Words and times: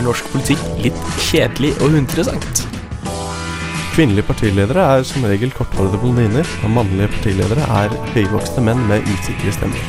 er 0.00 0.06
norsk 0.06 0.28
politikk 0.32 0.62
litt 0.80 1.00
kjedelig 1.28 1.74
og 1.78 1.94
uinteressant. 1.94 2.64
Kvinnelige 3.90 4.24
partiledere 4.30 4.84
er 4.96 5.04
som 5.04 5.26
regel 5.28 5.52
korthårede 5.52 5.98
blondiner, 6.00 6.46
og 6.64 6.72
mannlige 6.72 7.10
partiledere 7.16 7.66
er 7.82 7.96
høyvokste 8.14 8.62
menn 8.64 8.80
med 8.88 9.04
usikre 9.10 9.52
stemmer. 9.52 9.82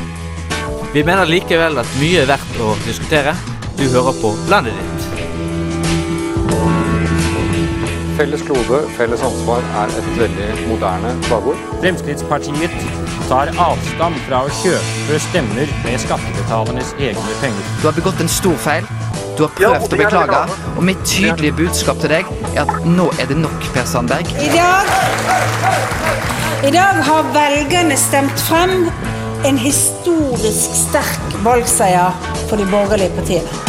Vi 0.91 1.05
mener 1.07 1.29
likevel 1.29 1.79
at 1.79 1.91
mye 2.01 2.25
er 2.25 2.32
verdt 2.33 2.57
å 2.59 2.73
diskutere. 2.83 3.37
Du 3.79 3.86
hører 3.93 4.18
på 4.19 4.33
Landet 4.51 4.75
ditt. 4.75 5.07
Felles 8.18 8.43
klode, 8.46 8.82
felles 8.97 9.23
ansvar 9.25 9.64
er 9.82 9.93
et 9.97 10.09
veldig 10.19 10.50
moderne 10.68 11.14
slagord. 11.29 11.61
Fremskrittspartiet 11.79 12.75
tar 13.29 13.54
avstand 13.55 14.19
fra 14.28 14.43
å 14.46 14.51
kjøpe 14.59 15.21
stemmer 15.29 15.71
med 15.86 16.04
skattebetalernes 16.04 16.91
egne 17.00 17.39
penger. 17.41 17.71
Du 17.79 17.87
har 17.87 17.96
begått 17.96 18.21
en 18.21 18.29
stor 18.29 18.59
feil. 18.61 18.91
Du 19.37 19.43
har 19.45 19.51
prøvd 19.55 19.93
å 19.93 19.97
beklage, 19.97 20.39
og 20.75 20.83
mitt 20.85 21.01
tydelige 21.07 21.55
budskap 21.55 21.99
til 22.03 22.11
deg 22.11 22.27
er 22.51 22.65
at 22.65 22.87
nå 22.87 23.07
er 23.21 23.29
det 23.29 23.37
nok, 23.39 23.63
Per 23.73 23.87
Sandberg. 23.87 24.27
I 24.43 24.49
dag, 24.51 24.91
I 26.67 26.71
dag 26.75 26.99
har 27.07 27.29
velgerne 27.35 27.97
stemt 27.97 28.43
frem 28.49 28.89
en 29.47 29.57
historisk 29.57 30.75
sterk 30.77 31.37
valgseier 31.45 32.11
for 32.49 32.59
de 32.61 32.67
borgerlige 32.73 33.16
partiene. 33.16 33.59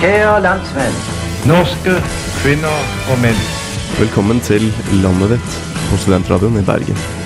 Kjære 0.00 0.36
landsmenn, 0.44 1.00
norske 1.48 1.96
kvinner 2.40 2.92
og 3.12 3.24
menn. 3.24 3.40
Velkommen 4.00 4.40
til 4.44 4.68
landet 5.04 5.36
ditt 5.36 5.58
på 5.90 6.02
Studentradioen 6.02 6.60
i 6.60 6.66
Bergen. 6.66 7.19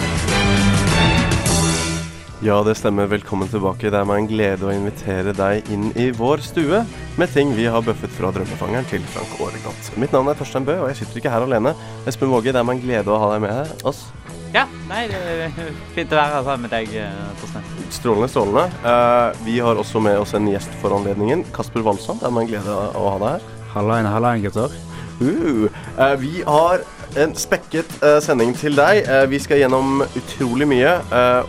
Ja, 2.45 2.59
det 2.61 2.75
stemmer. 2.77 3.07
Velkommen 3.09 3.49
tilbake. 3.49 3.89
Det 3.89 3.97
er 3.97 4.05
meg 4.05 4.19
en 4.21 4.27
glede 4.29 4.67
å 4.69 4.73
invitere 4.75 5.33
deg 5.33 5.65
inn 5.73 5.87
i 5.97 6.11
vår 6.13 6.43
stue 6.45 6.83
med 7.17 7.31
ting 7.33 7.55
vi 7.57 7.65
har 7.73 7.81
bøffet 7.87 8.13
fra 8.13 8.29
drømmefangeren 8.37 8.85
til 8.91 9.01
Frank 9.15 9.33
Aarebrot. 9.39 9.89
Mitt 9.97 10.13
navn 10.13 10.29
er 10.29 10.37
Torstein 10.37 10.67
Bø, 10.69 10.75
og 10.83 10.91
jeg 10.91 10.99
sitter 10.99 11.23
ikke 11.23 11.33
her 11.33 11.47
alene. 11.47 11.73
Espen 12.05 12.29
Våge, 12.29 12.53
det 12.53 12.61
er 12.61 12.69
meg 12.69 12.77
en 12.77 12.85
glede 12.85 13.15
å 13.15 13.23
ha 13.23 13.33
deg 13.33 13.47
med 13.47 13.57
her. 13.57 13.73
oss. 13.89 14.05
Ja, 14.53 14.67
nei, 14.91 15.07
det 15.09 15.23
er 15.47 15.57
fint 15.97 16.13
å 16.13 16.21
være 16.21 16.45
sammen 16.45 16.69
med 16.69 16.77
deg, 16.77 16.93
Torstein. 17.41 17.75
Strålende, 17.97 18.33
strålende. 18.37 18.69
Uh, 18.85 19.43
vi 19.49 19.59
har 19.65 19.81
også 19.81 20.05
med 20.05 20.21
oss 20.21 20.37
en 20.37 20.53
gjest 20.53 20.77
for 20.85 21.01
anledningen. 21.01 21.49
Kasper 21.57 21.89
Walsand, 21.89 22.21
det 22.21 22.29
er 22.29 22.37
meg 22.37 22.45
en 22.45 22.55
glede 22.59 22.81
å 22.93 23.09
ha 23.09 23.19
deg 23.25 23.39
her. 23.39 23.53
Hallaien, 23.73 24.15
hallaien, 24.19 24.45
gutter. 24.45 24.81
Uh, 25.17 25.71
uh, 25.97 26.17
vi 26.21 26.45
har 26.45 26.85
en 27.25 27.39
spekket 27.39 28.03
sending 28.21 28.53
til 28.59 28.77
deg. 28.77 29.07
vi 29.31 29.39
skal 29.41 29.61
gjennom 29.63 30.03
utrolig 30.03 30.67
mye, 30.67 30.99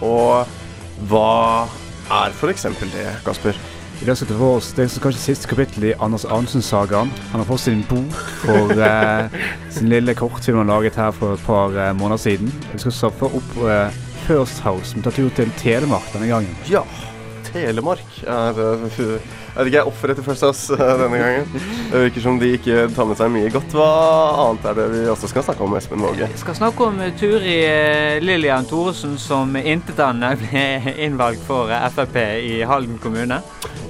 og 0.05 0.61
hva 1.09 1.67
er 2.11 2.35
f.eks. 2.35 2.67
det, 2.93 3.07
Kasper? 3.25 3.57
I 4.01 4.05
dag 4.05 4.17
skal 4.17 4.27
vi 4.27 4.33
til 4.33 4.41
oss 4.43 4.71
Det 4.75 4.85
som 4.91 5.03
kanskje 5.05 5.21
siste 5.21 5.47
kapittel 5.47 5.85
i 5.89 5.93
Anders 6.03 6.25
Arnesen-sagaen. 6.27 7.11
Han 7.31 7.41
har 7.41 7.47
fått 7.47 7.63
sin 7.63 7.83
bok 7.87 8.17
for 8.43 8.73
eh, 8.89 9.37
sin 9.71 9.89
lille 9.91 10.15
kortfilm 10.15 10.59
han 10.63 10.71
laget 10.71 10.99
her 10.99 11.13
for 11.15 11.35
et 11.35 11.45
par 11.47 11.75
eh, 11.75 11.93
måneder 11.95 12.19
siden. 12.19 12.51
Vi 12.73 12.81
skal 12.83 12.95
starte 12.95 13.29
opp 13.29 13.57
eh, 13.63 14.01
First 14.25 14.63
House, 14.65 14.91
som 14.91 15.05
tar 15.05 15.15
tur 15.15 15.29
til 15.37 15.51
Telemark 15.61 16.07
denne 16.15 16.31
gangen. 16.31 16.55
Ja, 16.67 16.83
Telemark 17.47 18.23
er 18.27 18.59
uh, 18.59 18.87
jeg 19.55 19.63
vet 19.63 19.69
ikke, 19.71 20.11
jeg 20.11 20.23
First 20.25 20.43
House 20.43 20.73
uh, 20.73 20.79
denne 20.99 21.17
gangen. 21.17 21.45
Det 21.91 22.01
virker 22.03 22.23
som 22.25 22.39
de 22.41 22.49
ikke 22.57 22.87
tar 22.91 23.07
med 23.07 23.15
seg 23.15 23.31
mye 23.31 23.51
godt. 23.53 23.71
Hva 23.77 23.87
annet 24.43 24.67
er 24.67 24.75
det 24.81 24.87
vi 24.91 25.03
også 25.13 25.29
skal 25.31 25.45
snakke 25.47 25.63
om, 25.63 25.77
Espen 25.79 26.03
Våge? 26.03 26.27
Vi 26.33 26.41
skal 26.41 26.57
snakke 26.57 26.89
om 26.89 26.99
Turi 27.15 27.55
eh, 27.63 28.17
Lillian 28.19 28.67
Thoresen 28.67 29.15
som 29.21 29.55
intetanende 29.55 30.33
ble 30.43 30.95
innvalgt 31.07 31.47
for 31.47 31.71
Frp 31.95 32.19
i 32.43 32.59
Halden 32.67 32.99
kommune. 32.99 33.39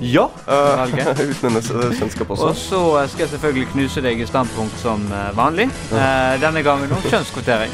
Ja, 0.05 0.27
uh, 0.45 0.85
uten 1.31 1.49
hennes 1.49 1.73
kjennskap 1.97 2.29
også. 2.35 2.51
Og 2.51 2.61
så 2.61 2.85
skal 3.09 3.25
jeg 3.25 3.33
selvfølgelig 3.33 3.71
knuse 3.73 4.05
deg 4.05 4.21
i 4.21 4.29
standpunkt 4.29 4.77
som 4.83 5.09
vanlig. 5.33 5.71
Uh, 5.89 6.35
denne 6.45 6.61
gangen 6.67 6.93
om 6.93 7.09
kjønnskvotering. 7.09 7.73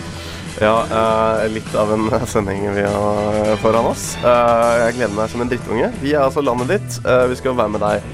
Ja, 0.61 0.83
uh, 0.93 1.47
litt 1.49 1.71
av 1.73 1.89
en 1.93 2.03
sending 2.29 2.67
vi 2.75 2.83
har 2.85 3.55
foran 3.63 3.87
oss. 3.89 4.11
Uh, 4.21 4.85
jeg 4.85 4.99
gleder 4.99 5.15
meg 5.17 5.31
som 5.33 5.41
en 5.41 5.49
drittunge. 5.49 5.89
Vi 6.03 6.13
er 6.13 6.21
altså 6.27 6.43
landet 6.45 6.75
ditt. 6.75 6.99
Vi 7.01 7.39
skal 7.39 7.57
være 7.57 7.73
med 7.73 7.81
deg 7.81 8.05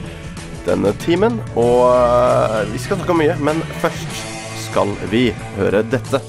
denne 0.63 0.95
timen. 1.03 1.41
Og 1.59 1.91
vi 2.71 2.79
skal 2.79 3.01
snakke 3.01 3.19
mye, 3.19 3.35
men 3.43 3.59
først 3.83 4.23
skal 4.69 4.95
vi 5.11 5.27
høre 5.59 5.83
dette. 5.91 6.23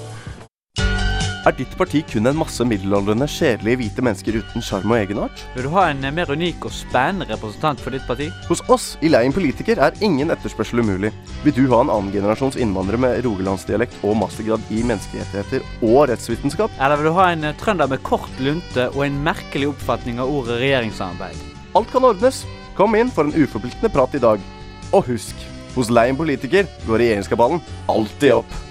Er 1.49 1.55
ditt 1.57 1.73
parti 1.81 2.03
kun 2.05 2.29
en 2.29 2.37
masse 2.37 2.61
middelaldrende, 2.69 3.25
kjedelige 3.33 3.79
hvite 3.81 4.03
mennesker 4.05 4.37
uten 4.37 4.65
sjarm 4.65 4.91
og 4.93 4.99
egenart? 4.99 5.45
Vil 5.55 5.65
du 5.65 5.71
ha 5.73 5.87
en 5.89 6.03
mer 6.13 6.29
unik 6.29 6.67
og 6.69 6.75
spennende 6.77 7.25
representant 7.31 7.81
for 7.81 7.97
ditt 7.97 8.05
parti? 8.05 8.27
Hos 8.51 8.61
oss 8.69 8.89
i 9.01 9.09
Leien 9.09 9.33
politiker 9.33 9.81
er 9.87 9.97
ingen 10.05 10.29
etterspørsel 10.35 10.83
umulig. 10.85 11.09
Vil 11.47 11.57
du 11.57 11.63
ha 11.73 11.79
en 11.87 11.95
annengenerasjons 11.95 12.61
innvandrer 12.61 13.01
med 13.01 13.23
rogalandsdialekt 13.25 13.97
og 14.03 14.19
mastergrad 14.21 14.69
i 14.69 14.83
menneskerettigheter 14.91 15.65
og 15.89 16.11
rettsvitenskap? 16.13 16.77
Eller 16.77 17.01
vil 17.01 17.09
du 17.09 17.17
ha 17.17 17.31
en 17.33 17.49
trønder 17.65 17.89
med 17.95 18.05
kort 18.05 18.45
lunte 18.45 18.91
og 18.91 19.07
en 19.09 19.19
merkelig 19.25 19.73
oppfatning 19.73 20.21
av 20.21 20.29
ordet 20.29 20.61
regjeringssamarbeid? 20.61 21.41
Alt 21.81 21.97
kan 21.97 22.13
ordnes. 22.13 22.45
Kom 22.77 22.93
inn 22.99 23.09
for 23.09 23.25
en 23.25 23.33
uforpliktende 23.33 23.95
prat 23.97 24.21
i 24.21 24.27
dag. 24.29 24.45
Og 24.93 25.09
husk, 25.09 25.49
hos 25.79 25.89
Leien 25.89 26.19
politiker 26.21 26.69
går 26.85 27.07
regjeringskabalen 27.07 27.65
alltid 27.89 28.43
opp. 28.43 28.65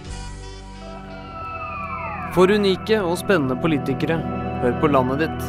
For 2.37 2.51
unike 2.53 2.99
og 3.01 3.15
spennende 3.17 3.55
politikere, 3.57 4.19
hør 4.61 4.75
på 4.77 4.87
landet 4.93 5.23
ditt. 5.23 5.45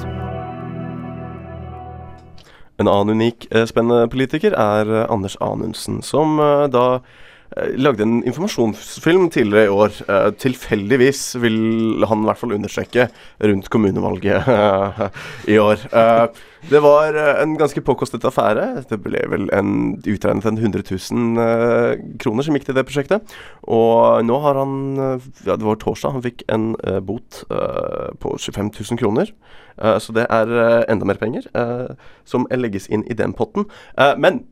En 2.80 2.88
annen 2.88 3.12
unik, 3.12 3.44
eh, 3.52 3.66
spennende 3.68 4.08
politiker 4.08 4.56
er 4.56 4.88
eh, 4.88 5.04
Anders 5.12 5.36
Anundsen, 5.44 5.98
som 6.00 6.40
eh, 6.40 6.64
da 6.72 7.02
lagde 7.56 8.04
en 8.04 8.20
informasjonsfilm 8.28 9.30
tidligere 9.30 9.66
i 9.66 9.72
år. 9.72 9.92
tilfeldigvis 10.38 11.36
vil 11.40 12.04
han 12.06 12.22
i 12.22 12.28
hvert 12.28 12.38
fall 12.38 12.52
understreke 12.52 13.08
rundt 13.40 13.70
kommunevalget 13.72 14.44
i 15.54 15.58
år. 15.58 15.80
Det 16.68 16.80
var 16.82 17.14
en 17.14 17.54
ganske 17.56 17.80
påkostet 17.80 18.24
affære. 18.26 18.82
Det 18.90 18.98
ble 19.00 19.22
vel 19.30 19.48
en, 19.54 19.96
utregnet 20.02 20.44
en 20.44 20.58
100 20.58 20.82
000 20.90 21.38
uh, 21.38 21.94
kroner 22.20 22.44
som 22.44 22.58
gikk 22.58 22.66
til 22.68 22.76
det 22.76 22.84
prosjektet. 22.88 23.34
Og 23.62 24.26
nå 24.26 24.38
har 24.44 24.58
han 24.58 24.76
Ja, 25.46 25.56
det 25.56 25.64
var 25.64 25.78
torsdag 25.80 26.18
han 26.18 26.24
fikk 26.24 26.44
en 26.52 26.72
bot 27.06 27.44
på 27.48 28.36
25 28.36 28.72
000 28.74 28.98
kroner. 29.00 29.32
så 29.78 30.12
det 30.12 30.26
er 30.28 30.50
enda 30.90 31.06
mer 31.06 31.20
penger 31.20 31.46
som 32.26 32.46
legges 32.50 32.88
inn 32.90 33.04
i 33.06 33.14
den 33.14 33.32
potten. 33.32 33.68
men 34.18 34.42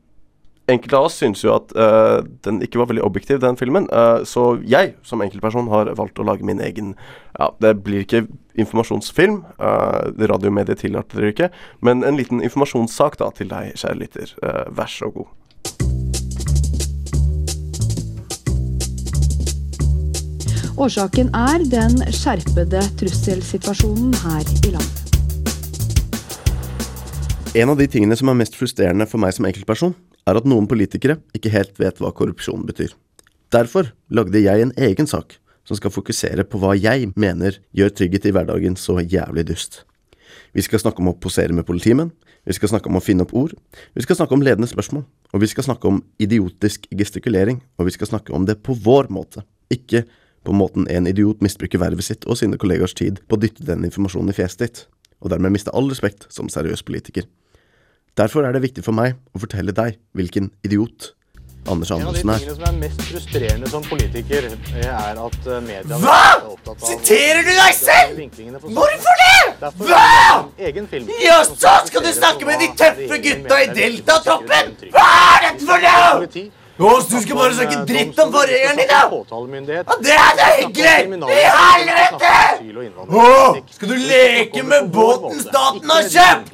enkelte 0.67 0.97
av 0.97 1.07
oss 1.07 1.17
syns 1.21 1.43
jo 1.45 1.53
at 1.55 1.71
uh, 1.79 2.19
den 2.45 2.59
ikke 2.65 2.81
var 2.81 2.89
veldig 2.91 3.05
objektiv, 3.07 3.39
den 3.43 3.57
filmen. 3.59 3.87
Uh, 3.91 4.23
så 4.27 4.57
jeg 4.67 4.95
som 5.07 5.23
enkeltperson 5.23 5.71
har 5.71 5.93
valgt 5.99 6.19
å 6.19 6.27
lage 6.27 6.47
min 6.47 6.61
egen 6.63 6.95
Ja, 7.37 7.51
det 7.61 7.75
blir 7.85 8.03
ikke 8.03 8.25
informasjonsfilm. 8.57 9.43
Uh, 9.61 10.11
radiomediet 10.31 10.81
tillater 10.83 11.23
det 11.23 11.33
ikke. 11.35 11.51
Men 11.85 12.03
en 12.03 12.19
liten 12.19 12.43
informasjonssak 12.43 13.19
da 13.21 13.31
til 13.37 13.51
deg, 13.51 13.75
kjære 13.77 14.01
lytter. 14.01 14.33
vær 14.75 14.91
så 14.91 15.11
god. 15.13 15.29
Årsaken 20.77 21.31
er 21.33 21.63
den 21.71 21.95
skjerpede 22.13 22.83
trusselsituasjonen 22.99 24.11
her 24.21 24.43
i 24.67 24.75
landet. 24.75 25.07
En 27.57 27.71
av 27.73 27.79
de 27.79 27.87
tingene 27.89 28.13
som 28.19 28.29
er 28.29 28.37
mest 28.37 28.53
frustrerende 28.53 29.07
for 29.09 29.17
meg 29.17 29.33
som 29.33 29.47
enkeltperson, 29.49 29.95
er 30.27 30.39
at 30.39 30.47
noen 30.47 30.67
politikere 30.69 31.19
ikke 31.37 31.53
helt 31.53 31.77
vet 31.79 32.01
hva 32.01 32.11
korrupsjon 32.15 32.65
betyr. 32.67 32.93
Derfor 33.53 33.93
lagde 34.11 34.43
jeg 34.43 34.63
en 34.63 34.73
egen 34.75 35.07
sak 35.07 35.37
som 35.67 35.79
skal 35.79 35.91
fokusere 35.91 36.45
på 36.47 36.59
hva 36.61 36.73
jeg 36.75 37.11
mener 37.19 37.59
gjør 37.75 37.93
trygghet 37.95 38.27
i 38.27 38.33
hverdagen 38.35 38.75
så 38.79 38.99
jævlig 38.99 39.47
dust. 39.47 39.83
Vi 40.55 40.63
skal 40.63 40.81
snakke 40.81 41.03
om 41.03 41.11
å 41.11 41.17
posere 41.19 41.55
med 41.55 41.67
politimenn, 41.67 42.11
vi 42.47 42.55
skal 42.55 42.71
snakke 42.71 42.87
om 42.91 42.99
å 42.99 43.03
finne 43.03 43.25
opp 43.25 43.33
ord, 43.35 43.55
vi 43.95 44.03
skal 44.03 44.19
snakke 44.19 44.35
om 44.35 44.43
ledende 44.43 44.69
spørsmål, 44.71 45.03
og 45.03 45.43
vi 45.43 45.49
skal 45.51 45.67
snakke 45.67 45.89
om 45.89 45.99
idiotisk 46.23 46.87
gestikulering, 46.95 47.59
og 47.75 47.89
vi 47.89 47.95
skal 47.95 48.07
snakke 48.11 48.35
om 48.35 48.47
det 48.47 48.61
på 48.63 48.75
vår 48.83 49.11
måte, 49.11 49.43
ikke 49.71 50.05
på 50.47 50.55
måten 50.55 50.87
en 50.87 51.09
idiot 51.11 51.43
misbruker 51.43 51.81
vervet 51.81 52.07
sitt 52.07 52.23
og 52.27 52.39
sine 52.39 52.59
kollegers 52.59 52.95
tid 52.95 53.19
på 53.27 53.35
å 53.35 53.41
dytte 53.41 53.67
den 53.67 53.83
informasjonen 53.87 54.31
i 54.31 54.37
fjeset 54.37 54.63
ditt, 54.63 54.85
og 55.19 55.33
dermed 55.33 55.51
miste 55.55 55.73
all 55.75 55.91
respekt 55.91 56.29
som 56.31 56.47
seriøs 56.51 56.85
politiker. 56.87 57.27
Derfor 58.17 58.47
er 58.47 58.55
det 58.55 58.63
viktig 58.63 58.83
for 58.85 58.97
meg 58.97 59.17
å 59.35 59.41
fortelle 59.43 59.75
deg 59.77 59.99
hvilken 60.17 60.49
idiot 60.65 61.13
Anders 61.67 61.91
Andersen 61.91 62.29
er. 62.31 62.39
En 62.39 62.39
av 62.39 62.39
de 62.39 62.47
tingene 62.47 62.55
som 62.55 62.65
er 62.67 62.77
mest 62.79 63.01
frustrerende 63.09 63.69
som 63.69 63.83
politiker, 63.83 64.45
er 64.79 65.19
at 65.19 65.49
eh, 65.51 65.57
media 65.65 65.97
Hva?! 65.99 66.21
Siterer 66.79 67.41
du 67.43 67.51
deg 67.51 67.73
selv?! 67.75 68.21
Hvorfor 68.77 69.19
det?! 69.23 69.71
Hva?! 69.81 70.05
Ja, 71.25 71.41
så 71.49 71.73
skal 71.89 72.05
du 72.07 72.13
snakke 72.15 72.47
med 72.47 72.63
de 72.63 72.71
tøffe 72.79 73.19
gutta 73.25 73.59
i 73.65 73.67
Delta-troppen! 73.75 74.71
Hva 74.95 75.09
er 75.35 75.45
dette 75.49 75.67
for 75.67 75.87
noe?! 75.87 76.47
Å, 76.77 76.89
så 77.01 77.09
du 77.09 77.21
skal 77.23 77.37
bare 77.39 77.53
snakke 77.57 77.77
dritt 77.89 78.19
om 78.21 78.29
forgjengeren 78.35 78.77
din, 78.77 78.89
da?! 78.91 78.99
Ja, 79.81 79.95
det 80.05 80.13
er 80.13 80.35
da 80.37 80.47
hyggelig! 80.59 81.07
I 81.33 81.45
helvete! 81.57 82.33
Åh, 83.17 83.57
skal 83.73 83.89
du 83.89 83.95
leke 83.97 84.61
med 84.67 84.91
båten 84.93 85.39
staten 85.41 85.89
har 85.89 86.03
kjøpt? 86.13 86.51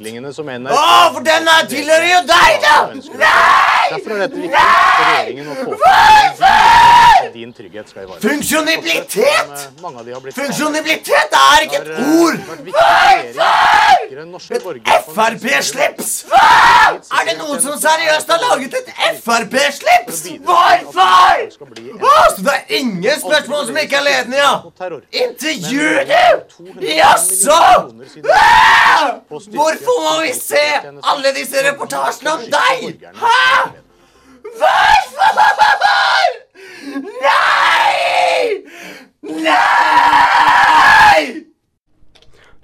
Åh, 0.72 1.04
for 1.12 1.20
den 1.28 1.50
her 1.52 1.68
tilhører 1.74 2.08
jo 2.08 2.20
deg, 2.30 2.56
da! 2.64 2.76
Nei! 3.20 4.00
Nei! 4.48 5.44
Hvorfor? 5.60 7.28
Funksjonibilitet! 8.24 9.52
Funksjonibilitet 10.40 11.36
er 11.42 11.66
ikke 11.66 11.82
et 11.82 11.92
ord! 12.16 12.40
Hvorfor? 12.48 13.52
Et 14.94 15.04
Frp-slips! 15.16 16.10
Er 17.12 17.28
det 17.28 17.36
noen 17.40 17.60
som 17.64 17.76
seriøst 17.80 18.28
har 18.30 18.40
laget 18.44 18.74
et 18.80 18.90
Frp-slips? 19.24 20.13
Hvorfor? 20.48 21.34
Åh, 22.10 22.26
så 22.36 22.40
det 22.46 22.52
er 22.54 22.64
ingen 22.80 23.16
spørsmål 23.20 23.66
som 23.66 23.76
ikke 23.82 23.96
er 23.96 24.02
ledende, 24.08 24.36
ja? 24.36 24.52
Intervju, 25.24 25.88
du? 26.10 26.24
Jaså? 26.86 27.62
Ah! 28.24 29.10
Hvorfor 29.28 29.96
må 30.06 30.14
vi 30.22 30.32
se 30.38 30.64
alle 31.12 31.28
disse 31.38 31.56
reportasjene 31.70 32.30
om 32.32 32.40
deg? 32.56 32.78
Hæ? 33.24 33.40
Hvorfor? 34.58 35.30
Nei! 37.24 38.40
Nei! 39.22 41.44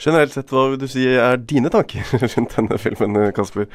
Generelt 0.00 0.32
sett, 0.32 0.48
hva 0.48 0.62
vil 0.72 0.78
du 0.80 0.86
si 0.88 1.02
er 1.12 1.36
dine 1.36 1.68
tanker 1.72 2.00
rundt 2.36 2.54
denne 2.56 2.78
filmen, 2.80 3.18
Kasper? 3.36 3.66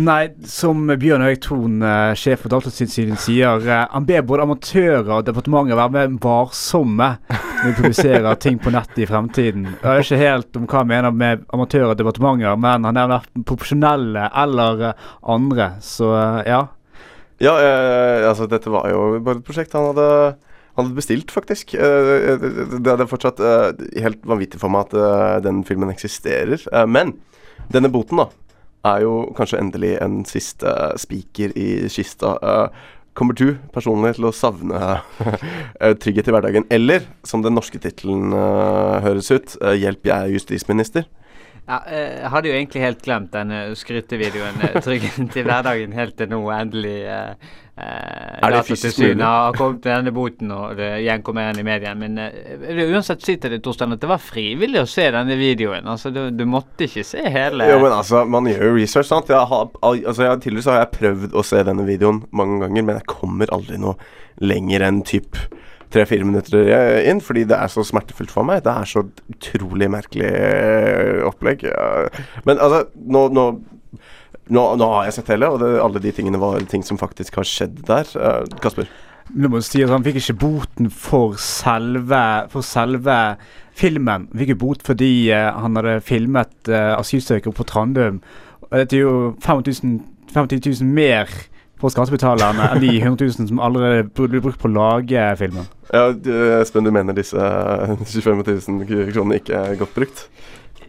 Nei, 0.00 0.30
som 0.48 0.86
Bjørn 0.88 1.24
Høeg 1.26 1.40
Thon, 1.44 1.82
eh, 1.84 2.14
sjef 2.16 2.44
for 2.44 2.52
Datatilsynet, 2.52 3.20
sier, 3.20 3.60
eh, 3.68 3.86
han 3.92 4.06
ber 4.08 4.22
både 4.24 4.46
amatører 4.46 5.10
og 5.18 5.26
departementet 5.26 5.76
være 5.76 5.92
mer 5.92 6.12
varsomme 6.22 7.08
når 7.28 7.66
de 7.66 7.74
publiserer 7.76 8.38
ting 8.44 8.60
på 8.62 8.72
nettet 8.72 9.02
i 9.04 9.08
fremtiden. 9.10 9.66
Jeg 9.74 9.82
vet 9.82 10.06
ikke 10.06 10.20
helt 10.22 10.60
om 10.60 10.68
hva 10.68 10.82
han 10.82 10.92
mener 10.92 11.16
med 11.16 11.44
amatører 11.52 11.92
og 11.92 11.98
departementer, 12.00 12.56
men 12.56 12.88
han 12.88 12.96
nevner 12.96 13.26
profesjonelle 13.48 14.28
eller 14.44 14.86
eh, 14.92 15.10
andre, 15.36 15.74
så 15.84 16.14
ja. 16.48 16.62
Ja, 17.42 17.56
eh, 17.58 18.28
altså 18.28 18.46
dette 18.46 18.70
var 18.70 18.86
jo 18.92 19.18
bare 19.24 19.40
et 19.40 19.46
prosjekt 19.46 19.74
han 19.74 19.88
hadde, 19.90 20.08
han 20.76 20.86
hadde 20.86 20.98
bestilt, 20.98 21.32
faktisk. 21.34 21.74
Eh, 21.74 22.38
det, 22.38 22.78
det 22.86 22.94
er 22.94 23.10
fortsatt 23.10 23.42
eh, 23.42 23.82
helt 24.04 24.22
vanvittig 24.28 24.60
for 24.62 24.72
meg 24.72 24.86
at 24.86 25.42
den 25.44 25.64
filmen 25.66 25.90
eksisterer. 25.90 26.62
Men 26.86 27.16
denne 27.72 27.90
boten, 27.92 28.20
da, 28.22 28.28
er 28.86 29.04
jo 29.04 29.14
kanskje 29.36 29.60
endelig 29.62 29.94
en 30.02 30.22
siste 30.28 30.68
eh, 30.68 30.96
spiker 31.00 31.54
i 31.58 31.68
kista. 31.92 32.34
Eh, 32.42 32.90
kommer 33.18 33.36
du 33.36 33.58
personlig 33.74 34.16
til 34.16 34.28
å 34.28 34.34
savne 34.34 34.80
eh, 35.80 35.94
trygghet 35.94 36.28
i 36.28 36.34
hverdagen? 36.34 36.68
Eller, 36.72 37.06
som 37.26 37.44
den 37.44 37.56
norske 37.58 37.80
tittelen 37.82 38.34
høres 39.04 39.30
ut, 39.30 39.56
'Hjelp, 39.60 40.06
jeg 40.08 40.16
er 40.16 40.34
justisminister'? 40.36 41.08
Ja, 41.62 41.78
eh, 41.86 42.18
jeg 42.18 42.30
hadde 42.32 42.48
jo 42.50 42.54
egentlig 42.56 42.80
helt 42.82 43.02
glemt 43.04 43.34
denne 43.36 43.58
skrytevideoen 43.78 44.64
eh, 44.66 44.78
'Tryggheten 44.82 45.28
til 45.30 45.46
hverdagen' 45.46 45.94
helt 45.94 46.16
til 46.18 46.32
nå 46.32 46.40
endelig 46.50 46.96
eh, 47.06 47.52
eh? 47.78 48.40
Datatilsynet 48.42 49.22
har 49.22 49.54
kommet 49.54 49.78
med 49.84 49.86
denne 49.86 50.14
boten 50.16 50.50
og 50.56 50.74
det 50.80 50.88
igjen 51.04 51.22
kommer 51.22 51.46
igjen 51.46 51.62
i 51.62 51.66
mediene. 51.70 51.94
Men 52.00 52.18
eh, 52.18 52.58
jeg 52.66 52.78
vil 52.80 52.96
uansett 52.96 53.22
si 53.22 53.36
til 53.38 53.54
deg, 53.54 53.62
Torstein, 53.62 53.94
at 53.94 54.02
det 54.02 54.10
var 54.10 54.18
frivillig 54.18 54.82
å 54.82 54.90
se 54.90 55.06
denne 55.14 55.38
videoen. 55.38 55.86
Altså, 55.86 56.10
du, 56.10 56.24
du 56.34 56.44
måtte 56.50 56.88
ikke 56.88 57.06
se 57.06 57.22
hele 57.22 57.70
Jo, 57.70 57.78
men 57.84 57.94
altså, 57.94 58.24
man 58.26 58.50
gjør 58.50 58.72
jo 58.72 58.76
research, 58.80 59.12
sant. 59.12 59.30
Jeg 59.30 59.52
har, 59.54 59.70
altså, 59.86 60.26
jeg, 60.26 60.42
tidligere 60.42 60.66
så 60.66 60.74
har 60.74 60.82
jeg 60.82 60.94
prøvd 60.98 61.38
å 61.38 61.46
se 61.46 61.62
denne 61.70 61.86
videoen 61.86 62.24
mange 62.34 62.58
ganger, 62.66 62.88
men 62.88 62.98
jeg 62.98 63.10
kommer 63.14 63.54
aldri 63.54 63.78
noe 63.78 63.94
lenger 64.42 64.82
enn 64.88 65.04
typ 65.06 65.38
tre-fire 65.92 66.26
minutter 66.26 66.70
eh, 66.72 67.10
inn, 67.10 67.20
fordi 67.24 67.44
det 67.50 67.58
er 67.58 67.70
så 67.72 67.84
smertefullt 67.86 68.32
for 68.32 68.48
meg. 68.48 68.64
Det 68.64 68.72
er 68.72 68.88
så 68.88 69.04
utrolig 69.04 69.90
merkelig 69.92 70.30
eh, 70.30 71.20
opplegg. 71.28 71.66
Men 72.48 72.58
altså, 72.58 72.86
nå, 72.96 73.28
nå 73.36 73.46
nå, 74.50 74.62
nå 74.76 74.88
har 74.96 75.06
jeg 75.06 75.18
sett 75.18 75.32
hele, 75.34 75.48
og 75.52 75.60
det, 75.62 75.70
alle 75.80 76.02
de 76.02 76.12
tingene 76.14 76.40
var 76.40 76.60
ting 76.70 76.84
som 76.86 76.98
faktisk 77.00 77.38
har 77.40 77.48
skjedd 77.48 77.82
der. 77.88 78.08
Uh, 78.16 78.58
Kasper? 78.62 78.90
Nå 79.32 79.48
må 79.48 79.60
du 79.60 79.64
si 79.64 79.80
at 79.84 79.92
Han 79.92 80.04
fikk 80.04 80.18
ikke 80.18 80.38
boten 80.42 80.90
for 80.90 81.38
selve, 81.40 82.22
for 82.52 82.66
selve 82.66 83.18
filmen. 83.78 84.26
Han 84.32 84.42
fikk 84.42 84.54
jo 84.54 84.60
bot 84.64 84.82
fordi 84.86 85.12
uh, 85.32 85.52
han 85.62 85.78
hadde 85.78 86.00
filmet 86.04 86.72
uh, 86.72 86.98
asylsøkere 86.98 87.54
på 87.56 87.68
Trandum. 87.68 88.20
Og 88.68 88.74
dette 88.80 88.98
er 88.98 89.06
jo 89.06 89.32
50 89.44 89.82
000, 89.84 90.02
50 90.34 90.66
000 90.82 90.90
mer 90.90 91.30
for 91.82 91.90
skattebetalerne 91.90 92.68
enn 92.72 92.82
de 92.82 92.92
100 93.00 93.24
000 93.26 93.50
som 93.50 93.62
allerede 93.62 94.06
burde 94.10 94.36
bli 94.36 94.42
brukt 94.44 94.60
på 94.62 94.70
å 94.70 94.74
lage 94.74 95.24
filmen. 95.40 95.66
Ja, 95.92 96.06
du, 96.12 96.32
Espen, 96.60 96.84
du 96.84 96.90
mener 96.94 97.12
disse 97.16 97.36
25 98.06 98.42
000 98.68 99.12
kronene 99.12 99.40
ikke 99.42 99.58
er 99.60 99.76
godt 99.80 99.94
brukt? 99.96 100.22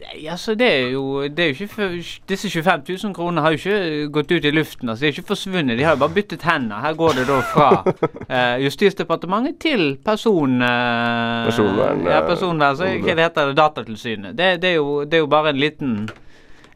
Nei, 0.03 0.27
altså 0.29 0.53
det 0.55 0.67
er 0.69 0.88
jo, 0.94 1.03
det 1.27 1.39
er 1.44 1.50
jo 1.50 1.55
ikke 1.57 1.67
for, 1.73 1.95
Disse 2.29 2.50
25 2.51 2.83
000 3.07 3.13
kronene 3.17 3.41
har 3.44 3.55
jo 3.55 3.59
ikke 3.59 4.07
gått 4.13 4.31
ut 4.31 4.45
i 4.45 4.51
luften. 4.53 4.89
altså 4.89 5.03
De 5.03 5.09
er 5.09 5.15
ikke 5.15 5.27
forsvunnet, 5.33 5.77
de 5.79 5.83
har 5.88 5.95
jo 5.97 6.01
bare 6.03 6.15
byttet 6.17 6.45
hender. 6.47 6.79
Her 6.85 6.94
går 7.00 7.15
det 7.19 7.25
da 7.27 7.39
fra 7.51 7.69
eh, 8.35 8.63
Justisdepartementet 8.65 9.57
til 9.63 9.85
person... 10.05 10.59
eh, 10.61 11.45
Personvern, 11.50 12.03
Ja, 12.07 12.19
eh, 12.21 12.27
personvern. 12.29 12.77
Så, 12.79 12.91
hva 13.03 13.15
det 13.17 13.25
heter 13.27 13.50
det? 13.51 13.57
Datatilsynet. 13.59 14.38
Det, 14.38 14.51
det, 14.63 14.73
er 14.75 14.77
jo, 14.79 15.01
det 15.03 15.19
er 15.19 15.25
jo 15.25 15.31
bare 15.33 15.50
en 15.55 15.59
liten 15.63 15.97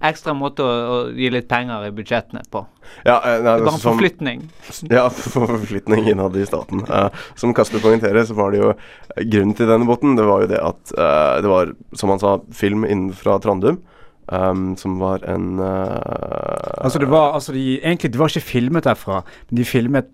ekstra 0.06 0.34
måte 0.38 0.66
å, 0.66 0.70
å 0.70 0.98
gi 1.16 1.30
litt 1.34 1.48
penger 1.50 1.88
i 1.88 1.92
budsjettene 1.96 2.44
på. 2.52 2.64
Ja, 3.06 3.18
eh, 3.18 3.42
nei, 3.42 3.42
Det 3.42 3.52
er 3.54 3.66
bare 3.66 3.74
en 3.74 3.80
som- 3.80 3.98
forflytning. 3.98 4.46
Ja, 4.98 5.10
forflytning 5.10 6.08
innad 6.12 6.38
i 6.38 6.46
staten. 6.46 6.86
Uh, 6.88 7.10
som 7.36 7.54
Kasper 7.54 7.84
poengterer, 7.84 8.24
så 8.26 8.38
var 8.38 8.52
det 8.52 8.62
jo 8.62 8.72
eh, 8.74 9.24
grunnen 9.26 9.56
til 9.58 9.70
denne 9.70 9.88
båten. 9.90 10.16
Det 10.18 10.26
var 10.28 10.46
jo 10.46 10.50
det 10.54 10.62
at 10.62 10.96
uh, 10.98 11.42
det 11.42 11.52
var, 11.52 11.74
som 11.98 12.14
han 12.14 12.24
sa, 12.24 12.40
film 12.54 12.86
innenfra 12.86 13.40
Trandum. 13.44 13.82
Um, 14.28 14.74
som 14.76 14.98
var 15.00 15.22
en 15.24 15.56
uh, 15.56 16.84
Altså 16.84 17.00
det 17.00 17.08
var, 17.08 17.32
altså 17.38 17.54
de, 17.56 17.78
egentlig 17.80 18.10
det 18.12 18.20
var 18.20 18.28
ikke 18.28 18.44
filmet 18.44 18.84
derfra, 18.84 19.22
men 19.48 19.60
de 19.62 19.64
filmet 19.64 20.10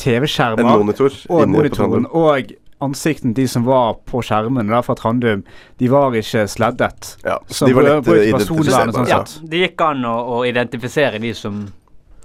TV-skjermer. 0.00 0.64
En 0.64 0.86
monitor 0.86 1.12
Og 1.28 1.44
monitoren. 1.52 2.08
Og 2.08 2.48
ansiktene 2.84 3.34
de 3.34 3.48
som 3.48 3.64
var 3.66 3.96
på 4.08 4.22
skjermene 4.22 4.70
der 4.70 4.84
fra 4.86 4.94
Trandum, 4.98 5.42
de 5.78 5.90
var 5.90 6.14
ikke 6.18 6.46
sleddet. 6.50 7.16
Ja, 7.24 7.38
Så 7.46 7.66
de 7.66 7.74
var 7.76 7.86
lett 7.88 8.08
identifiserbare. 8.08 8.92
sånn 8.94 9.10
Ja, 9.10 9.20
det 9.50 9.62
gikk 9.64 9.84
an 9.88 10.04
å, 10.08 10.14
å 10.38 10.40
identifisere 10.46 11.18
de 11.22 11.34
som 11.34 11.66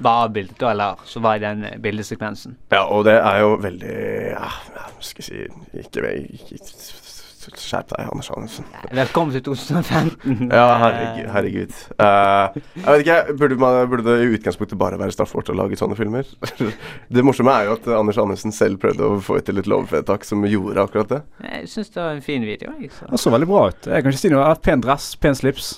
var 0.04 0.26
avbildet, 0.28 0.58
da, 0.60 0.72
eller 0.72 1.02
som 1.06 1.24
var 1.24 1.38
i 1.38 1.44
den 1.44 1.64
eh, 1.68 1.78
bildesekvensen. 1.82 2.58
Ja, 2.74 2.84
og 2.90 3.06
det 3.06 3.14
er 3.20 3.40
jo 3.44 3.56
veldig 3.62 3.98
ja, 4.34 4.50
hva 4.74 4.88
skal 5.06 5.24
jeg 5.24 5.30
si 5.30 5.80
Ikke, 5.84 6.16
ikke 6.58 7.03
Skjerp 7.44 7.90
deg, 7.92 8.08
Anders 8.08 8.30
Anundsen. 8.32 8.68
Velkommen 8.96 9.34
til 9.36 9.44
2015. 9.44 10.48
Ja, 10.48 10.66
herregud. 10.80 11.30
herregud. 11.34 11.74
Uh, 12.00 12.62
jeg 12.78 12.86
vet 12.88 13.04
ikke, 13.04 13.36
burde, 13.40 13.58
man, 13.60 13.80
burde 13.92 14.06
det 14.08 14.16
i 14.24 14.30
utgangspunktet 14.38 14.80
bare 14.80 15.00
være 15.02 15.16
straffbart 15.16 15.52
å 15.52 15.58
lage 15.58 15.80
sånne 15.80 15.98
filmer? 16.00 16.30
det 17.16 17.26
morsomme 17.26 17.56
er 17.58 17.68
jo 17.68 17.76
at 17.76 17.90
Anders 17.98 18.22
Anundsen 18.22 18.56
selv 18.56 18.80
prøvde 18.84 19.10
å 19.10 19.20
få 19.24 19.42
til 19.44 19.60
et 19.60 19.70
lovvedtak 19.70 20.24
som 20.28 20.46
gjorde 20.48 20.88
akkurat 20.88 21.12
det. 21.12 21.22
Jeg 21.44 21.72
syns 21.76 21.94
det 21.96 22.04
var 22.04 22.16
en 22.16 22.26
fin 22.26 22.48
video. 22.48 22.76
Jeg, 22.80 22.94
så. 22.96 23.12
Det 23.12 23.22
så 23.26 23.36
veldig 23.36 23.52
bra 23.52 23.66
ut. 23.70 23.90
Jeg 23.92 24.06
kan 24.06 24.16
ikke 24.16 24.24
si 24.24 24.34
noe. 24.34 24.50
Pen 24.64 24.84
dress, 24.86 25.10
pen 25.20 25.38
slips. 25.38 25.74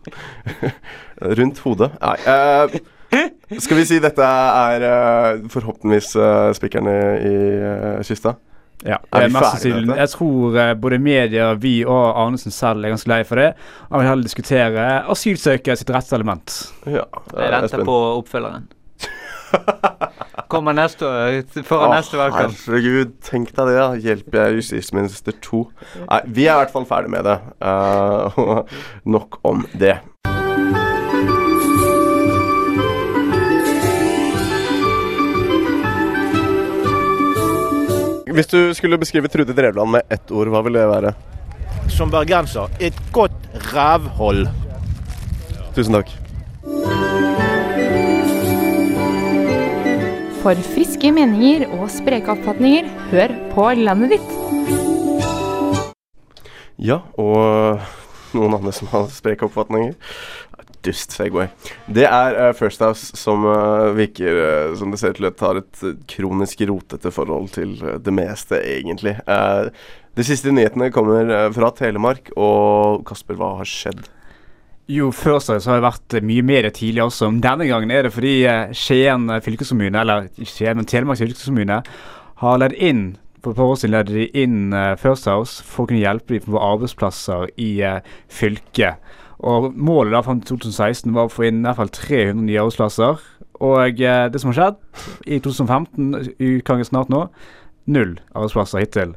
Rundt 1.40 1.62
hodet. 1.62 1.92
Nei. 2.02 2.16
Uh, 2.26 2.80
skal 3.58 3.80
vi 3.80 3.88
si 3.88 3.98
dette 4.02 4.26
er 4.26 4.84
uh, 4.86 5.48
forhåpentligvis 5.50 6.14
uh, 6.18 6.52
spikkerne 6.54 6.94
i 7.26 7.34
uh, 7.58 8.06
kista? 8.06 8.36
Ja, 8.86 8.96
Er 9.12 9.28
vi 9.28 9.36
er 9.36 9.44
ferdig 9.44 9.72
med 9.74 9.88
dette? 9.90 10.00
Jeg 10.00 10.12
tror 10.14 10.58
eh, 10.62 10.74
både 10.80 10.98
media, 11.02 11.52
vi 11.60 11.74
og 11.84 12.16
Arnesen 12.22 12.54
selv 12.54 12.84
er 12.84 12.94
ganske 12.94 13.10
lei 13.12 13.20
for 13.28 13.40
det. 13.40 13.50
Han 13.90 14.00
vil 14.00 14.08
heller 14.08 14.28
diskutere 14.28 14.90
asylsøkere 15.12 15.76
sitt 15.76 15.92
rettselement. 15.94 16.58
Ja, 16.88 17.04
Jeg 17.36 17.52
venter 17.56 17.84
på 17.84 17.96
oppfølgeren. 18.20 18.68
Kommer 20.50 20.74
neste 20.74 21.06
år, 21.06 21.40
foran 21.66 21.94
neste 21.94 22.18
valgkamp. 22.18 22.54
Herregud, 22.66 23.16
tenk 23.26 23.52
deg 23.54 23.70
det. 23.70 23.76
da 23.78 23.88
Hjelper 24.06 24.44
jeg 24.44 24.60
justisminister 24.62 25.36
2? 25.42 25.64
Nei, 26.06 26.20
vi 26.26 26.46
er 26.46 26.54
i 26.54 26.62
hvert 26.64 26.74
fall 26.74 26.88
ferdig 26.90 27.12
med 27.12 27.26
det. 27.26 27.38
Uh, 27.62 28.62
nok 29.16 29.40
om 29.46 29.66
det. 29.78 29.98
Hvis 38.40 38.48
du 38.48 38.70
skulle 38.72 38.96
beskrive 38.96 39.28
Trude 39.28 39.52
Drevland 39.52 39.90
med 39.92 40.06
ett 40.08 40.30
ord, 40.32 40.48
hva 40.48 40.62
ville 40.64 40.80
det 40.80 40.88
være? 40.88 41.10
Som 41.92 42.08
bergenser 42.08 42.72
et 42.80 42.96
godt 43.12 43.34
rævhold. 43.68 44.46
Tusen 45.76 45.98
takk. 45.98 46.08
For 50.40 50.62
friske 50.70 51.12
meninger 51.12 51.66
og 51.68 51.84
spreke 51.92 52.32
oppfatninger, 52.32 52.88
hør 53.12 53.36
på 53.52 53.66
landet 53.76 54.16
ditt. 54.16 54.32
Ja, 56.80 57.02
og 57.20 57.84
noen 58.32 58.56
andre 58.56 58.72
som 58.72 58.88
har 58.94 59.10
spreke 59.12 59.50
oppfatninger. 59.50 59.92
Dust 60.84 61.12
Segway. 61.12 61.50
Det 61.86 62.06
er 62.08 62.36
uh, 62.38 62.52
First 62.56 62.80
House 62.84 63.16
som 63.18 63.44
uh, 63.44 63.90
virker 63.96 64.40
uh, 64.40 64.76
som 64.78 64.92
det 64.92 65.00
ser 65.02 65.16
til 65.16 65.28
at 65.28 65.42
har 65.44 65.60
et 65.60 65.82
kronisk 66.08 66.62
rotete 66.70 67.12
forhold 67.12 67.50
til 67.56 67.76
det 68.00 68.14
meste, 68.14 68.60
egentlig. 68.64 69.16
De 70.16 70.24
siste 70.26 70.52
nyhetene 70.52 70.90
kommer 70.92 71.52
fra 71.54 71.70
Telemark, 71.76 72.32
og 72.36 73.04
Kasper, 73.08 73.36
hva 73.38 73.54
har 73.60 73.68
skjedd? 73.68 74.02
Jo, 74.90 75.12
First 75.14 75.52
så 75.52 75.60
har 75.70 75.78
det 75.78 75.86
vært 75.86 76.16
mye 76.26 76.42
medier 76.42 76.72
tidligere 76.74 77.06
også. 77.12 77.28
Men 77.30 77.44
denne 77.44 77.68
gangen 77.70 77.92
er 77.94 78.04
det 78.04 78.14
fordi 78.14 78.34
Skien 78.74 79.30
fylkeskommune, 79.44 80.02
eller 80.02 80.26
Skien, 80.42 80.80
men 80.80 80.88
Telemark 80.90 81.20
fylkeskommune, 81.22 81.78
har 82.42 82.60
ledd 82.60 82.74
inn 82.74 83.04
for 83.40 83.54
et 83.54 83.60
par 83.60 83.70
år 83.70 83.78
siden 83.80 83.94
ledde 83.94 84.16
de 84.18 84.26
inn 84.42 84.74
First 85.00 85.30
House 85.30 85.62
for 85.64 85.86
å 85.86 85.92
kunne 85.92 86.02
hjelpe 86.02 86.34
dem 86.34 86.50
på 86.50 86.64
arbeidsplasser 86.72 87.54
i 87.62 87.70
fylket. 88.28 88.98
Og 89.40 89.70
Målet 89.72 90.12
da 90.12 90.22
fram 90.24 90.40
til 90.42 90.58
2016 90.58 91.14
var 91.16 91.28
å 91.28 91.32
få 91.32 91.46
inn 91.48 91.62
i 91.62 91.68
hvert 91.68 91.80
fall 91.80 91.92
300 91.96 92.44
nye 92.44 92.60
arbeidsplasser. 92.60 93.22
Og 93.60 94.02
eh, 94.02 94.26
det 94.32 94.40
som 94.40 94.52
har 94.52 94.58
skjedd 94.58 94.80
i 95.28 95.40
2015, 95.40 96.34
i 96.40 96.52
utgangen 96.58 96.88
snart 96.88 97.12
nå, 97.12 97.26
null 97.90 98.18
arbeidsplasser 98.34 98.84
hittil. 98.84 99.14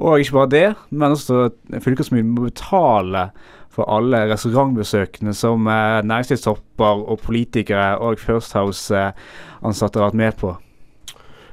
Og 0.00 0.22
ikke 0.22 0.38
bare 0.38 0.52
det, 0.54 0.66
men 0.90 1.14
også 1.14 1.50
fylkeskommunen 1.84 2.32
må 2.34 2.48
betale 2.48 3.28
for 3.70 3.86
alle 3.92 4.24
restaurantbesøkene 4.32 5.34
som 5.36 5.68
eh, 5.70 6.00
næringslivstopper 6.06 7.04
og 7.06 7.22
politikere 7.22 7.98
og 8.02 8.18
First 8.18 8.56
House-ansatte 8.58 10.00
har 10.00 10.10
vært 10.10 10.20
med 10.22 10.38
på. 10.40 10.56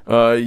Uh, 0.08 0.40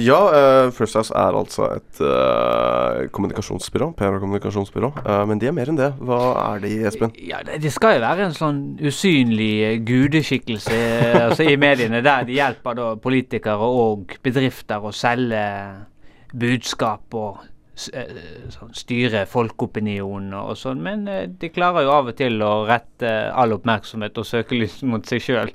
ja, 0.00 0.16
uh, 0.32 0.72
First 0.72 0.96
House 0.96 1.12
er 1.12 1.36
altså 1.36 1.66
et 1.74 2.00
uh, 2.00 3.10
kommunikasjonsbyrå. 3.12 3.90
PR- 3.98 4.16
og 4.16 4.22
kommunikasjonsbyrå. 4.24 4.92
Men 5.28 5.40
de 5.40 5.50
er 5.50 5.56
mer 5.56 5.68
enn 5.68 5.76
det. 5.76 5.90
Hva 6.00 6.20
er 6.54 6.62
de, 6.64 6.72
Espen? 6.88 7.12
Ja, 7.20 7.42
det, 7.44 7.60
det 7.62 7.72
skal 7.74 7.98
jo 7.98 8.06
være 8.06 8.30
en 8.30 8.36
sånn 8.36 8.62
usynlig 8.80 9.82
gudeskikkelse 9.84 10.80
altså, 11.26 11.44
i 11.44 11.58
mediene, 11.60 12.00
der 12.04 12.24
de 12.28 12.38
hjelper 12.38 12.78
da 12.78 12.88
politikere 12.96 13.68
og 13.84 14.16
bedrifter 14.24 14.80
å 14.80 14.94
selge 14.96 15.44
budskap 16.32 17.12
og 17.12 17.44
sånn, 17.76 18.72
styre 18.76 19.26
folkeopinionen 19.28 20.32
og 20.40 20.56
sånn. 20.56 20.80
Men 20.80 21.04
de 21.04 21.52
klarer 21.52 21.84
jo 21.84 21.92
av 21.98 22.12
og 22.14 22.16
til 22.16 22.40
å 22.40 22.54
rette 22.68 23.12
all 23.28 23.52
oppmerksomhet 23.58 24.16
og 24.16 24.28
søkelys 24.28 24.80
mot 24.88 25.04
seg 25.04 25.20
sjøl 25.20 25.52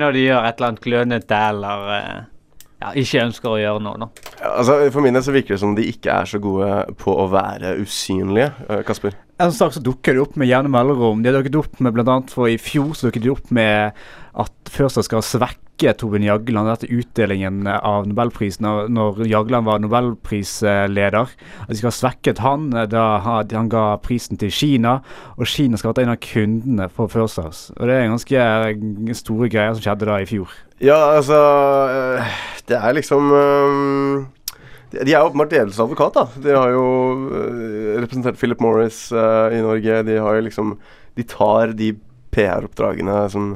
når 0.00 0.16
de 0.16 0.28
gjør 0.30 0.46
et 0.46 0.54
eller 0.56 0.72
annet 0.72 0.84
klønete 0.88 1.46
eller 1.52 1.88
ja, 2.80 2.92
ikke 2.96 3.24
ønsker 3.26 3.52
å 3.52 3.58
gjøre 3.60 3.82
noe. 3.84 4.00
Da. 4.00 4.08
Altså, 4.50 4.76
For 4.92 5.04
min 5.04 5.16
del 5.16 5.24
så 5.24 5.34
virker 5.34 5.56
det 5.56 5.62
som 5.62 5.74
de 5.76 5.86
ikke 5.90 6.14
er 6.14 6.30
så 6.30 6.40
gode 6.42 6.70
på 7.00 7.12
å 7.12 7.26
være 7.32 7.76
usynlige. 7.82 8.52
Uh, 8.70 8.80
Kasper? 8.86 9.16
En 9.40 9.54
sak 9.56 9.72
så 9.76 9.82
dukker 9.84 10.16
det 10.16 10.24
opp 10.24 10.36
med 10.40 10.50
jevne 10.50 10.72
mellomrom. 10.72 11.22
De 11.22 11.30
har 11.30 11.38
dukket 11.40 11.60
opp 11.60 11.80
med 11.80 12.00
annet 12.02 12.32
for 12.32 12.48
I 12.50 12.58
fjor 12.60 12.92
så 12.96 13.08
dukket 13.08 13.24
de 13.24 13.32
opp 13.32 13.52
med 13.54 14.00
at 14.40 14.72
First 14.72 15.00
skal 15.06 15.24
svekke 15.24 15.69
Torbjørn 15.80 16.26
Jagland 16.26 16.70
etter 16.72 16.90
utdelingen 16.92 17.64
av 17.70 18.04
Nobelprisen 18.08 18.66
når, 18.92 19.22
Jagland 19.28 19.68
var 19.68 19.80
nobelprisleder. 19.82 21.32
At 21.64 21.70
de 21.70 21.78
skal 21.78 21.88
ha 21.90 21.96
svekket 21.96 22.42
han 22.44 22.68
eh, 22.76 22.88
da 22.90 23.04
han 23.24 23.70
ga 23.72 23.84
prisen 24.04 24.40
til 24.40 24.52
Kina, 24.52 24.98
og 25.36 25.48
Kina 25.48 25.80
skal 25.80 25.90
ha 25.90 25.94
vært 25.94 26.02
en 26.04 26.14
av 26.14 26.20
kundene 26.24 26.90
for 26.92 27.12
First 27.12 27.40
House. 27.40 27.72
Og 27.78 27.88
Det 27.88 27.96
er 27.96 28.10
ganske 28.10 28.44
eh, 28.44 29.14
store 29.16 29.48
greier 29.52 29.72
som 29.74 29.84
skjedde 29.86 30.10
da 30.10 30.20
i 30.20 30.28
fjor. 30.28 30.52
Ja, 30.80 30.98
altså 31.16 31.40
øh, 31.40 32.36
Det 32.68 32.76
er 32.76 32.96
liksom 32.96 33.32
øh, 33.32 34.28
de 34.90 35.12
er 35.14 35.22
åpenbart 35.22 35.52
djevelens 35.54 35.78
advokat, 35.78 36.16
da. 36.16 36.24
De 36.42 36.54
har 36.56 36.72
jo 36.74 36.86
representert 38.02 38.40
Philip 38.40 38.58
Morris 38.60 39.12
i 39.14 39.60
Norge. 39.62 40.00
De 40.02 40.16
har 40.18 40.34
jo 40.34 40.46
liksom 40.48 40.72
De 41.14 41.22
tar 41.22 41.76
de 41.78 41.92
PR-oppdragene 42.34 43.20
som 43.30 43.52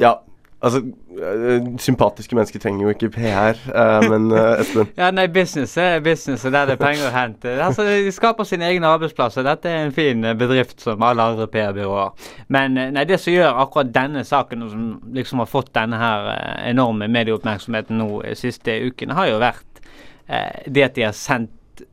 Ja, 0.00 0.14
altså 0.62 0.80
øh, 1.18 1.78
Sympatiske 1.78 2.34
mennesker 2.34 2.60
trenger 2.60 2.82
jo 2.82 2.88
ikke 2.88 3.10
PR, 3.10 3.58
øh, 3.74 4.10
men 4.10 4.32
Espen 4.60 4.88
Ja, 5.00 5.10
nei, 5.10 5.26
business 5.26 5.76
er 5.76 6.00
business, 6.00 6.44
og 6.44 6.52
der 6.52 6.66
det 6.66 6.76
er 6.78 6.82
penger 6.82 7.08
å 7.08 7.14
hente. 7.14 7.54
Altså, 7.62 7.84
De 7.86 8.12
skaper 8.12 8.46
sine 8.48 8.66
egne 8.66 8.90
arbeidsplasser. 8.90 9.46
Dette 9.46 9.70
er 9.70 9.86
en 9.86 9.94
fin 9.94 10.24
eh, 10.24 10.34
bedrift 10.38 10.82
som 10.82 11.02
alle 11.02 11.22
andre 11.22 11.46
PR-byråer. 11.52 12.34
Men 12.48 12.76
eh, 12.78 12.90
nei, 12.94 13.06
det 13.08 13.20
som 13.22 13.32
gjør 13.32 13.62
akkurat 13.62 13.94
denne 13.94 14.24
saken, 14.26 14.66
som 14.70 14.90
liksom 15.14 15.44
har 15.44 15.50
fått 15.50 15.72
denne 15.76 16.00
her 16.00 16.28
eh, 16.34 16.68
enorme 16.72 17.08
medieoppmerksomheten 17.12 18.00
nå 18.02 18.10
eh, 18.24 18.36
siste 18.38 18.80
uken, 18.88 19.14
har 19.18 19.30
jo 19.30 19.40
vært 19.42 19.82
eh, 20.26 20.66
det 20.66 20.86
at 20.90 20.98
de 20.98 21.06
har 21.06 21.16
sendt 21.16 21.86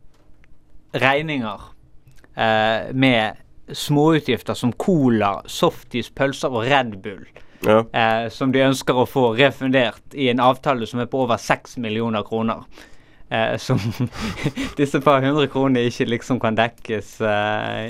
regninger 0.95 1.71
eh, 2.37 2.91
med 2.93 3.41
småutgifter 3.73 4.53
som 4.57 4.73
cola, 4.77 5.39
softis, 5.49 6.11
pølser 6.13 6.53
og 6.53 6.67
Red 6.69 6.97
Bull. 7.03 7.25
Ja. 7.65 7.83
Eh, 7.91 8.25
som 8.33 8.51
de 8.51 8.65
ønsker 8.65 8.97
å 8.97 9.07
få 9.09 9.29
refundert 9.37 10.17
i 10.17 10.29
en 10.33 10.43
avtale 10.43 10.87
som 10.89 10.99
er 11.03 11.09
på 11.11 11.23
over 11.25 11.39
6 11.41 11.77
millioner 11.83 12.25
kroner. 12.27 12.65
Eh, 13.29 13.57
som 13.57 13.79
disse 14.77 14.99
par 15.01 15.23
hundre 15.25 15.47
kronene 15.49 15.87
ikke 15.89 16.05
liksom 16.11 16.37
kan 16.41 16.57
dekkes 16.57 17.15
eh, 17.25 17.87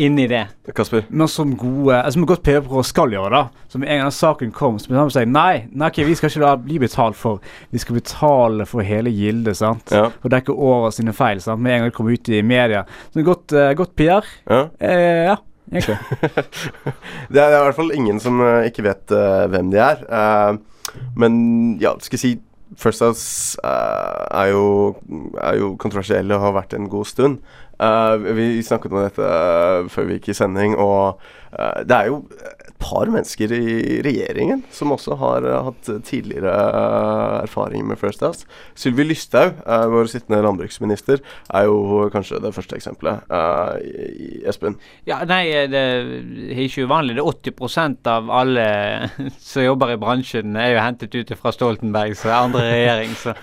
inn 0.00 0.16
i 0.18 0.24
det. 0.30 0.46
Kasper? 0.76 1.04
Men 1.08 1.28
som 1.28 1.52
gode, 1.58 1.98
altså, 1.98 2.16
som 2.16 2.28
godt 2.30 2.46
PR-byrå 2.46 2.84
skal 2.88 3.12
gjøre, 3.12 3.42
da. 3.42 3.66
Som 3.68 3.84
en 3.84 4.00
gang 4.00 4.14
saken 4.14 4.54
kom, 4.56 4.78
så 4.80 4.88
bestemte 4.88 5.12
de 5.12 5.16
seg 5.18 5.28
nei, 5.28 5.66
nei 5.68 5.90
okay, 5.92 6.06
vi 6.08 6.16
skal 6.16 6.32
ikke 6.32 6.44
da 6.46 6.54
bli 6.64 6.80
betalt 6.80 7.18
for 7.18 7.44
Vi 7.70 7.82
skal 7.82 8.00
betale 8.00 8.66
for 8.70 8.86
hele 8.86 9.12
gildet, 9.12 9.60
sant. 9.60 9.92
Ja. 9.92 10.08
For 10.22 10.30
å 10.30 10.34
dekke 10.38 10.56
over 10.56 10.96
sine 10.96 11.12
feil. 11.16 11.44
sant? 11.44 11.60
Med 11.60 11.76
en 11.76 11.84
gang 11.84 11.92
det 11.92 11.98
kommer 11.98 12.16
ut 12.16 12.32
i 12.32 12.40
media. 12.40 12.86
Så 13.12 13.26
godt, 13.26 13.52
eh, 13.52 13.74
godt 13.76 13.94
PR. 14.00 14.32
Ja. 14.48 14.62
Eh, 14.80 15.26
ja, 15.28 15.36
egentlig. 15.72 15.98
det, 17.32 17.40
er, 17.42 17.48
i 17.48 17.64
hvert 17.64 17.78
fall 17.78 17.94
ingen 17.94 18.20
som 18.20 18.40
øh, 18.40 18.66
ikke 18.68 18.84
vet 18.86 19.16
uh, 19.16 19.46
hvem 19.50 19.70
de 19.72 19.82
er. 19.82 20.04
Uh, 20.06 20.94
men 21.16 21.34
ja, 21.80 21.94
skal 22.02 22.18
jeg 22.18 22.24
si 22.24 22.36
First 22.78 23.02
House 23.02 23.58
uh, 23.64 24.26
er, 24.30 24.52
jo, 24.52 24.94
er 25.42 25.58
jo 25.58 25.74
kontroversielle 25.76 26.36
og 26.36 26.44
har 26.44 26.56
vært 26.60 26.76
en 26.78 26.88
god 26.90 27.04
stund. 27.10 27.40
Uh, 27.80 28.36
vi 28.36 28.62
snakket 28.62 28.92
om 28.92 29.02
dette 29.02 29.24
uh, 29.24 29.88
før 29.90 30.06
vi 30.06 30.18
gikk 30.18 30.30
i 30.30 30.36
sending, 30.36 30.74
og 30.76 31.20
eh, 31.56 31.80
det 31.88 31.96
er 31.96 32.10
jo 32.10 32.18
par 32.80 33.10
mennesker 33.12 33.52
i 33.52 34.00
regjeringen 34.04 34.62
som 34.74 34.92
også 34.94 35.16
har 35.20 35.46
eh, 35.46 35.68
hatt 35.68 35.90
tidligere 36.06 36.50
eh, 36.50 37.36
erfaring 37.44 37.86
med 37.88 38.00
First 38.00 38.24
House. 38.24 38.48
Sylvi 38.78 39.04
Lysthaug, 39.06 39.60
eh, 39.66 39.86
vår 39.92 40.10
sittende 40.10 40.40
landbruksminister, 40.44 41.20
er 41.54 41.68
jo 41.68 42.08
kanskje 42.12 42.40
det 42.42 42.54
første 42.56 42.78
eksempelet. 42.78 43.26
Espen? 44.48 44.78
Ja, 45.08 45.20
nei, 45.28 45.44
det 45.70 45.80
er 45.80 46.62
ikke 46.64 46.86
uvanlig. 46.88 47.18
Det 47.18 47.24
er 47.24 47.40
80% 47.52 48.10
av 48.10 48.32
alle 48.40 48.66
som 49.50 49.66
jobber 49.66 49.94
i 49.94 50.00
bransjen, 50.00 50.56
er 50.56 50.74
jo 50.74 50.82
hentet 50.84 51.16
ut 51.18 51.34
fra 51.40 51.52
Stoltenbergs 51.54 52.24
andre 52.30 52.64
regjering. 52.70 53.14
Så, 53.20 53.36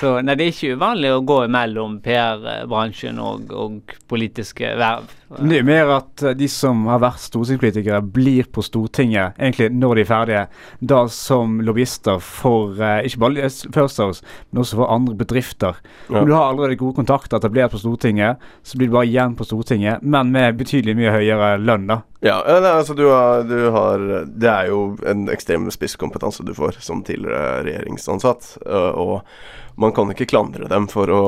så 0.00 0.14
nei, 0.20 0.36
det 0.38 0.46
er 0.46 0.54
ikke 0.54 0.76
uvanlig 0.78 1.14
å 1.14 1.24
gå 1.26 1.40
mellom 1.52 1.98
PR-bransjen 2.04 3.20
og, 3.22 3.52
og 3.56 3.96
politiske 4.10 4.74
verv. 4.78 5.10
Det 5.32 5.62
er 5.62 5.64
mer 5.64 5.88
at 5.94 6.22
de 6.36 6.46
som 6.50 6.84
har 6.90 7.00
vært 7.00 7.22
stortingspolitikere, 7.22 8.02
blir 8.12 8.48
på 8.52 8.64
Stortinget 8.82 9.38
egentlig 9.38 9.70
når 9.70 9.94
de 9.94 10.02
er 10.02 10.08
ferdige. 10.08 10.46
Da 10.80 11.02
som 11.08 11.60
lobbyister 11.62 12.18
for 12.22 12.78
eh, 12.80 13.04
ikke 13.06 13.20
bare 13.22 13.50
First 13.74 13.98
House, 14.02 14.24
men 14.50 14.62
også 14.62 14.76
for 14.80 14.90
andre 14.92 15.14
bedrifter. 15.14 15.78
Ja. 16.08 16.20
Om 16.20 16.26
du 16.26 16.34
har 16.34 16.48
allerede 16.50 16.76
gode 16.80 16.96
kontakter 16.96 17.38
etablert 17.38 17.70
på 17.72 17.78
Stortinget, 17.78 18.38
så 18.62 18.78
blir 18.78 18.90
du 18.90 18.96
bare 18.96 19.06
igjen 19.06 19.36
på 19.38 19.44
Stortinget, 19.46 20.02
men 20.02 20.32
med 20.32 20.58
betydelig 20.58 20.96
mye 20.98 21.12
høyere 21.14 21.56
lønn, 21.62 21.86
da. 21.90 22.00
Ja, 22.22 22.36
altså 22.46 22.94
du 22.94 23.08
har, 23.08 23.42
du 23.42 23.70
har 23.74 23.98
Det 24.30 24.46
er 24.46 24.68
jo 24.70 24.96
en 25.10 25.24
ekstrem 25.28 25.66
spisskompetanse 25.74 26.44
du 26.46 26.54
får 26.54 26.78
som 26.78 27.02
tidligere 27.02 27.64
regjeringsansatt. 27.66 28.58
øh, 28.66 28.92
Og 28.94 29.22
man 29.76 29.92
kan 29.92 30.10
ikke 30.10 30.26
klandre 30.30 30.68
dem 30.68 30.86
for 30.88 31.10
å 31.10 31.24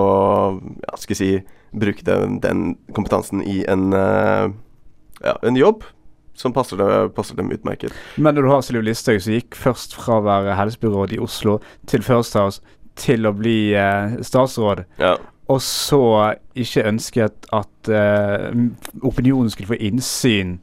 ja, 0.60 0.96
skal 0.96 1.16
jeg 1.16 1.18
si, 1.18 1.32
bruke 1.74 2.04
den, 2.06 2.38
den 2.40 2.76
kompetansen 2.94 3.42
i 3.42 3.64
en, 3.66 3.92
øh, 3.92 4.52
ja, 5.24 5.34
en 5.42 5.56
jobb 5.56 5.82
som 6.34 6.52
passer, 6.52 6.76
det, 6.80 7.14
passer 7.14 7.36
dem 7.38 7.52
utmerket. 7.54 7.92
Men 8.18 8.34
når 8.34 8.42
du 8.42 8.50
har 8.50 8.62
Sylvi 8.66 8.82
Listhaug, 8.88 9.20
som 9.22 9.36
gikk 9.36 9.54
først 9.58 9.94
fra 9.98 10.18
å 10.18 10.24
være 10.26 10.56
helsebyråd 10.58 11.14
i 11.14 11.20
Oslo 11.22 11.60
til 11.90 12.02
First 12.02 12.34
House 12.38 12.60
til 12.98 13.26
å 13.26 13.32
bli 13.34 13.72
eh, 13.78 14.16
statsråd, 14.22 14.84
Ja. 15.02 15.16
og 15.50 15.60
så 15.62 16.00
ikke 16.58 16.84
ønsket 16.90 17.48
at 17.54 17.88
eh, 17.90 18.50
opinionen 19.02 19.50
skulle 19.50 19.72
få 19.74 19.78
innsyn 19.80 20.56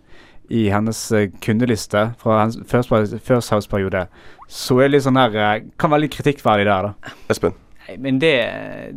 i 0.52 0.66
hennes 0.72 1.00
eh, 1.16 1.30
kundeliste 1.44 2.10
fra 2.20 2.42
hennes 2.42 2.60
First, 2.68 3.52
House-periode, 3.52 4.06
så 4.52 4.80
er 4.82 4.90
det 4.90 4.98
litt 4.98 5.06
sånn 5.08 5.20
her 5.20 5.36
eh, 5.40 5.62
Kan 5.80 5.92
være 5.94 6.06
litt 6.08 6.16
kritikkverdig 6.18 6.66
der, 6.68 6.90
da. 6.92 7.14
Espen? 7.32 7.56
Nei, 7.92 7.98
men 8.00 8.20
det, 8.22 8.32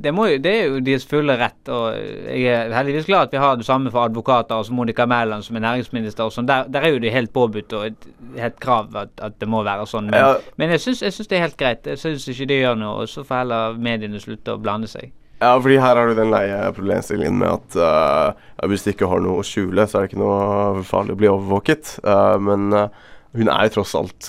det, 0.02 0.12
jo, 0.14 0.38
det 0.42 0.50
er 0.52 0.68
jo 0.68 0.80
deres 0.84 1.06
fulle 1.08 1.34
rett. 1.40 1.68
og 1.72 1.96
Jeg 2.30 2.44
er 2.52 2.74
heldigvis 2.76 3.08
glad 3.08 3.28
at 3.28 3.32
vi 3.34 3.40
har 3.42 3.56
det 3.58 3.66
samme 3.66 3.90
for 3.90 4.04
advokater, 4.06 4.62
Som 4.62 4.76
Monica 4.76 5.06
Mæland 5.06 5.42
som 5.44 5.56
er 5.56 5.64
næringsminister. 5.64 6.24
og 6.24 6.32
sånn. 6.32 6.46
Der, 6.46 6.68
der 6.68 6.86
er 6.86 6.94
jo 6.94 7.02
det 7.02 7.12
helt 7.12 7.32
påbudt 7.32 7.72
og 7.72 7.86
et 7.86 8.06
helt 8.38 8.60
krav 8.62 8.94
at, 8.96 9.10
at 9.18 9.38
det 9.40 9.48
må 9.48 9.64
være 9.66 9.86
sånn. 9.86 10.10
Men, 10.10 10.20
Ja. 10.20 10.36
men 10.56 10.70
jeg 10.70 10.80
syns 10.80 11.00
det 11.28 11.32
er 11.38 11.46
helt 11.48 11.58
greit. 11.58 11.86
Jeg 11.86 11.98
syns 11.98 12.28
ikke 12.28 12.46
det 12.46 12.60
gjør 12.62 12.78
noe. 12.78 13.02
og 13.02 13.08
Så 13.08 13.24
får 13.26 13.42
heller 13.42 13.78
mediene 13.78 14.20
slutte 14.22 14.54
å 14.54 14.60
blande 14.62 14.90
seg. 14.90 15.10
Ja, 15.42 15.56
fordi 15.58 15.80
her 15.82 15.96
har 15.98 16.08
du 16.08 16.14
den 16.14 16.30
leie 16.30 16.70
problemstillingen 16.72 17.38
med 17.38 17.50
at 17.50 17.76
uh, 17.76 18.68
hvis 18.70 18.84
du 18.84 18.92
ikke 18.92 19.08
har 19.10 19.20
noe 19.20 19.42
å 19.42 19.44
skjule, 19.44 19.84
så 19.84 19.98
er 19.98 20.06
det 20.06 20.12
ikke 20.12 20.22
noe 20.22 20.84
farlig 20.86 21.16
å 21.16 21.18
bli 21.20 21.28
overvåket. 21.28 21.98
Uh, 22.06 22.38
men 22.40 22.70
uh, 22.72 22.86
hun 23.34 23.50
er 23.50 23.66
jo 23.66 23.74
tross 23.74 23.96
alt 23.98 24.28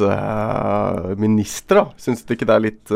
minister, 1.22 1.77
da. 1.77 1.86
Syns 2.01 2.25
du 2.25 2.34
ikke 2.34 2.48
det 2.50 2.55
er 2.55 2.63
litt, 2.63 2.93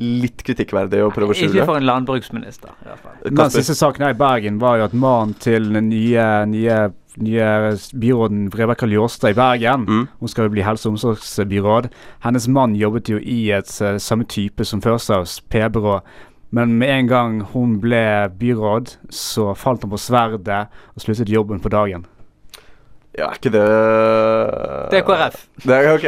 litt 0.00 0.42
kritikkverdig 0.46 1.02
å 1.04 1.10
prøve 1.12 1.34
å 1.34 1.36
skjule. 1.36 1.52
Ikke 1.56 1.68
for 1.68 1.80
en 1.80 1.86
landbruksminister, 1.88 2.72
i 2.82 2.88
hvert 2.88 3.04
fall. 3.04 3.20
Den 3.28 3.52
siste 3.54 3.76
saken 3.78 4.06
her 4.06 4.14
i 4.14 4.18
Bergen 4.18 4.58
var 4.62 4.80
jo 4.80 4.88
at 4.88 4.96
mannen 4.96 5.34
til 5.42 5.68
den 5.74 5.90
nye, 5.90 6.26
nye, 6.48 6.78
nye 7.22 7.48
byråden 7.92 8.46
Rebekka 8.56 8.88
Ljåstad 8.88 9.34
i 9.34 9.38
Bergen 9.38 9.86
Hun 9.88 10.30
skal 10.32 10.48
jo 10.48 10.54
bli 10.54 10.64
helse- 10.64 10.88
og 10.88 10.96
omsorgsbyråd. 10.96 11.90
Hennes 12.24 12.48
mann 12.48 12.76
jobbet 12.78 13.12
jo 13.12 13.20
i 13.20 13.50
et 13.52 13.72
eh, 13.82 13.98
samme 14.00 14.24
type 14.24 14.64
som 14.64 14.80
First 14.84 15.12
House, 15.12 15.42
PR-byrå. 15.52 16.00
Men 16.52 16.78
med 16.78 16.90
en 16.92 17.06
gang 17.08 17.36
hun 17.54 17.78
ble 17.80 18.28
byråd, 18.40 18.96
så 19.08 19.52
falt 19.56 19.84
han 19.84 19.92
på 19.92 20.00
sverdet 20.00 20.66
og 20.92 21.04
sluttet 21.04 21.32
jobben 21.32 21.60
på 21.64 21.72
dagen. 21.72 22.04
Ja, 23.12 23.28
er 23.28 23.36
ikke 23.36 23.52
det 23.52 23.64
Det 24.92 25.00
er 25.00 25.04
KrF. 25.04 25.46
Det 25.64 25.76
er 25.76 25.94
ok. 25.94 26.06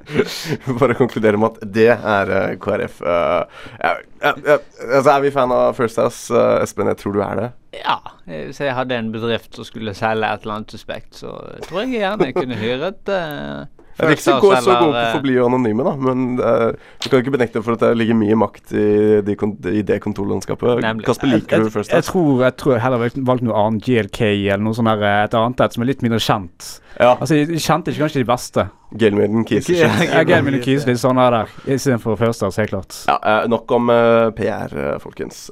Bare 0.80 0.96
konkludere 0.98 1.38
med 1.40 1.56
at 1.56 1.74
det 1.74 1.88
er 1.94 2.32
uh, 2.32 2.56
KrF. 2.62 3.00
Uh, 3.04 3.68
ja, 3.80 3.94
ja, 4.22 4.32
ja, 4.46 4.58
altså, 4.88 5.10
er 5.12 5.22
vi 5.24 5.32
fan 5.34 5.54
av 5.54 5.76
First 5.78 6.00
House, 6.02 6.32
Uh, 6.32 6.62
Espen? 6.62 6.90
Jeg 6.90 7.00
tror 7.00 7.16
du 7.16 7.22
er 7.24 7.40
det. 7.40 7.48
Ja, 7.76 7.98
eh, 8.26 8.46
hvis 8.48 8.60
jeg 8.60 8.74
hadde 8.74 8.96
en 8.96 9.12
bedrift 9.12 9.56
som 9.56 9.66
skulle 9.68 9.94
selge 9.96 10.28
et 10.28 10.44
eller 10.44 10.58
annet 10.58 10.72
suspekt, 10.72 11.14
så 11.18 11.34
tror 11.66 11.84
jeg 11.84 12.00
gjerne 12.00 12.30
jeg 12.30 12.36
kunne 12.38 12.60
hyret 12.60 13.12
uh, 13.12 13.66
Det 13.96 14.04
er 14.04 14.12
ikke 14.12 14.24
så 14.26 14.36
gå 14.42 14.50
så 14.52 14.74
gode 14.76 14.92
på 14.92 15.00
å 15.00 15.12
forbli 15.16 15.36
anonyme, 15.40 15.84
da, 15.86 15.92
men 15.96 16.24
uh, 16.36 16.96
du 17.00 17.08
kan 17.08 17.22
ikke 17.22 17.32
benekte 17.32 17.62
for 17.64 17.78
at 17.78 17.84
det 17.86 17.92
ligger 17.96 18.18
mye 18.18 18.36
makt 18.38 18.74
i, 18.76 18.88
de 19.24 19.36
i 19.72 19.84
det 19.88 20.00
kontorlandskapet. 20.04 20.84
Kasper, 21.06 21.32
liker 21.32 21.64
du 21.64 21.70
First 21.72 21.94
Jeg 21.94 22.04
tror 22.04 22.44
jeg 22.44 22.56
tror 22.60 22.82
heller 22.82 23.06
valgt 23.28 23.46
noe 23.46 23.56
annet, 23.56 23.86
GLK 23.86 24.20
eller 24.26 24.64
noe 24.66 24.76
sånt 24.76 24.90
der, 24.92 25.06
eh, 25.08 25.22
et 25.24 25.36
annet 25.40 25.64
et 25.64 25.76
som 25.76 25.86
er 25.86 25.90
litt 25.94 26.04
mindre 26.04 26.20
kjent. 26.20 26.68
Altså, 27.00 27.36
Jeg 27.36 27.60
kjente 27.60 27.92
ikke 27.92 28.06
kanskje 28.06 28.22
de 28.22 28.28
beste. 28.28 28.68
Gelmeden 29.00 29.44
Kise. 29.48 29.76
Ja, 29.76 30.24
Gelmeden 30.28 30.62
Kise, 30.64 30.88
litt 30.90 31.00
sånn 31.02 31.20
her 31.20 31.40
der. 31.40 31.54
Istedenfor 31.66 32.18
First 32.20 32.44
House, 32.44 32.60
helt 32.60 32.72
klart. 32.72 33.00
Ja, 33.08 33.16
eh, 33.20 33.46
nok 33.50 33.72
om 33.76 33.92
uh, 33.92 34.28
PR, 34.36 34.72
eh, 34.72 34.98
folkens. 35.02 35.46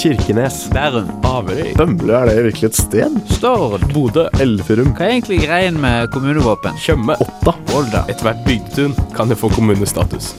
Kirkenes. 0.00 0.70
Bærum. 0.72 1.10
Averøy. 1.28 1.74
Bømle, 1.76 2.14
er 2.16 2.30
det 2.30 2.44
virkelig 2.46 2.68
et 2.70 2.76
sted? 2.78 3.16
Stord. 3.36 3.82
Bodø. 3.92 4.22
Elverum. 4.40 4.94
Hva 4.96 5.04
er 5.04 5.18
egentlig 5.18 5.42
greien 5.42 5.76
med 5.76 6.08
kommunevåpen? 6.14 6.78
Tjøme. 6.80 7.18
Otta. 7.20 7.52
Volda. 7.68 8.00
Ethvert 8.08 8.40
bygdetun 8.46 8.94
kan 9.12 9.28
jo 9.28 9.36
få 9.36 9.50
kommunestatus. 9.52 10.30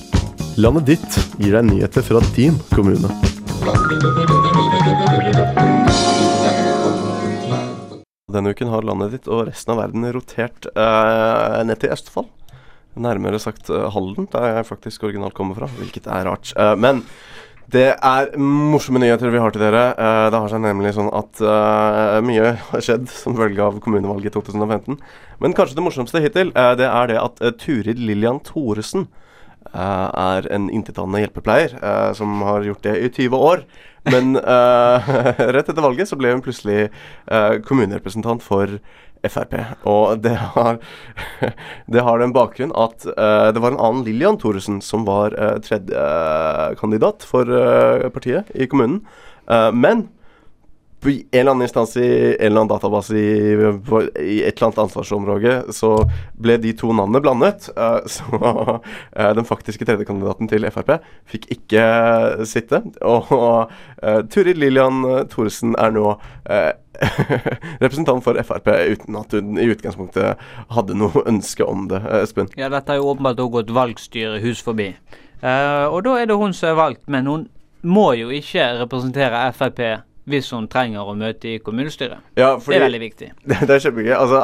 Landet 0.57 0.87
ditt 0.89 1.19
gir 1.37 1.53
deg 1.53 1.67
nyheter 1.67 2.01
fra 2.07 2.23
din 2.33 2.57
kommune. 2.73 3.11
Denne 8.33 8.55
uken 8.55 8.73
har 8.73 8.87
landet 8.89 9.13
ditt 9.13 9.29
og 9.29 9.45
resten 9.51 9.75
av 9.75 9.83
verden 9.83 10.09
rotert 10.15 10.71
eh, 10.73 11.59
ned 11.69 11.83
til 11.83 11.93
Østfold. 11.93 12.33
Nærmere 12.97 13.37
sagt 13.37 13.69
eh, 13.69 13.91
Halden, 13.93 14.25
der 14.33 14.55
jeg 14.55 14.71
faktisk 14.73 15.05
originalt 15.05 15.37
kommer 15.37 15.61
fra, 15.61 15.69
hvilket 15.77 16.09
er 16.09 16.25
rart. 16.31 16.49
Eh, 16.57 16.73
men 16.81 17.05
det 17.71 17.87
er 17.95 18.33
morsomme 18.35 18.99
nyheter 18.99 19.31
vi 19.31 19.39
har 19.39 19.53
til 19.53 19.63
dere. 19.63 19.83
Eh, 19.95 20.25
det 20.33 20.39
har 20.43 20.51
seg 20.51 20.63
nemlig 20.63 20.91
sånn 20.97 21.11
at 21.15 21.39
eh, 21.39 22.17
mye 22.25 22.53
har 22.67 22.83
skjedd 22.83 23.07
som 23.11 23.37
følge 23.37 23.63
av 23.63 23.77
kommunevalget 23.83 24.33
i 24.33 24.35
2015. 24.35 24.97
Men 25.41 25.55
kanskje 25.55 25.77
det 25.77 25.85
morsomste 25.85 26.21
hittil, 26.23 26.51
eh, 26.51 26.73
det 26.79 26.89
er 26.89 27.11
det 27.11 27.19
at 27.21 27.39
Turid 27.61 28.01
Lillian 28.01 28.41
Thoresen 28.47 29.07
er 29.71 30.47
en 30.51 30.65
intetanende 30.73 31.21
hjelpepleier 31.21 31.75
som 32.17 32.41
har 32.43 32.65
gjort 32.65 32.81
det 32.83 32.95
i 33.05 33.11
20 33.13 33.43
år. 33.45 33.61
Men 34.09 34.33
rett 35.55 35.69
etter 35.69 35.85
valget 35.85 36.09
så 36.09 36.17
ble 36.19 36.33
hun 36.33 36.41
plutselig 36.43 36.89
kommunerepresentant 37.69 38.41
for 38.43 38.73
Frp. 39.29 39.57
Og 39.87 40.21
det 40.23 40.35
har, 40.55 40.79
det 41.93 42.05
har 42.05 42.21
den 42.21 42.33
bakgrunn 42.35 42.73
at 42.73 43.05
uh, 43.11 43.49
det 43.53 43.61
var 43.61 43.73
en 43.73 43.81
annen 43.81 44.05
Lillian 44.07 44.39
Thoresen 44.41 44.81
som 44.85 45.05
var 45.09 45.35
uh, 45.37 45.57
tredjekandidat 45.61 47.27
for 47.27 47.49
uh, 47.49 48.09
partiet 48.13 48.49
i 48.55 48.69
kommunen. 48.71 49.03
Eh, 49.51 49.71
men 49.73 50.07
på 51.01 51.09
en 51.09 51.23
eller 51.31 51.51
annen 51.51 51.61
instans 51.61 51.97
i 51.97 52.05
en 52.05 52.45
eller 52.45 52.61
annen 52.61 52.67
database 52.67 53.17
i, 53.17 53.53
i 54.19 54.43
et 54.43 54.57
eller 54.57 54.67
annet 54.67 54.81
ansvarsområde, 54.83 55.53
så 55.73 55.95
ble 56.37 56.59
de 56.61 56.75
to 56.77 56.91
navnene 56.93 57.21
blandet. 57.23 57.69
eh, 57.73 58.05
så 58.15 58.81
eh, 59.11 59.31
den 59.37 59.47
faktiske 59.47 59.85
tredjekandidaten 59.87 60.49
til 60.51 60.67
Frp 60.69 60.99
fikk 61.31 61.47
ikke 61.57 61.85
eh, 61.85 62.43
sitte. 62.45 62.83
Og 63.01 63.31
Turid 64.33 64.57
Lillian 64.61 65.01
Thoresen 65.29 65.73
er 65.81 65.93
nå 65.93 66.13
representant 67.83 68.23
for 68.25 68.37
Frp 68.45 68.69
uten 68.93 69.17
at 69.17 69.33
hun 69.33 69.57
i 69.57 69.69
utgangspunktet 69.73 70.45
hadde 70.75 70.97
noe 70.97 71.25
ønske 71.31 71.65
om 71.65 71.89
det. 71.89 72.03
Espen? 72.21 72.51
Ja, 72.59 72.69
dette 72.69 72.93
har 72.93 73.01
jo 73.01 73.09
åpenbart 73.15 73.41
også 73.41 73.57
gått 73.57 73.73
valgstyret 73.73 74.45
hus 74.45 74.61
forbi. 74.65 74.91
Og 75.41 75.99
da 76.05 76.15
er 76.21 76.29
det 76.29 76.37
hun 76.37 76.53
som 76.53 76.69
er 76.69 76.77
valgt, 76.77 77.03
men 77.09 77.29
hun 77.29 77.49
må 77.81 78.11
jo 78.13 78.29
ikke 78.33 78.67
representere 78.83 79.47
Frp 79.57 79.81
hvis 80.29 80.51
hun 80.53 80.67
trenger 80.71 81.07
å 81.07 81.15
møte 81.17 81.55
i 81.55 81.61
kommunestyret. 81.63 82.21
Ja, 82.37 82.53
det 82.57 82.75
er 82.77 82.85
veldig 82.85 83.01
viktig. 83.01 83.31
Det, 83.41 83.61
det 83.67 83.77
er 83.77 83.85
kjempegøy. 83.85 84.13
Altså, 84.17 84.43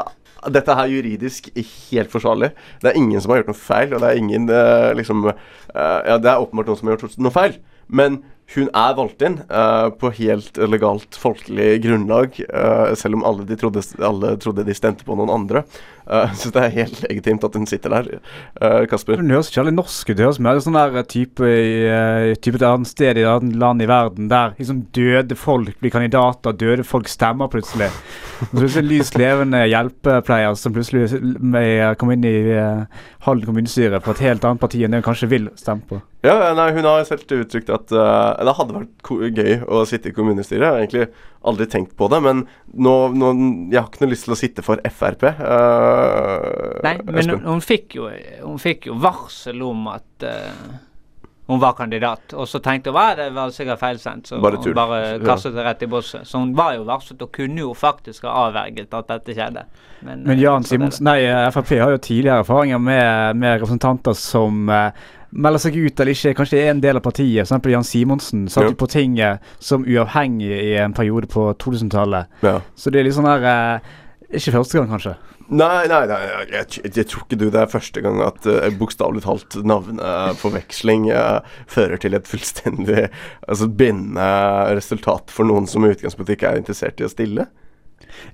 dette 0.53 0.77
er 0.77 0.93
juridisk 0.93 1.49
helt 1.57 2.13
forsvarlig. 2.13 2.51
Det 2.81 2.91
er 2.91 2.99
ingen 2.99 3.21
som 3.21 3.33
har 3.33 3.41
gjort 3.41 3.51
noe 3.53 3.59
feil, 3.59 3.93
og 3.93 4.03
det 4.03 4.09
er 4.09 4.21
ingen 4.21 4.49
eh, 4.53 4.89
liksom 4.97 5.27
eh, 5.29 5.37
Ja, 5.75 6.17
det 6.21 6.31
er 6.31 6.41
åpenbart 6.41 6.71
noen 6.71 6.79
som 6.79 6.89
har 6.89 6.97
gjort 6.97 7.21
noe 7.21 7.35
feil, 7.35 7.57
men 7.87 8.21
hun 8.55 8.69
er 8.71 8.93
valgt 8.95 9.23
inn 9.27 9.41
uh, 9.51 9.89
på 9.99 10.09
helt 10.21 10.55
legalt 10.71 11.17
folkelig 11.19 11.81
grunnlag, 11.83 12.37
uh, 12.47 12.93
selv 12.95 13.19
om 13.19 13.25
alle, 13.27 13.43
de 13.49 13.57
trodde, 13.59 13.83
alle 13.99 14.37
trodde 14.39 14.63
de 14.63 14.75
stemte 14.77 15.03
på 15.07 15.17
noen 15.19 15.33
andre. 15.33 15.65
Uh, 16.07 16.31
så 16.39 16.53
det 16.55 16.63
er 16.63 16.75
helt 16.77 17.01
legitimt 17.03 17.43
at 17.43 17.57
hun 17.59 17.67
sitter 17.67 17.91
der. 17.91 18.07
Kasper? 18.87 19.19
Hun 19.19 19.33
høres 19.35 19.51
ikke 19.51 19.65
veldig 19.65 19.75
norsk 19.75 20.13
ut. 20.13 20.15
Det 20.15 20.23
høres 20.23 20.39
mer 20.43 20.61
sånn 20.63 20.79
der 20.79 21.03
type, 21.11 21.51
type 22.39 22.61
et 22.61 22.65
annet 22.69 22.89
sted 22.89 23.19
i 23.19 23.25
et 23.25 23.31
annet 23.33 23.59
land 23.59 23.83
i 23.83 23.89
verden 23.89 24.31
der 24.31 24.55
liksom 24.55 24.85
døde 24.95 25.35
folk 25.37 25.75
blir 25.81 25.91
kandidater, 25.91 26.55
døde 26.55 26.87
folk 26.87 27.11
stemmer 27.11 27.51
plutselig. 27.51 27.91
Og 28.37 28.47
så 28.47 28.61
plutselig 28.61 28.87
lys 28.87 29.11
levende 29.17 29.65
hjelpepleier 29.67 30.55
som 30.55 30.75
plutselig 30.75 31.09
kommer 31.99 32.15
inn 32.15 32.27
i 32.27 32.37
Halden 33.27 33.49
kommunestyre 33.49 33.99
på 33.99 34.13
et 34.13 34.23
helt 34.23 34.45
annet 34.47 34.61
parti 34.61 34.85
enn 34.85 34.93
det 34.93 35.01
hun 35.01 35.09
kanskje 35.09 35.27
vil 35.33 35.49
stemme 35.59 35.83
på. 35.89 35.99
Ja, 36.25 36.53
nei, 36.55 36.71
Hun 36.75 36.85
har 36.87 37.03
selv 37.07 37.27
uttrykt 37.27 37.69
at 37.69 37.91
det 38.45 38.53
hadde 38.57 38.75
vært 38.75 39.11
gøy 39.37 39.53
å 39.65 39.83
sitte 39.89 40.11
i 40.11 40.15
kommunestyret. 40.15 40.61
Jeg 40.61 40.69
har 40.69 40.81
egentlig 40.83 41.05
aldri 41.47 41.67
tenkt 41.71 41.95
på 41.97 42.09
det, 42.11 42.19
men 42.25 42.43
nå, 42.73 42.95
nå 43.15 43.31
Jeg 43.71 43.79
har 43.79 43.87
ikke 43.89 44.03
noe 44.03 44.13
lyst 44.13 44.27
til 44.27 44.35
å 44.35 44.39
sitte 44.39 44.65
for 44.65 44.81
Frp. 44.83 45.29
Uh, 45.39 46.81
Nei, 46.85 46.97
men 47.07 47.33
hun, 47.33 47.47
hun, 47.47 47.63
fikk 47.63 47.97
jo, 47.97 48.09
hun 48.43 48.59
fikk 48.61 48.89
jo 48.91 48.97
varsel 49.01 49.63
om 49.65 49.87
at 49.93 50.27
uh, 50.27 50.77
hun 51.47 51.59
var 51.59 51.73
kandidat. 51.73 52.33
Og 52.33 52.47
så 52.47 52.59
tenkte 52.59 52.91
hun 52.91 52.99
at 53.01 53.17
det 53.19 53.29
var 53.35 53.51
sikkert 53.55 53.79
feilsendt, 53.79 54.27
så 54.27 54.39
Bare 54.43 54.59
hun 54.63 54.73
bare 54.75 55.19
kastet 55.23 55.55
det 55.55 55.63
rett 55.63 55.83
i 55.83 55.87
bosset. 55.87 56.27
Så 56.27 56.41
hun 56.41 56.51
var 56.55 56.73
jo 56.75 56.83
varslet 56.87 57.21
og 57.23 57.31
kunne 57.31 57.61
jo 57.63 57.73
faktisk 57.73 58.27
ha 58.27 58.33
avverget 58.47 58.93
at 58.93 59.13
dette 59.13 59.35
skjedde. 59.37 59.63
Men, 60.01 60.25
Men 60.25 60.35
eh, 60.35 60.43
Jan. 60.43 60.67
Simonsen, 60.67 61.07
nei, 61.07 61.21
eh, 61.23 61.47
Frp 61.55 61.71
har 61.79 61.95
jo 61.95 62.01
tidligere 62.03 62.43
erfaringer 62.43 62.81
med, 62.83 63.39
med 63.39 63.61
representanter 63.61 64.17
som 64.19 64.67
eh, 64.69 65.07
melder 65.31 65.61
seg 65.61 65.75
ut 65.75 65.99
eller 65.99 66.15
ikke 66.15 66.35
kanskje 66.37 66.59
er 66.63 66.71
en 66.71 66.81
del 66.83 66.99
av 66.99 67.05
partiet. 67.05 67.43
Eksempel 67.43 67.73
Jan 67.75 67.87
Simonsen 67.87 68.47
satt 68.51 68.69
Ja. 68.69 68.75
på 68.77 68.87
tinget 68.87 69.39
som 69.59 69.85
uavhengig 69.85 70.51
i 70.51 70.75
en 70.79 70.93
periode 70.93 71.27
på 71.27 71.53
2000-tallet. 71.59 72.27
Ja. 72.41 72.61
Så 72.75 72.89
det 72.91 73.01
er 73.01 73.03
litt 73.09 73.17
sånn 73.17 73.27
der 73.29 73.47
eh, 73.47 73.79
Ikke 74.27 74.51
første 74.51 74.75
gang, 74.75 74.89
kanskje. 74.91 75.15
Nei, 75.47 75.87
nei, 75.87 76.01
nei 76.09 76.19
jeg, 76.19 76.47
jeg, 76.51 76.91
jeg 76.97 77.07
tror 77.07 77.21
ikke 77.23 77.37
du 77.39 77.45
det 77.47 77.61
er 77.61 77.69
første 77.71 78.01
gang 78.03 78.17
at 78.19 78.43
uh, 78.51 78.65
bokstavelig 78.75 79.21
talt 79.23 79.55
navneforveksling 79.63 81.05
uh, 81.15 81.39
fører 81.71 81.95
til 82.03 82.17
et 82.17 82.27
fullstendig 82.27 83.05
altså 83.47 83.69
bindende 83.71 84.27
resultat 84.75 85.31
for 85.31 85.47
noen 85.47 85.69
som 85.71 85.87
i 85.87 85.93
utgangspunktet 85.93 86.35
ikke 86.35 86.51
er 86.51 86.59
interessert 86.59 86.99
i 86.99 87.07
å 87.07 87.11
stille. 87.13 87.47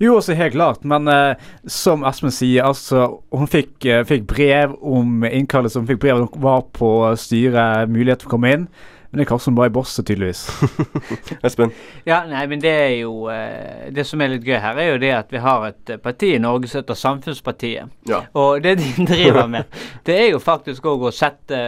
Jo, 0.01 0.15
også 0.17 0.35
helt 0.37 0.55
klart, 0.55 0.83
men 0.87 1.07
uh, 1.09 1.35
som 1.69 2.03
Espen 2.07 2.33
sier, 2.33 2.65
altså 2.67 3.19
Hun 3.33 3.49
fikk, 3.49 3.75
uh, 3.85 4.01
fikk 4.07 4.25
brev 4.29 4.75
om 4.79 5.25
innkallelse, 5.27 5.79
hun 5.81 5.89
fikk 5.89 6.01
brev 6.03 6.23
hun 6.23 6.43
var 6.43 6.65
på 6.75 6.89
styret, 7.19 7.91
mulighet 7.91 8.23
for 8.23 8.31
å 8.31 8.35
komme 8.37 8.53
inn. 8.57 8.67
Men 9.13 9.19
det 9.19 9.25
er 9.27 9.29
Karsten 9.29 9.53
Bay 9.53 9.69
Bosse, 9.69 10.01
tydeligvis. 10.01 10.39
Espen? 11.45 11.69
Ja, 12.01 12.23
nei, 12.25 12.47
men 12.49 12.61
det 12.63 12.71
er 12.73 12.93
jo 13.03 13.27
eh, 13.29 13.91
Det 13.93 14.07
som 14.09 14.23
er 14.25 14.31
litt 14.31 14.47
gøy 14.47 14.57
her, 14.57 14.79
er 14.81 14.87
jo 14.87 14.95
det 15.03 15.11
at 15.13 15.29
vi 15.29 15.41
har 15.43 15.67
et 15.67 15.91
eh, 15.93 15.99
parti 16.01 16.31
i 16.33 16.39
Norge 16.41 16.71
som 16.71 16.81
heter 16.81 16.97
Samfunnspartiet. 16.97 17.91
Ja. 18.09 18.23
Og 18.33 18.63
det 18.65 18.79
de 18.81 19.05
driver 19.05 19.45
med, 19.53 19.77
det 20.09 20.15
er 20.17 20.31
jo 20.31 20.39
faktisk 20.41 20.89
òg 20.89 21.05
å 21.05 21.13
sette 21.13 21.59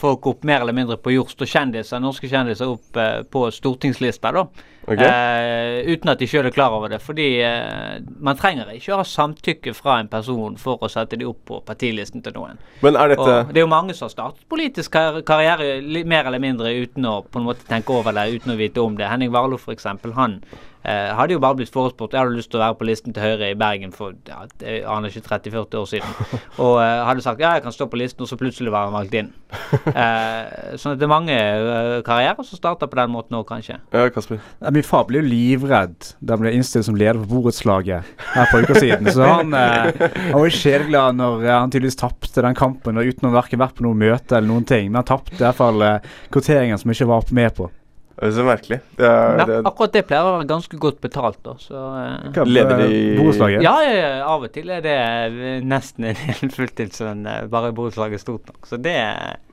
folk 0.00 0.26
opp 0.26 0.42
mer 0.42 0.66
eller 0.66 0.74
mindre 0.74 0.98
på 0.98 1.14
jord. 1.14 1.30
Og 1.38 1.46
kjendiser, 1.46 2.02
norske 2.02 2.26
kjendiser 2.26 2.74
opp 2.74 2.98
eh, 2.98 3.20
på 3.30 3.44
stortingslister, 3.54 4.34
da. 4.34 4.74
Okay. 4.88 5.04
Uh, 5.04 5.92
uten 5.92 6.08
at 6.08 6.20
de 6.20 6.26
sjøl 6.28 6.46
er 6.48 6.54
klar 6.54 6.72
over 6.72 6.88
det. 6.88 7.00
Fordi 7.04 7.26
uh, 7.44 7.98
man 8.24 8.38
trenger 8.40 8.70
ikke 8.72 8.94
å 8.94 9.00
ha 9.02 9.06
samtykke 9.06 9.74
fra 9.76 9.98
en 10.00 10.08
person 10.08 10.56
for 10.60 10.80
å 10.80 10.88
sette 10.92 11.18
de 11.20 11.28
opp 11.28 11.42
på 11.50 11.60
partilisten 11.66 12.24
til 12.24 12.36
noen. 12.38 12.60
Men 12.84 12.96
er 12.96 13.12
dette 13.12 13.26
Og 13.26 13.52
det 13.52 13.60
er 13.60 13.66
jo 13.66 13.70
mange 13.70 13.96
som 13.96 14.08
har 14.08 14.14
startet 14.14 14.48
politisk 14.48 14.94
kar 14.94 15.20
karriere 15.28 16.04
mer 16.08 16.30
eller 16.30 16.40
mindre 16.42 16.72
uten 16.88 17.06
å 17.08 17.20
på 17.22 17.40
en 17.40 17.46
måte 17.46 17.66
tenke 17.68 17.94
over 17.94 18.16
det, 18.16 18.26
uten 18.34 18.54
å 18.54 18.58
vite 18.58 18.82
om 18.82 18.96
det. 18.98 19.08
Henning 19.10 19.32
Warloe 19.34 19.60
f.eks. 19.60 19.86
Han 20.16 20.40
Eh, 20.88 21.10
hadde 21.18 21.34
jo 21.36 21.40
bare 21.42 21.58
blitt 21.58 21.72
forespurt 21.72 22.14
Jeg 22.14 22.22
hadde 22.22 22.36
lyst 22.38 22.48
til 22.52 22.60
å 22.60 22.62
være 22.62 22.76
på 22.78 22.86
listen 22.88 23.12
til 23.12 23.24
Høyre 23.24 23.50
i 23.52 23.56
Bergen 23.58 23.90
for 23.92 24.14
ja, 24.28 24.44
jeg 24.62 24.84
aner 24.88 25.12
ikke 25.12 25.26
30-40 25.26 25.80
år 25.82 25.88
siden. 25.90 26.14
Og 26.64 26.78
eh, 26.80 27.02
hadde 27.08 27.24
sagt 27.24 27.42
ja, 27.44 27.52
jeg 27.58 27.66
kan 27.66 27.74
stå 27.74 27.88
på 27.90 28.00
listen, 28.00 28.24
og 28.24 28.30
så 28.30 28.38
plutselig 28.40 28.72
var 28.72 28.88
han 28.88 28.96
valgt 28.96 29.18
inn. 29.18 29.32
Eh, 29.98 30.76
sånn 30.78 30.94
at 30.94 31.00
det 31.00 31.06
er 31.06 31.10
mange 31.10 31.34
eh, 31.34 31.98
karrierer 32.06 32.44
som 32.46 32.58
starter 32.58 32.88
på 32.90 32.98
den 32.98 33.10
måten 33.12 33.36
òg, 33.38 33.46
kanskje. 33.48 33.78
Ja, 33.94 34.04
Kasper. 34.12 34.38
Ja, 34.60 34.72
Min 34.74 34.86
far 34.86 35.06
ble 35.08 35.22
jo 35.22 35.26
livredd 35.26 36.10
da 36.20 36.36
han 36.36 36.44
ble 36.44 36.52
innstilt 36.56 36.86
som 36.86 36.96
leder 36.98 37.18
for 37.22 37.30
borettslaget 37.32 38.12
her 38.34 38.50
for 38.52 38.64
uker 38.64 38.78
siden. 38.78 39.10
Så 39.14 39.26
han, 39.26 39.54
eh, 39.56 39.90
han 40.14 40.36
var 40.36 40.46
jo 40.46 40.54
sjeleglad 40.54 41.18
når 41.18 41.46
eh, 41.46 41.54
han 41.54 41.72
tydeligvis 41.72 42.00
tapte 42.00 42.44
den 42.44 42.58
kampen 42.58 43.00
og 43.00 43.08
uten 43.10 43.30
å 43.30 43.34
verken 43.34 43.62
vært 43.62 43.78
på 43.78 43.86
noe 43.86 43.98
møte 43.98 44.38
eller 44.38 44.50
noen 44.50 44.68
ting. 44.68 44.90
Men 44.90 45.02
han 45.02 45.10
tapte 45.10 45.36
i 45.36 45.44
hvert 45.44 45.58
fall 45.58 45.84
eh, 45.84 46.08
kvoteringen 46.34 46.80
som 46.80 46.94
ikke 46.94 47.10
var 47.10 47.32
med 47.34 47.56
på. 47.58 47.68
Det 48.18 48.26
er 48.26 48.32
så 48.34 48.44
merkelig. 48.46 48.78
Det 48.98 49.06
er, 49.06 49.36
Ja, 49.38 49.44
det, 49.46 49.56
akkurat 49.68 49.92
det 49.94 50.02
pleier 50.08 50.26
å 50.26 50.32
være 50.40 50.46
ganske 50.50 50.78
godt 50.82 50.96
betalt, 51.04 51.38
da. 51.46 51.52
Så, 51.62 51.78
uh, 51.78 52.40
Leder 52.50 52.80
i- 52.88 53.14
borettslaget? 53.18 53.62
Ja, 53.62 53.76
ja, 53.86 53.92
ja, 53.94 54.08
av 54.26 54.42
og 54.42 54.50
til 54.52 54.70
er 54.74 54.80
det 54.82 54.96
nesten 55.62 56.04
en 56.10 56.18
hel 56.26 56.50
fulltidslønn 56.50 57.22
eh, 57.30 57.46
bare 57.52 57.70
borettslaget 57.76 58.18
er 58.18 58.24
stort 58.24 58.50
nok. 58.50 58.66
Så 58.66 58.76
det 58.82 58.96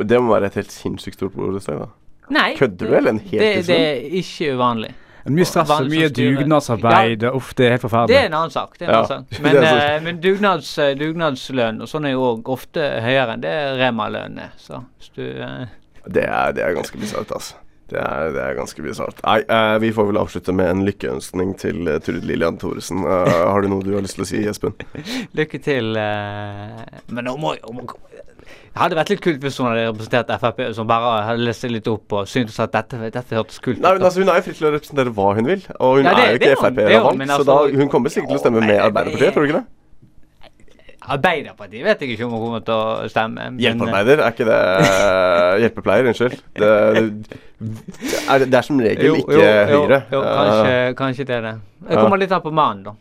det 0.01 0.21
må 0.21 0.33
være 0.33 0.49
et 0.49 0.57
helt 0.63 0.73
sinnssykt 0.73 1.19
stort 1.21 1.37
borettslag, 1.37 1.83
da. 1.85 1.89
Nei. 2.33 2.55
Kødder 2.57 2.89
du, 2.89 2.95
eller 2.97 3.13
en 3.13 3.19
det, 3.21 3.67
det 3.67 3.75
er 3.77 3.99
ikke 4.17 4.55
uvanlig. 4.57 4.95
Mye 5.25 5.45
stress 5.45 5.69
og 5.73 5.87
mye 5.89 6.09
dugnadsarbeid. 6.13 7.23
Ja. 7.25 7.31
Uff, 7.37 7.53
det 7.57 7.65
er 7.65 7.71
helt 7.75 7.81
Det 7.81 7.85
er 7.85 7.89
forferdelig. 7.89 8.17
en 8.25 8.33
annen 8.37 8.53
sak. 8.53 8.75
det 8.79 8.87
er 8.87 8.89
en 8.89 8.93
Ja, 8.93 8.99
annen 9.03 9.27
sak. 9.29 9.39
Men, 9.45 9.57
uh, 9.57 10.03
men 10.05 10.19
dugnads, 10.21 10.71
dugnadslønn 10.99 11.81
og 11.81 11.89
sånn 11.89 12.05
er 12.05 12.13
jo 12.13 12.27
ofte 12.53 12.81
høyere 13.01 13.33
enn 13.37 13.41
det 13.45 13.53
Rema-lønn 13.79 14.37
er. 14.41 14.51
Så 14.61 14.81
hvis 14.97 15.09
du 15.17 15.23
uh... 15.41 15.65
Det 16.05 16.25
er, 16.29 16.51
det 16.53 16.61
er 16.65 16.75
ganske 16.77 16.97
bisart, 17.01 17.31
altså. 17.33 17.55
Det 17.91 17.99
er, 18.01 18.31
det 18.33 18.41
er 18.41 18.55
ganske 18.57 18.81
bisart. 18.81 19.19
Nei, 19.21 19.39
uh, 19.45 19.75
vi 19.83 19.91
får 19.93 20.07
vel 20.09 20.17
avslutte 20.17 20.53
med 20.57 20.71
en 20.71 20.79
lykkeønskning 20.87 21.51
til 21.61 21.83
uh, 21.85 21.99
Trud 22.01 22.23
Lillian 22.25 22.57
Thoresen. 22.57 23.03
Uh, 23.05 23.29
har 23.51 23.61
du 23.61 23.67
noe 23.69 23.85
du 23.85 23.91
har 23.93 24.01
lyst 24.01 24.17
til 24.17 24.25
å 24.25 24.29
si, 24.31 24.41
Espen? 24.49 24.73
Lykke 25.37 25.59
til. 25.61 25.91
eh, 26.01 26.81
men 27.13 27.27
nå 27.29 27.35
må 27.37 27.53
må- 27.77 27.85
Det 27.85 28.81
hadde 28.81 28.97
vært 28.97 29.09
litt 29.13 29.21
kult 29.23 29.39
hvis 29.45 29.57
hun 29.61 29.69
hadde 29.69 29.85
representert 29.91 30.33
Frp, 30.41 30.59
som 30.75 30.89
bare 30.89 31.11
hadde 31.29 31.45
lest 31.45 31.63
litt 31.69 31.87
opp 31.87 32.17
og 32.17 32.27
syntes 32.27 32.57
at 32.65 32.73
dette, 32.73 32.97
dette 33.13 33.37
hørtes 33.37 33.61
kult 33.63 33.77
ut. 33.77 33.83
Nei, 33.85 33.93
men 33.99 34.03
altså 34.09 34.19
Hun 34.25 34.33
er 34.33 34.41
jo 34.41 34.47
fri 34.49 34.57
til 34.57 34.67
å 34.67 34.73
representere 34.75 35.13
hva 35.15 35.29
hun 35.37 35.45
vil, 35.53 35.63
og 35.79 35.95
hun 36.01 36.09
Nei, 36.09 36.13
det- 36.17 36.25
er 36.25 36.33
jo 36.33 36.41
ikke 36.41 36.59
Frp-relevant, 36.65 37.21
altså, 37.29 37.37
så 37.45 37.47
da, 37.53 37.77
hun 37.85 37.89
kommer 37.93 38.09
sikkert 38.13 38.33
til 38.33 38.41
å 38.41 38.43
stemme 38.43 38.65
med 38.65 38.81
Arbeiderpartiet, 38.81 39.33
tror 39.37 39.45
du 39.45 39.51
ikke 39.53 39.61
det? 39.61 39.65
Arbeiderpartiet 41.05 41.85
vet 41.85 42.01
jeg 42.01 42.15
ikke 42.15 42.25
om 42.25 42.33
hun 42.33 42.41
kommer 42.41 42.61
til 42.65 42.73
å 42.73 43.07
stemme. 43.11 43.47
men, 43.51 43.61
Hjelpearbeider, 43.61 44.21
er 44.25 44.33
ikke 44.33 44.47
det 44.47 44.59
eh, 44.81 45.53
Hjelpepleier, 45.63 46.09
unnskyld. 46.11 46.35
Det, 46.57 46.69
det, 46.97 47.39
er, 48.25 48.45
det 48.45 48.59
er 48.59 48.65
som 48.65 48.81
regel 48.81 49.09
Jo, 49.11 49.15
ikke 49.21 49.37
jo, 49.37 49.41
jo, 49.45 49.79
Høyre. 49.85 49.99
Jo, 50.11 50.21
kanskje, 50.25 50.77
kanskje 50.99 51.27
det 51.29 51.35
er 51.37 51.49
det. 51.49 51.55
Jeg 51.89 52.01
kommer 52.01 52.21
litt 52.21 52.35
an 52.35 52.45
på 52.45 52.53
mannen, 52.55 52.83
da. 52.89 52.95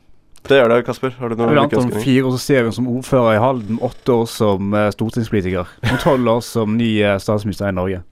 det 0.50 0.60
gjør 0.60 0.74
det, 0.74 0.80
Kasper. 0.88 1.14
Har 1.18 1.32
du 1.32 1.40
vil 1.40 1.62
anta 1.64 1.80
om 1.80 1.92
fire 1.94 2.24
år 2.28 2.36
så 2.36 2.42
ser 2.44 2.58
vi 2.60 2.66
henne 2.66 2.78
som 2.78 2.90
ordfører 2.92 3.38
i 3.38 3.44
Halden, 3.44 3.80
åtte 3.88 4.18
år 4.18 4.26
som 4.30 4.76
eh, 4.76 4.90
stortingspolitiker. 4.94 5.76
Og 5.92 6.02
tolv 6.04 6.36
år 6.36 6.44
som 6.44 6.76
ny 6.80 6.90
eh, 7.00 7.16
statsminister 7.22 7.72
i 7.72 7.76
Norge. 7.76 8.04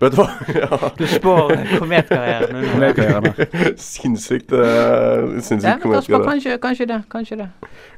Vet 0.00 0.12
du 0.12 0.18
hva? 0.20 0.26
Ja. 0.60 0.90
Du 0.98 1.06
spår 1.08 1.54
kometkarrieren. 1.78 2.66
Kometkarrieren. 2.72 3.32
Sinnssykt 3.80 4.52
uh, 4.52 5.38
Sinnssykt 5.40 5.86
Kasper, 5.86 6.24
kanskje, 6.26 6.58
kanskje 6.62 6.88
det. 6.90 7.00
Kanskje 7.12 7.40
det. 7.40 7.48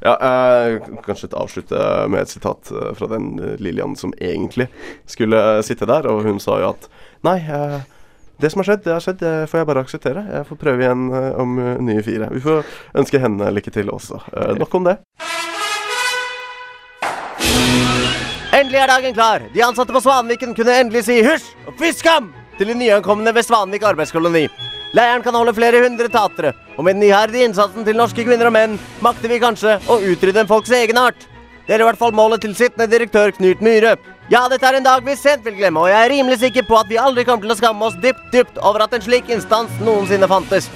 Ja, 0.05 0.15
eh, 0.15 0.79
kanskje 1.03 1.27
et 1.27 1.35
avslutte 1.35 1.83
med 2.07 2.23
et 2.23 2.31
sitat 2.31 2.71
eh, 2.71 2.91
fra 2.95 3.09
den 3.11 3.33
eh, 3.39 3.55
Lillian 3.59 3.97
som 3.99 4.13
egentlig 4.15 4.69
skulle 5.09 5.41
eh, 5.57 5.61
sitte 5.67 5.87
der, 5.89 6.07
og 6.07 6.23
hun 6.23 6.39
sa 6.39 6.55
jo 6.61 6.69
at 6.71 6.87
nei, 7.27 7.35
eh, 7.43 7.81
det 8.39 8.53
som 8.53 8.61
har 8.63 8.69
skjedd, 8.69 8.85
det 8.85 8.95
har 8.95 9.03
skjedd, 9.03 9.19
det 9.19 9.33
får 9.51 9.59
jeg 9.59 9.67
bare 9.67 9.83
akseptere. 9.83 10.23
Jeg 10.31 10.47
får 10.47 10.61
prøve 10.61 10.85
igjen 10.85 11.09
eh, 11.11 11.31
om 11.43 11.59
eh, 11.59 11.73
nye 11.89 12.03
fire. 12.05 12.31
Vi 12.31 12.43
får 12.45 12.63
ønske 13.03 13.19
henne 13.19 13.51
lykke 13.51 13.75
til 13.75 13.91
også. 13.91 14.21
Eh, 14.31 14.53
nok 14.61 14.79
om 14.79 14.87
det. 14.87 14.95
Endelig 18.59 18.79
er 18.81 18.91
dagen 18.91 19.13
klar. 19.15 19.43
De 19.53 19.61
ansatte 19.63 19.93
på 19.95 20.01
Svanviken 20.03 20.51
kunne 20.57 20.73
endelig 20.81 21.05
si 21.07 21.21
hysj 21.23 21.45
og 21.69 21.77
fiskam 21.79 22.25
til 22.57 22.67
de 22.67 22.75
nyankomne 22.75 23.31
ved 23.31 23.45
Svanvik 23.47 23.85
arbeidskoloni. 23.87 24.49
Leiren 24.97 25.23
kan 25.23 25.37
holde 25.37 25.53
flere 25.55 25.79
hundre 25.85 26.09
tatere, 26.11 26.51
og 26.75 26.83
med 26.83 26.97
den 26.97 27.05
iherdige 27.07 27.47
innsatsen 27.47 27.85
til 27.87 27.95
norske 27.95 28.25
kvinner 28.27 28.49
og 28.49 28.55
menn 28.57 28.75
makter 29.05 29.31
vi 29.31 29.39
kanskje 29.39 29.77
å 29.87 29.99
utrydde 30.11 30.43
en 30.43 30.49
folks 30.49 30.73
egenart. 30.75 31.23
Det 31.67 31.77
er 31.77 31.85
i 31.85 31.87
hvert 31.87 32.01
fall 32.01 32.15
målet 32.17 32.43
til 32.43 32.57
sittende 32.57 32.89
direktør 32.91 33.31
Knut 33.37 33.63
Myhre. 33.63 33.95
Ja, 34.33 34.43
dette 34.51 34.67
er 34.67 34.81
en 34.81 34.87
dag 34.91 35.05
vi 35.07 35.15
sent 35.15 35.45
vil 35.45 35.55
glemme, 35.61 35.85
og 35.85 35.93
jeg 35.93 36.01
er 36.01 36.11
rimelig 36.17 36.41
sikker 36.43 36.67
på 36.67 36.81
at 36.81 36.89
vi 36.91 36.99
aldri 36.99 37.23
kommer 37.29 37.47
til 37.47 37.55
å 37.55 37.59
skamme 37.61 37.87
oss 37.87 37.99
dypt, 38.03 38.27
dypt 38.33 38.59
over 38.59 38.83
at 38.83 38.97
en 38.97 39.05
slik 39.05 39.29
instans 39.31 39.71
noensinne 39.85 40.27
fantes. 40.27 40.67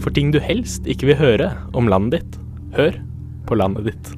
For 0.00 0.14
ting 0.16 0.32
du 0.32 0.40
helst 0.40 0.86
ikke 0.88 1.10
vil 1.12 1.20
høre 1.20 1.56
om 1.76 1.90
landet 1.92 2.22
ditt, 2.22 2.38
hør 2.78 3.02
på 3.50 3.58
landet 3.58 3.90
ditt. 3.90 4.16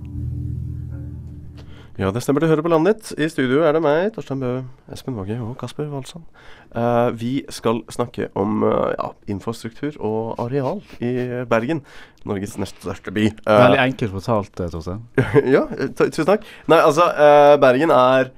Ja, 1.99 2.13
det 2.15 2.21
stemmer. 2.23 2.39
Du 2.39 2.47
hører 2.47 2.63
på 2.63 2.71
landet 2.71 2.95
ditt. 2.95 3.09
I 3.19 3.27
studio 3.27 3.65
er 3.67 3.75
det 3.75 3.81
meg, 3.83 4.13
Torstein 4.15 4.39
Bø, 4.39 4.53
Espen 4.95 5.17
Våge 5.19 5.35
og 5.43 5.57
Kasper 5.59 5.89
Walsand. 5.91 6.29
Uh, 6.71 7.11
vi 7.19 7.33
skal 7.51 7.81
snakke 7.91 8.29
om 8.39 8.63
uh, 8.63 8.93
ja, 8.93 9.09
infrastruktur 9.35 9.99
og 9.99 10.39
areal 10.45 10.79
i 11.03 11.11
Bergen. 11.51 11.83
Norges 12.23 12.55
nest 12.63 12.79
største 12.79 13.11
by. 13.11 13.27
Uh, 13.43 13.51
Veldig 13.65 13.83
enkelt 13.89 14.15
fortalt, 14.15 14.63
eh, 14.63 14.71
Torstein. 14.71 15.03
ja, 15.57 15.65
eh, 15.75 15.91
tusen 15.99 16.31
takk. 16.31 16.47
Nei, 16.71 16.79
altså, 16.79 17.11
eh, 17.19 17.59
Bergen 17.67 17.91
er 17.91 18.31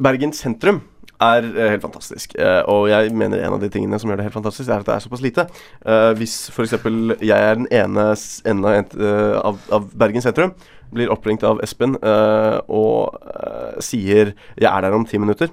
Bergen 0.00 0.32
sentrum 0.32 0.80
er 1.20 1.46
eh, 1.46 1.70
helt 1.74 1.84
fantastisk. 1.84 2.34
Eh, 2.38 2.62
og 2.68 2.88
jeg 2.90 3.12
mener 3.16 3.40
en 3.40 3.56
av 3.56 3.60
de 3.62 3.70
tingene 3.72 3.98
som 4.00 4.10
gjør 4.10 4.20
det 4.20 4.28
helt 4.28 4.36
fantastisk, 4.36 4.68
er 4.68 4.82
at 4.82 4.88
det 4.88 4.94
er 4.94 5.04
såpass 5.04 5.24
lite. 5.24 5.46
Uh, 5.86 6.12
hvis 6.18 6.34
f.eks. 6.52 6.76
jeg 7.20 7.36
er 7.36 7.60
den 7.60 7.68
ene 7.72 8.08
eh, 8.12 9.36
av, 9.40 9.60
av 9.72 9.88
Bergen 9.96 10.24
sentrum, 10.24 10.54
blir 10.94 11.10
oppringt 11.12 11.44
av 11.46 11.60
Espen 11.64 11.96
uh, 12.02 12.60
og 12.68 13.16
uh, 13.22 13.76
sier 13.82 14.34
'jeg 14.56 14.70
er 14.70 14.80
der 14.84 14.94
om 14.94 15.06
ti 15.06 15.18
minutter', 15.18 15.52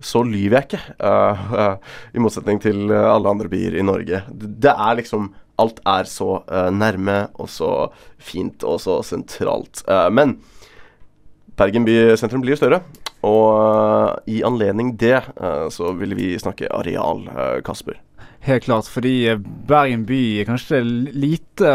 så 0.00 0.22
lyver 0.26 0.58
jeg 0.58 0.66
ikke. 0.66 0.82
Uh, 0.98 1.76
I 2.16 2.22
motsetning 2.22 2.60
til 2.60 2.90
alle 2.90 3.28
andre 3.28 3.48
byer 3.48 3.78
i 3.78 3.86
Norge. 3.86 4.24
Det, 4.30 4.72
er 4.72 4.98
liksom 4.98 5.32
Alt 5.60 5.80
er 5.86 6.08
så 6.08 6.42
nærme 6.72 7.28
og 7.38 7.46
så 7.46 7.92
fint 8.18 8.64
og 8.64 8.80
så 8.80 9.02
sentralt. 9.04 9.84
Men 10.10 10.40
Bergen 11.54 11.84
by 11.84 12.16
sentrum 12.16 12.40
blir 12.40 12.56
jo 12.56 12.62
større, 12.62 12.80
og 13.22 14.24
i 14.26 14.40
anledning 14.42 14.96
det 14.98 15.20
så 15.70 15.92
ville 15.92 16.16
vi 16.16 16.32
snakke 16.40 16.72
areal, 16.72 17.28
Kasper. 17.62 18.00
Helt 18.48 18.64
klart, 18.64 18.88
fordi 18.90 19.36
Bergen 19.68 20.06
by 20.08 20.40
er 20.40 20.48
kanskje 20.48 20.80
lite 20.82 21.68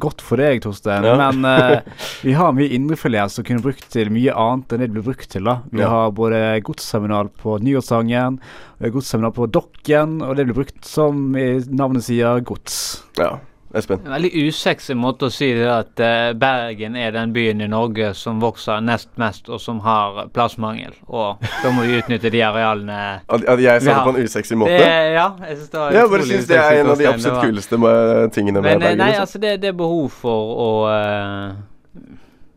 godt 0.00 0.22
for 0.24 0.40
deg, 0.40 0.62
Torstein. 0.64 1.04
Ja. 1.06 1.16
Men 1.30 1.44
uh, 1.44 1.80
vi 2.26 2.32
har 2.36 2.52
mye 2.56 2.68
indrefilet 2.76 3.30
som 3.32 3.44
kunne 3.46 3.62
brukt 3.64 3.88
til 3.92 4.10
mye 4.14 4.34
annet 4.34 4.72
enn 4.72 4.82
det 4.82 4.88
det 4.90 4.94
blir 4.96 5.06
brukt 5.10 5.28
til. 5.32 5.44
da. 5.48 5.58
Vi 5.72 5.80
Ja. 5.84 5.88
har 5.92 6.10
både 6.16 6.40
godsseminar 6.66 7.28
på 7.42 7.58
Nyårssangen, 7.62 8.40
godsseminar 8.80 9.34
på 9.36 9.46
Dokken, 9.50 10.20
og 10.22 10.36
det 10.36 10.46
blir 10.48 10.58
brukt 10.62 10.84
som 10.84 11.34
i 11.36 11.60
navnet 11.68 12.04
sier 12.06 12.40
gods. 12.46 13.02
Ja, 13.18 13.38
Espen? 13.76 14.00
En 14.06 14.14
veldig 14.16 14.30
usexy 14.46 14.94
måte 14.96 15.28
å 15.28 15.32
si 15.32 15.48
det 15.56 15.66
at 15.70 16.02
eh, 16.02 16.30
Bergen 16.38 16.96
er 16.98 17.12
den 17.14 17.34
byen 17.34 17.60
i 17.64 17.68
Norge 17.70 18.12
som 18.16 18.40
vokser 18.42 18.80
nest 18.84 19.10
mest, 19.20 19.50
og 19.52 19.60
som 19.62 19.80
har 19.84 20.26
plassmangel. 20.34 20.94
Og 21.06 21.42
da 21.62 21.72
må 21.74 21.86
vi 21.86 21.98
utnytte 22.00 22.32
de 22.32 22.42
arealene 22.46 22.98
At, 23.34 23.44
at 23.44 23.62
jeg 23.62 23.82
sa 23.84 23.98
det 23.98 24.04
på 24.06 24.14
en 24.14 24.20
usexy 24.24 24.58
måte? 24.58 24.78
Det, 24.80 24.92
ja, 25.16 25.28
jeg 25.48 25.58
synes 25.58 25.70
det 25.72 25.80
var 25.80 25.98
jeg 25.98 26.12
bare 26.12 26.28
syns 26.30 26.50
det 26.50 26.60
er 26.60 26.80
en 26.80 26.92
av 26.92 27.00
de 27.00 27.08
absolutt 27.10 27.44
kuleste 27.44 27.80
med, 27.80 28.30
tingene 28.36 28.60
med 28.60 28.70
Men 28.70 28.76
eh, 28.76 28.84
Bergen. 28.86 29.02
nei, 29.02 29.10
liksom. 29.12 29.26
altså 29.26 29.42
det, 29.44 29.54
det 29.62 29.72
er 29.72 29.78
behov 29.82 30.08
for 30.24 30.56
å 30.66 30.70
uh, 30.88 32.02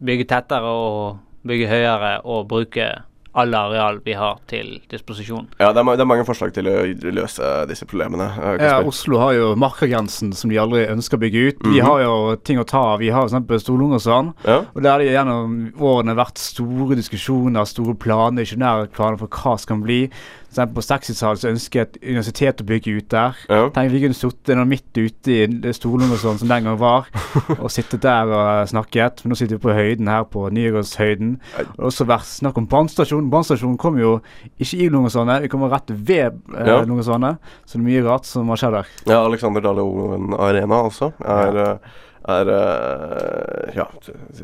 bygge 0.09 0.29
tettere 0.29 0.71
og 0.71 1.19
bygge 1.47 1.69
høyere 1.71 2.13
og 2.27 2.47
bruke 2.49 2.89
alle 3.35 3.57
areal 3.57 3.99
vi 4.03 4.13
har 4.17 4.39
til 4.47 4.79
disposisjon. 4.89 5.47
Ja, 5.59 5.71
det 5.71 5.83
er, 5.83 5.95
det 5.95 6.01
er 6.01 6.09
mange 6.09 6.25
forslag 6.25 6.51
til 6.53 6.65
å 6.65 6.73
løse 7.13 7.67
disse 7.69 7.85
problemene. 7.85 8.25
eh, 8.41 8.65
Ja, 8.65 8.81
Oslo 8.81 9.19
har 9.19 9.33
jo 9.33 9.55
markagrensen 9.55 10.33
som 10.33 10.49
de 10.49 10.57
aldri 10.57 10.87
ønsker 10.89 11.17
å 11.17 11.21
bygge 11.21 11.47
ut. 11.49 11.55
Vi 11.63 11.79
Mhm. 11.79 11.85
har 11.85 11.99
jo 12.01 12.35
ting 12.43 12.57
å 12.57 12.65
ta 12.65 12.79
av. 12.93 12.99
Vi 12.99 13.09
har 13.09 13.25
f.eks. 13.29 13.63
Storlungersand. 13.63 14.33
Ja. 14.45 14.63
Og 14.75 14.81
der 14.81 14.89
har 14.91 14.99
det 14.99 15.11
gjennom 15.13 15.73
årene 15.79 16.15
vært 16.15 16.37
store 16.37 16.95
diskusjoner, 16.95 17.65
store 17.65 17.93
planer, 17.95 18.41
ingeniørplaner 18.43 19.19
for 19.19 19.27
hva 19.27 19.59
som 19.59 19.67
kan 19.77 19.83
bli. 19.83 20.09
Eksempel 20.49 20.79
på 20.79 20.81
60-tallet 20.81 21.41
så 21.43 21.49
ønsket 21.51 21.81
et 21.83 21.97
universitet 22.09 22.61
å 22.63 22.65
bygge 22.65 22.93
ut 22.97 23.07
der. 23.13 23.35
Ja. 23.51 23.67
Tenk 23.75 23.91
vi 23.93 24.01
kunne 24.01 24.17
sittet 24.17 24.61
midt 24.65 24.97
ute 24.97 25.35
i 25.35 25.43
det 25.45 25.75
sånn 25.77 26.39
som 26.41 26.49
den 26.49 26.65
gang 26.65 26.79
var, 26.81 27.05
og 27.61 27.69
sittet 27.69 28.01
der 28.01 28.31
og 28.33 28.71
snakket. 28.71 29.21
Men 29.23 29.33
nå 29.33 29.37
sitter 29.37 29.59
vi 29.59 29.63
på 29.67 29.75
høyden 29.77 30.09
her 30.09 30.25
på 30.25 30.47
Nygårdshøyden. 30.55 31.35
Har 31.53 31.69
også 31.91 32.07
vært 32.09 32.25
snakk 32.31 32.57
om 32.57 32.65
brannstasjon. 32.71 33.29
Brannstasjonen 33.29 33.77
kommer 33.77 34.01
jo 34.01 34.15
ikke 34.57 34.81
i 34.81 34.89
Lungersandet, 34.89 35.45
vi 35.45 35.53
kommer 35.53 35.69
rett 35.75 35.93
ved 35.93 36.41
eh, 36.57 36.65
Ja. 36.65 36.81
Lungersandet. 36.81 37.37
Så 37.65 37.77
det 37.77 37.83
er 37.83 37.87
mye 37.91 38.05
rart 38.09 38.25
som 38.29 38.49
har 38.49 38.61
skjedd 38.63 38.79
der. 38.79 38.93
Ja, 39.09 39.21
Alexander 39.29 39.61
Dale 39.61 39.85
Oven 39.85 40.33
Arena 40.33 40.81
også 40.89 41.11
er, 41.21 41.61
eh, 41.65 41.99
er 42.39 42.55
eh, 42.57 43.75
Ja, 43.77 43.85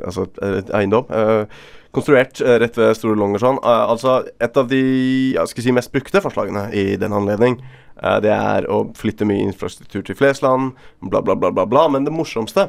altså 0.06 0.30
er 0.38 0.62
et 0.62 0.70
eiendom. 0.78 1.10
Konstruert 1.96 2.42
eh, 2.42 2.58
rett 2.60 2.78
ved 2.78 2.94
Store 2.98 3.16
Longersvann. 3.16 3.62
Eh, 3.64 3.90
altså 3.94 4.20
et 4.44 4.58
av 4.60 4.68
de 4.68 4.82
jeg 5.36 5.52
skal 5.52 5.64
si, 5.64 5.74
mest 5.76 5.94
brukte 5.94 6.22
forslagene 6.24 6.68
i 6.76 6.98
den 7.00 7.16
anledning. 7.16 7.56
Eh, 7.96 8.18
det 8.26 8.34
er 8.36 8.68
å 8.72 8.82
flytte 8.98 9.28
mye 9.28 9.46
infrastruktur 9.46 10.04
til 10.04 10.18
Flesland, 10.20 10.74
bla, 11.00 11.22
bla, 11.24 11.38
bla, 11.40 11.54
bla. 11.56 11.64
bla. 11.70 11.86
Men 11.94 12.08
det 12.08 12.14
morsomste, 12.16 12.68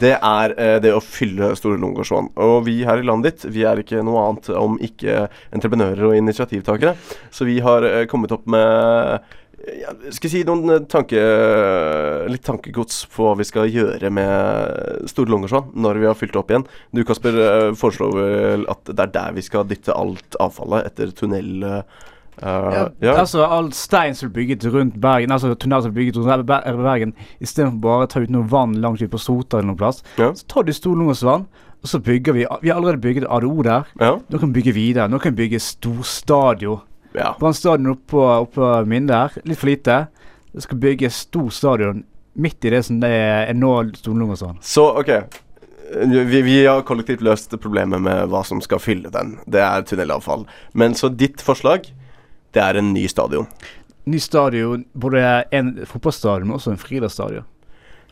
det 0.00 0.16
er 0.18 0.56
det 0.82 0.90
å 0.90 1.02
fylle 1.04 1.52
Store 1.58 1.78
Longersvann. 1.78 2.32
Og 2.42 2.64
vi 2.66 2.80
her 2.88 2.98
i 2.98 3.06
landet 3.06 3.38
ditt, 3.44 3.48
vi 3.54 3.62
er 3.68 3.78
ikke 3.78 4.02
noe 4.06 4.26
annet 4.26 4.50
om 4.58 4.74
ikke 4.82 5.28
entreprenører 5.54 6.10
og 6.10 6.18
initiativtakere. 6.18 6.96
Så 7.30 7.46
vi 7.46 7.60
har 7.62 7.86
kommet 8.10 8.34
opp 8.34 8.48
med 8.50 9.22
ja, 9.80 9.92
skal 10.12 10.28
jeg 10.28 10.32
si 10.34 10.42
noen 10.48 10.70
eh, 10.74 10.82
tanke, 10.90 11.20
litt 12.30 12.44
tankegods 12.46 13.04
på 13.14 13.28
hva 13.28 13.36
vi 13.38 13.46
skal 13.48 13.68
gjøre 13.70 14.10
med 14.12 15.06
Store 15.10 15.30
Longersvann 15.32 15.70
når 15.80 16.00
vi 16.02 16.08
har 16.10 16.18
fylt 16.18 16.34
det 16.34 16.40
opp 16.42 16.50
igjen. 16.52 16.66
Du 16.94 17.02
Kasper 17.08 17.38
eh, 17.44 17.68
foreslår 17.78 18.16
vel 18.18 18.66
at 18.72 18.84
det 18.90 19.06
er 19.08 19.14
der 19.14 19.36
vi 19.36 19.44
skal 19.46 19.66
dytte 19.70 19.94
alt 19.96 20.36
avfallet 20.42 20.90
etter 20.92 21.14
tunnel... 21.16 21.54
Uh, 21.62 22.10
Ja, 22.42 22.88
ja. 22.98 23.12
Altså 23.20 23.44
all 23.46 23.68
stein 23.78 24.16
som 24.18 24.26
er 24.26 24.32
bygget 24.34 24.64
rundt 24.74 24.96
Bergen, 24.98 25.30
altså 25.30 25.52
tunnel 25.54 25.84
som 25.84 25.92
er 25.92 25.94
bygget 25.94 26.16
rundt 26.18 26.48
Ber- 26.48 26.80
Bergen, 26.82 27.12
istedenfor 27.38 27.78
bare 27.84 28.08
å 28.08 28.10
ta 28.10 28.22
ut 28.24 28.32
noe 28.34 28.42
vann 28.50 28.72
langt 28.82 28.98
ut 29.04 29.12
på 29.12 29.20
Sota 29.22 29.60
eller 29.60 29.68
noen 29.70 29.78
plass, 29.78 30.00
så 30.34 30.48
tar 30.50 30.66
du 30.66 30.72
Storlungersvann, 30.74 31.44
og 31.78 31.86
så 31.92 32.00
bygger 32.02 32.34
vi 32.34 32.42
Vi 32.64 32.72
har 32.72 32.80
allerede 32.80 32.98
bygget 33.04 33.28
ADO 33.30 33.62
der. 33.62 33.86
Nå 34.26 34.40
kan 34.42 34.50
vi 34.50 34.58
bygge 34.58 34.74
videre. 34.74 35.06
Nå 35.12 35.20
kan 35.22 35.30
vi 35.36 35.44
bygge 35.44 35.60
storstadion. 35.62 36.82
Ja. 37.14 37.36
Brann 37.40 37.54
stadion 37.54 37.92
oppå 37.94 38.22
oppå 38.26 38.74
min 38.90 39.06
der. 39.06 39.32
Litt 39.46 39.60
for 39.60 39.70
lite. 39.70 40.06
Det 40.52 40.64
skal 40.64 40.80
bygge 40.82 41.10
stor 41.10 41.50
stadion 41.50 42.04
midt 42.34 42.64
i 42.64 42.72
det 42.74 42.82
som 42.86 43.00
det 43.02 43.10
er 43.10 43.54
nå 43.54 43.74
sånn. 44.38 44.58
Så 44.62 44.88
OK. 44.98 45.10
Vi, 45.94 46.42
vi 46.42 46.56
har 46.66 46.82
kollektivt 46.86 47.22
løst 47.22 47.54
problemet 47.62 48.02
med 48.02 48.30
hva 48.32 48.42
som 48.46 48.62
skal 48.64 48.82
fylle 48.82 49.12
den. 49.14 49.36
Det 49.46 49.62
er 49.62 49.86
tunnelavfall. 49.86 50.46
Men 50.72 50.96
så 50.98 51.10
ditt 51.12 51.42
forslag, 51.44 51.86
det 52.54 52.62
er 52.62 52.80
en 52.80 52.92
ny 52.94 53.06
stadion. 53.10 53.46
Ny 54.10 54.18
stadion, 54.18 54.84
både 54.92 55.44
en 55.54 55.76
fotballstadion, 55.86 56.48
men 56.48 56.58
også 56.58 56.74
en 56.74 56.80
friidrettsstadion. 56.80 57.46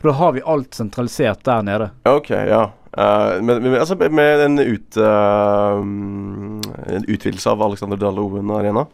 Da 0.03 0.11
har 0.19 0.31
vi 0.35 0.45
alt 0.45 0.75
sentralisert 0.75 1.43
der 1.47 1.61
nede. 1.63 1.89
OK, 2.09 2.29
ja. 2.29 2.63
Eh, 2.97 3.41
men, 3.41 3.63
men 3.63 3.79
altså 3.79 3.95
med 3.97 4.43
en, 4.45 4.59
ut, 4.59 4.97
uh, 4.97 5.79
en 5.81 7.07
utvidelse 7.07 7.49
av 7.49 7.63
Alexander 7.65 7.97
Dale 7.97 8.21
Oven 8.21 8.51
Arena. 8.53 8.85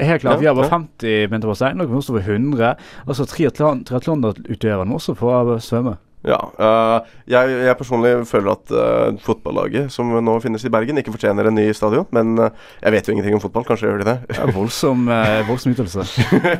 Helt 0.00 0.22
klart, 0.22 0.34
Ja, 0.34 0.40
Vi 0.40 0.46
har 0.46 0.54
bare 0.54 0.64
ja. 0.70 0.78
50 0.78 1.28
meter 1.30 1.48
basseng. 1.50 1.76
Nå 1.76 1.84
kan 1.84 1.92
vi 1.92 2.00
også 2.00 2.14
få 2.16 2.22
100. 2.24 2.74
Altså 3.06 3.26
triatlonutøverne 3.28 4.96
også 4.96 5.14
få 5.18 5.58
svømme. 5.60 5.98
Ja. 6.26 6.36
Uh, 6.60 7.06
jeg, 7.30 7.52
jeg 7.64 7.76
personlig 7.80 8.10
føler 8.28 8.52
at 8.52 8.72
uh, 8.76 9.18
fotballaget 9.24 9.88
som 9.94 10.10
nå 10.20 10.34
finnes 10.44 10.64
i 10.68 10.72
Bergen, 10.72 10.98
ikke 11.00 11.14
fortjener 11.14 11.48
en 11.48 11.56
ny 11.56 11.64
stadion. 11.76 12.04
Men 12.12 12.34
uh, 12.36 12.50
jeg 12.82 12.92
vet 12.92 13.08
jo 13.08 13.14
ingenting 13.14 13.38
om 13.38 13.42
fotball. 13.44 13.64
Kanskje 13.68 13.88
gjør 13.88 14.02
de 14.02 14.08
det? 14.10 14.16
Det 14.28 14.38
er 14.44 14.52
voldsom, 14.56 15.06
voldsom 15.48 15.72
uttalelse. 15.72 16.04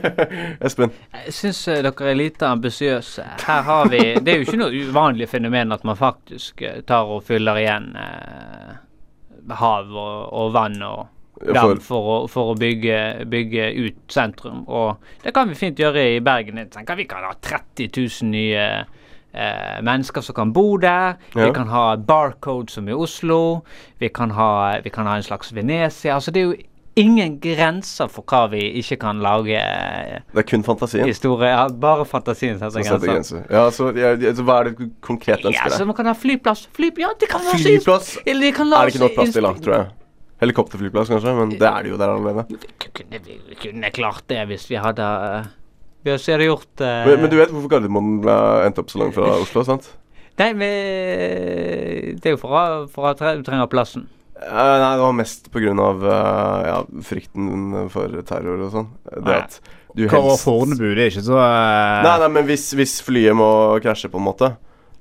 Espen? 0.71 0.95
Jeg 1.27 1.37
syns 1.37 1.61
dere 1.69 1.93
er 2.13 2.17
lite 2.19 2.49
ambisiøse. 2.49 3.27
Her 3.45 3.63
har 3.69 3.91
vi 3.93 4.01
Det 4.21 4.33
er 4.33 4.41
jo 4.41 4.49
ikke 4.49 4.61
noe 4.63 4.85
uvanlig 4.89 5.29
fenomen 5.29 5.77
at 5.77 5.85
man 5.85 5.99
faktisk 5.99 6.65
tar 6.89 7.11
og 7.13 7.23
fyller 7.29 7.61
igjen 7.61 7.93
hav 9.61 9.89
og, 9.91 10.29
og 10.37 10.53
vann 10.55 10.81
og 10.87 11.07
dam 11.41 11.77
for- 11.81 11.81
for, 11.85 12.09
å, 12.13 12.17
for 12.29 12.53
å 12.53 12.57
bygge, 12.61 12.97
bygge 13.33 13.69
ut 13.87 14.01
sentrum. 14.13 14.65
Og 14.69 14.97
det 15.25 15.33
kan 15.37 15.49
vi 15.49 15.57
fint 15.59 15.79
gjøre 15.81 16.03
i 16.17 16.21
Bergen. 16.25 16.61
Jeg 16.61 16.71
tenker 16.75 16.99
Vi 17.01 17.07
kan 17.09 17.25
ha 17.25 17.33
30 17.41 17.89
000 17.97 18.31
nye 18.31 18.67
eh, 19.35 19.79
mennesker 19.83 20.21
som 20.21 20.35
kan 20.35 20.53
bo 20.53 20.77
der. 20.77 21.15
Vi 21.35 21.51
kan 21.55 21.69
ha 21.69 21.97
barcode 21.97 22.71
som 22.71 22.89
i 22.89 22.93
Oslo. 22.93 23.61
Vi 24.01 24.09
kan 24.09 24.31
ha, 24.31 24.79
vi 24.85 24.91
kan 24.91 25.07
ha 25.07 25.17
en 25.17 25.23
slags 25.23 25.53
Venezia. 25.55 26.15
Altså 26.15 26.31
Det 26.31 26.41
er 26.43 26.51
jo 26.51 26.57
ingen 26.97 27.39
grenser 27.41 28.09
for 28.11 28.27
hva 28.27 28.49
vi 28.51 28.61
ikke 28.81 28.97
kan 29.01 29.21
lage. 29.23 29.57
eh, 29.57 30.21
Det 30.35 30.43
er 30.43 30.49
kun 30.51 30.65
fantasien. 30.65 31.07
Historie, 31.07 31.49
ja, 31.49 31.69
bare 31.69 32.05
fantasien 32.05 32.59
setter 32.59 32.83
grenser. 32.83 33.07
grenser. 33.13 33.45
Ja, 33.51 33.71
så, 33.71 33.93
ja, 33.97 34.11
ja, 34.19 34.35
så 34.35 34.43
hva 34.43 34.59
er 34.61 34.71
det 34.71 34.91
konkret 35.01 35.45
ønsker 35.45 35.71
Ja, 35.71 35.77
så 35.79 35.87
man 35.87 35.97
kan 35.97 36.07
ha 36.07 36.13
flyplass. 36.13 36.67
Fly, 36.77 36.91
ja, 36.99 37.13
det 37.21 37.29
kan 37.31 37.41
være 37.47 37.63
Flyplass 37.63 38.19
Eller 38.27 38.53
kan 38.53 38.73
er 38.73 38.87
det 38.87 38.95
ikke 38.95 39.05
nok 39.07 39.15
plass 39.15 39.33
til, 39.33 39.43
da, 39.43 39.53
tror 39.55 39.75
jeg. 39.77 39.89
Helikopterflyplass, 40.41 41.09
kanskje, 41.13 41.33
men 41.37 41.51
det 41.53 41.69
er 41.69 41.83
det 41.85 41.91
jo 41.91 41.97
der 42.01 42.11
allerede. 42.15 42.45
Kunne 42.81 43.19
vi 43.27 43.35
vi 43.51 43.55
kunne 43.61 43.91
klart 43.93 44.23
det 44.33 44.47
hvis 44.49 44.71
vi 44.71 44.79
hadde 44.81 45.05
uh, 45.05 45.49
Vi 46.05 46.13
hadde 46.15 46.47
gjort 46.47 46.81
uh, 46.81 47.03
Men, 47.09 47.25
men 47.25 47.33
du 47.33 47.37
vet 47.37 47.51
hvorfor 47.53 47.75
Gardermoen 47.75 48.21
ble 48.25 48.37
endt 48.65 48.81
opp 48.81 48.93
så 48.93 49.03
langt 49.03 49.17
fra 49.17 49.35
Oslo, 49.43 49.65
sant? 49.69 49.91
Nei, 50.41 50.55
men 50.57 52.17
Det 52.23 52.31
er 52.31 52.37
jo 52.37 52.41
for, 52.41 53.11
at 53.11 53.21
du 53.21 53.45
trenger 53.45 53.69
plassen. 53.69 54.07
Uh, 54.41 54.77
nei, 54.81 54.95
det 54.97 55.03
var 55.05 55.13
mest 55.19 55.51
på 55.53 55.61
grunn 55.61 55.81
av 55.85 56.05
eh, 56.09 56.61
ja, 56.65 56.77
frykten 57.05 57.75
for 57.93 58.23
terror 58.25 58.63
og 58.65 58.71
sånn. 58.73 58.87
Det 59.05 59.21
Nei. 59.27 59.37
at 59.37 59.59
du 59.93 60.07
Hva 60.09 60.23
var 60.25 60.39
Fornebu? 60.41 60.87
Det 60.97 61.05
er 61.05 61.13
ikke 61.13 61.27
så 61.27 61.37
uh... 61.37 62.01
Nei, 62.07 62.15
nei, 62.23 62.31
men 62.39 62.47
hvis, 62.49 62.71
hvis 62.79 62.95
flyet 63.05 63.37
må 63.37 63.51
krasje, 63.85 64.09
på 64.09 64.17
en 64.17 64.25
måte, 64.31 64.49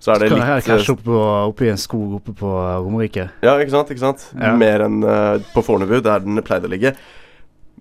så 0.03 0.11
er 0.11 0.25
det 0.25 0.29
Skal 0.31 0.41
litt 0.41 0.49
her 0.49 0.65
krasje 0.65 0.95
opp, 0.97 1.05
på, 1.07 1.21
opp 1.53 1.63
i 1.63 1.71
en 1.71 1.79
skog 1.79 2.17
oppe 2.19 2.35
på 2.41 2.51
Romerike. 2.83 3.29
Ja, 3.45 3.55
ikke 3.63 3.77
sant? 3.77 3.93
ikke 3.95 4.03
sant? 4.03 4.27
Ja. 4.35 4.51
Mer 4.59 4.83
enn 4.89 4.99
uh, 5.07 5.39
på 5.53 5.63
Fornebu, 5.63 6.01
der 6.03 6.25
den 6.25 6.43
pleide 6.43 6.67
å 6.67 6.73
ligge. 6.75 6.97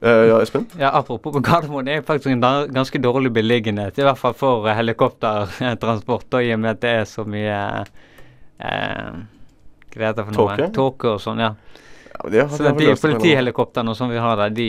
Eh, 0.03 0.25
ja, 0.29 0.37
Espen? 0.43 0.67
Ja, 0.79 0.91
Apropos 0.95 1.33
på 1.35 1.41
Gardermoen, 1.43 1.85
det 1.89 1.97
er 1.99 2.03
faktisk 2.07 2.31
en 2.31 2.41
ganske 2.75 2.99
dårlig 3.03 3.33
beliggenhet. 3.35 3.99
I 3.99 4.03
hvert 4.07 4.19
fall 4.21 4.35
for 4.39 4.69
eh, 4.69 4.77
helikoptertransport, 4.79 6.29
og 6.39 6.45
i 6.45 6.53
og 6.55 6.61
med 6.63 6.71
at 6.77 6.81
det 6.85 6.93
er 7.01 7.05
så 7.11 7.25
mye 7.27 7.59
eh, 8.61 9.11
Hva 9.99 10.13
det 10.15 10.25
for 10.29 10.37
noe? 10.37 10.55
Tåke? 10.55 10.71
Tåke 10.77 11.13
og 11.17 11.21
sånn, 11.25 11.43
ja. 11.43 11.53
Ja, 12.15 12.31
det 12.31 12.41
har- 12.45 12.49
så 12.57 12.63
det 12.69 12.79
de 12.79 12.95
politihelikoptrene 12.95 13.95
som 13.97 14.11
vi 14.11 14.17
har 14.23 14.37
der, 14.37 14.51
de 14.51 14.69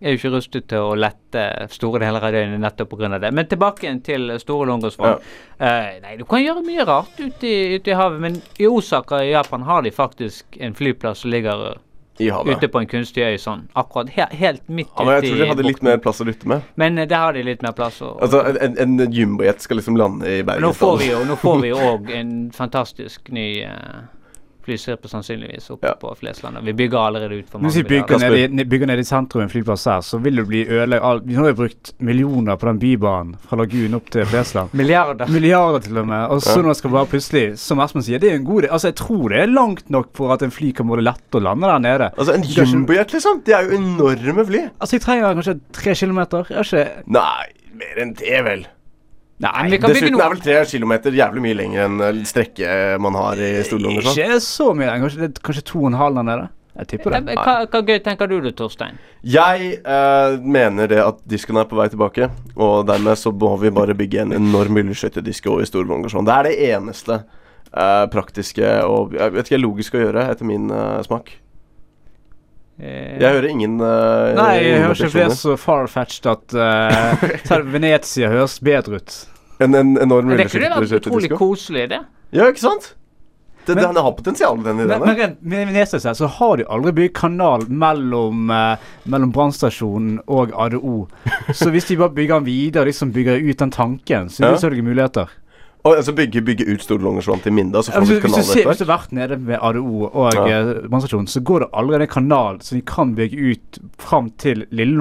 er 0.00 0.14
jo 0.14 0.16
ikke 0.16 0.30
rustet 0.36 0.66
til 0.70 0.78
å 0.78 0.94
lette 0.96 1.42
store 1.74 1.98
deler 2.00 2.22
av 2.24 2.32
døgnet 2.32 2.60
nettopp 2.62 2.88
pga. 2.96 3.18
det. 3.20 3.32
Men 3.34 3.46
tilbake 3.46 3.84
igjen 3.84 4.00
til 4.02 4.38
Store 4.40 4.66
Långåsvann. 4.66 5.18
Eh, 5.58 5.98
nei, 6.00 6.16
du 6.16 6.24
kan 6.24 6.40
gjøre 6.40 6.62
mye 6.64 6.86
rart 6.88 7.18
ute 7.20 7.44
i, 7.46 7.74
ute 7.76 7.90
i 7.90 7.94
havet, 7.98 8.20
men 8.20 8.40
i 8.58 8.66
Osaka 8.66 9.20
i 9.24 9.32
Japan 9.32 9.62
har 9.62 9.82
de 9.82 9.90
faktisk 9.90 10.56
en 10.60 10.74
flyplass 10.74 11.18
som 11.18 11.30
ligger 11.30 11.76
I 12.20 12.30
havet. 12.34 12.56
ute 12.56 12.68
på 12.68 12.82
en 12.82 12.86
kunstig 12.90 13.24
øy 13.24 13.38
sånn. 13.40 13.66
Akkurat 13.78 14.12
he 14.14 14.26
helt 14.42 14.62
midt 14.68 14.90
Ja, 14.96 15.04
men 15.04 15.14
jeg 15.16 15.30
tror 15.30 15.42
de 15.42 15.48
hadde 15.52 15.66
litt 15.66 15.82
mer 15.86 15.98
plass 16.04 16.20
å 16.20 16.28
lytte 16.28 16.48
med. 16.50 16.68
Men 16.80 16.98
eh, 16.98 17.08
der 17.08 17.24
har 17.24 17.36
de 17.36 17.44
litt 17.46 17.64
mer 17.66 17.74
plass. 17.76 18.00
å 18.04 18.14
Altså, 18.20 18.44
En, 18.60 18.78
en, 18.78 19.12
jumbojet 19.12 19.62
skal 19.62 19.80
liksom 19.80 19.96
lande 19.96 20.38
i 20.38 20.42
Bergen. 20.42 20.62
nå 20.68 21.36
får 21.40 21.60
vi 21.62 21.72
jo 21.72 21.82
òg 21.94 22.10
en 22.14 22.32
fantastisk 22.54 23.30
ny 23.34 23.64
uh, 23.64 24.04
flystripe 24.64 25.08
sannsynligvis 25.08 25.70
oppe 25.74 25.92
på 26.00 26.10
Flesland. 26.20 26.58
Vi 26.64 26.72
bygger 26.76 26.98
allerede 26.98 27.38
ut 27.40 27.48
for 27.50 27.58
Hvis 27.58 27.76
mange 27.76 27.82
vi 27.82 27.88
bygger 27.88 28.18
ned, 28.18 28.60
i, 28.60 28.64
bygger 28.64 28.86
ned 28.90 28.98
i 29.02 29.04
sentrum 29.08 29.42
en 29.42 29.48
flyplass 29.52 29.84
her, 29.88 30.00
så 30.04 30.18
vil 30.22 30.36
det 30.36 30.46
bli 30.48 30.64
ødelagt 30.68 31.26
Vi 31.26 31.34
har 31.38 31.48
jo 31.48 31.54
brukt 31.62 31.92
millioner 31.98 32.56
på 32.56 32.66
den 32.70 32.78
bybanen 32.82 33.36
fra 33.48 33.56
Lagun 33.60 33.94
opp 33.98 34.10
til 34.10 34.24
Flesland. 34.26 34.70
Milliarder. 34.80 35.26
Milliarder 35.32 35.78
til 35.86 35.98
og 35.98 36.06
med. 36.06 36.26
Og 36.30 36.42
så 36.42 36.56
Ja. 36.58 36.62
nå 36.66 36.74
skal 36.74 36.90
bare 36.90 37.06
plutselig, 37.06 37.58
som 37.58 37.80
Espen 37.80 38.02
sier, 38.02 38.18
det 38.18 38.30
er 38.32 38.36
en 38.36 38.44
god 38.44 38.62
idé. 38.62 38.72
Altså, 38.72 38.88
jeg 38.88 38.96
tror 38.96 39.28
det 39.28 39.38
er 39.42 39.46
langt 39.46 39.90
nok 39.90 40.10
for 40.16 40.32
at 40.32 40.42
en 40.42 40.50
fly 40.50 40.72
kan 40.72 40.86
både 40.86 41.02
lette 41.06 41.34
og 41.40 41.42
lande 41.42 41.66
der 41.66 41.78
nede. 41.78 42.10
Altså, 42.18 42.34
en 42.34 42.42
jumbojet, 42.42 43.12
liksom? 43.12 43.42
De 43.46 43.52
er 43.52 43.62
jo 43.70 43.78
enorme 43.78 44.46
fly. 44.46 44.66
Altså, 44.80 44.96
jeg 44.96 45.02
trenger 45.02 45.34
kanskje 45.34 45.56
tre 45.72 45.94
kilometer. 45.94 46.44
Jeg 46.50 46.56
har 46.56 46.64
ikke 46.64 47.02
Nei, 47.06 47.46
mer 47.80 48.02
enn 48.04 48.14
det, 48.18 48.44
vel. 48.44 48.66
Nei, 49.40 49.50
men 49.62 49.70
vi 49.72 49.78
kan 49.80 49.90
Dessuten 49.94 50.12
noe- 50.18 50.24
er 50.26 50.32
vel 50.34 50.40
tre 50.44 50.56
kilometer 50.68 51.14
jævlig 51.16 51.40
mye 51.46 51.56
lenger 51.56 51.84
enn 51.86 52.00
eh, 52.04 52.18
strekket 52.28 53.00
man 53.00 53.14
har 53.16 53.40
i 53.40 53.52
Storlån. 53.64 54.00
Ikke 54.02 54.36
så 54.44 54.70
mye. 54.76 54.92
Kanskje, 55.00 55.30
er 55.30 55.44
kanskje 55.48 55.62
to 55.70 55.80
og 55.80 55.86
en 55.94 55.96
halv 56.00 56.20
der 56.20 56.26
nede. 56.28 56.48
Jeg 56.80 56.86
tipper 56.92 57.10
det. 57.16 57.34
Hva, 57.40 57.54
hva 57.66 57.80
gøy 57.88 57.98
tenker 58.04 58.28
du 58.30 58.36
det, 58.44 58.52
Torstein? 58.56 59.00
Jeg 59.26 59.72
eh, 59.80 60.36
mener 60.40 60.86
det 60.92 61.00
at 61.02 61.18
disken 61.28 61.58
er 61.60 61.66
på 61.68 61.76
vei 61.80 61.88
tilbake, 61.92 62.28
og 62.56 62.86
dermed 62.88 63.18
så 63.20 63.32
må 63.32 63.56
vi 63.60 63.72
bare 63.74 63.96
bygge 63.96 64.22
en 64.22 64.36
enorm 64.36 64.76
rulleskøytedisko 64.78 65.58
i 65.60 65.66
Storlångersson. 65.68 66.24
Det 66.28 66.36
er 66.36 66.48
det 66.48 66.54
eneste 66.70 67.18
eh, 67.74 68.06
praktiske 68.12 68.70
og 68.86 69.16
jeg 69.18 69.34
vet 69.34 69.50
ikke, 69.50 69.60
logiske 69.64 69.98
å 69.98 70.04
gjøre, 70.06 70.28
etter 70.32 70.48
min 70.48 70.70
eh, 70.70 71.00
smak. 71.08 71.34
Jeg 72.80 73.34
hører 73.34 73.48
ingen 73.50 73.74
uh, 73.80 74.30
Nei, 74.38 74.54
jeg 74.64 74.80
hører 74.80 74.94
ikke 74.96 75.10
flere 75.12 75.34
så 75.36 75.56
far-fetched 75.60 76.26
at 76.30 76.54
uh, 76.56 77.66
Venezia 77.74 78.30
høres 78.32 78.58
bedre 78.64 79.00
ut. 79.02 79.18
En, 79.60 79.74
en 79.76 79.96
enorm 80.00 80.30
Men 80.30 80.38
det 80.40 80.46
kunne 80.48 80.70
vært 80.72 80.86
utrolig 80.88 81.28
rulleskøytedisko. 81.28 81.36
koselig, 81.42 81.88
det. 81.92 81.98
Ja, 82.32 82.46
ikke 82.48 82.62
sant? 82.64 82.94
Det, 83.66 83.74
Men- 83.76 83.90
den 83.92 84.00
har 84.02 84.12
potensial, 84.16 84.56
den 84.64 84.76
Men, 84.80 84.86
ideen. 84.88 85.02
men 85.04 85.18
men, 85.18 85.34
med 85.42 85.68
Venezia 85.74 86.00
seg, 86.00 86.16
så 86.16 86.26
har 86.38 86.56
de 86.56 86.64
aldri 86.72 86.94
bygd 86.96 87.12
kanal 87.18 87.66
mellom, 87.68 88.48
uh, 88.50 88.80
mellom 89.04 89.30
brannstasjonen 89.36 90.16
og 90.32 90.54
ADO. 90.56 91.02
Så 91.52 91.68
hvis 91.74 91.90
de 91.90 91.98
bare 92.00 92.14
bygger 92.16 92.40
den 92.40 92.48
videre, 92.48 92.88
liksom 92.88 93.12
bygger 93.12 93.36
ut 93.44 93.60
den 93.60 93.70
tanken, 93.76 94.32
så 94.32 94.40
Ja. 94.40 94.48
er 94.48 94.56
det 94.56 94.62
selvfølgelig 94.64 94.88
muligheter. 94.88 95.28
Og 95.80 95.96
altså 95.96 96.12
bygge, 96.12 96.42
bygge 96.44 96.66
ut 96.68 96.82
Storlångersvann 96.84 97.40
til 97.40 97.54
Minda, 97.56 97.80
så 97.82 97.94
får 97.94 98.04
vi 98.04 98.18
du 98.20 98.34
ser, 98.44 98.66
hvis 98.68 98.82
du 98.82 98.84
har 98.84 98.90
vært 98.90 99.14
nede 99.16 99.38
med 99.40 99.56
ADO 99.62 100.10
og 100.10 100.34
Ja. 100.34 100.46
ja. 100.48 100.58
brannstasjonen, 100.88 101.26
så 101.26 101.40
går 101.40 101.64
det 101.64 101.68
allerede 101.72 102.04
en 102.04 102.12
kanal 102.12 102.60
som 102.60 102.76
de 102.76 102.82
kan 102.84 103.14
bygge 103.16 103.36
ut 103.52 103.78
fram 103.98 104.30
til 104.38 104.66
Lille 104.70 104.92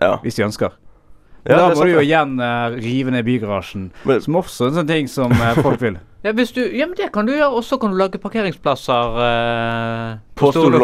ja. 0.00 0.16
hvis 0.22 0.34
de 0.34 0.44
ønsker. 0.44 0.70
Ja, 1.48 1.56
da 1.56 1.74
må 1.74 1.84
du 1.84 1.94
jo 1.94 2.00
igjen 2.04 2.36
uh, 2.40 2.68
rive 2.76 3.10
ned 3.10 3.24
bygarasjen, 3.24 3.90
som 4.20 4.36
også 4.36 4.64
er 4.64 4.68
en 4.68 4.74
sånn 4.74 4.90
ting 4.90 5.08
som 5.08 5.32
uh, 5.32 5.56
folk 5.62 5.80
vil. 5.82 5.98
Ja, 6.20 6.34
hvis 6.36 6.50
du, 6.52 6.60
ja, 6.60 6.84
men 6.84 6.92
det 6.98 7.06
kan 7.14 7.24
du 7.24 7.32
gjøre. 7.32 7.48
Og 7.56 7.64
så 7.64 7.78
kan 7.80 7.94
du 7.94 7.96
lage 7.96 8.18
parkeringsplasser 8.20 9.14
uh, 9.16 10.18
På 10.36 10.50
Store 10.52 10.76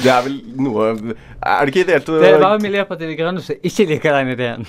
det 0.00 0.08
er 0.08 0.22
vel 0.24 0.38
noe 0.56 0.86
Er 0.88 1.60
det 1.60 1.74
ikke 1.74 1.82
ideelt 1.84 2.08
å 2.08 2.16
Det 2.22 2.30
er 2.30 2.40
bare 2.40 2.62
Miljøpartiet 2.64 3.12
De 3.12 3.18
Grønne 3.18 3.44
som 3.44 3.68
ikke 3.68 3.84
liker 3.92 4.16
den 4.16 4.32
ideen. 4.32 4.64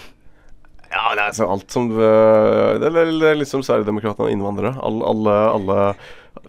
Ja, 0.92 1.10
det 1.16 1.22
er 1.22 1.28
altså 1.30 1.48
alt 1.50 1.72
som 1.74 1.90
øh, 1.92 2.76
Det 2.82 2.92
er 2.92 3.40
liksom 3.40 3.64
Sverigedemokraterna 3.66 4.28
og 4.28 4.32
innvandrere. 4.32 4.76
Alle, 4.86 5.08
alle, 5.10 5.36
alle 5.56 5.80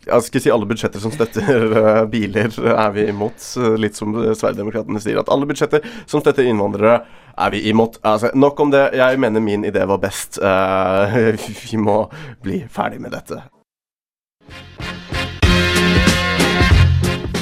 Jeg 0.06 0.26
skal 0.26 0.44
si 0.44 0.52
alle 0.54 0.68
budsjetter 0.68 1.02
som 1.02 1.14
støtter 1.14 1.72
uh, 1.72 2.04
biler, 2.14 2.52
er 2.72 2.94
vi 2.94 3.08
imot. 3.10 3.48
Litt 3.80 3.98
som 3.98 4.14
Sverigedemokraterna 4.14 5.02
sier, 5.02 5.20
at 5.22 5.32
alle 5.32 5.48
budsjetter 5.48 5.84
som 6.06 6.22
støtter 6.22 6.46
innvandrere, 6.46 7.00
er 7.36 7.52
vi 7.54 7.64
imot. 7.70 8.00
Altså, 8.06 8.30
nok 8.34 8.60
om 8.60 8.72
det. 8.74 8.86
Jeg 8.98 9.20
mener 9.22 9.44
min 9.44 9.66
idé 9.66 9.84
var 9.88 10.02
best. 10.02 10.40
Uh, 10.42 11.34
vi 11.66 11.80
må 11.80 12.04
bli 12.44 12.62
ferdig 12.70 13.02
med 13.02 13.16
dette. 13.16 13.42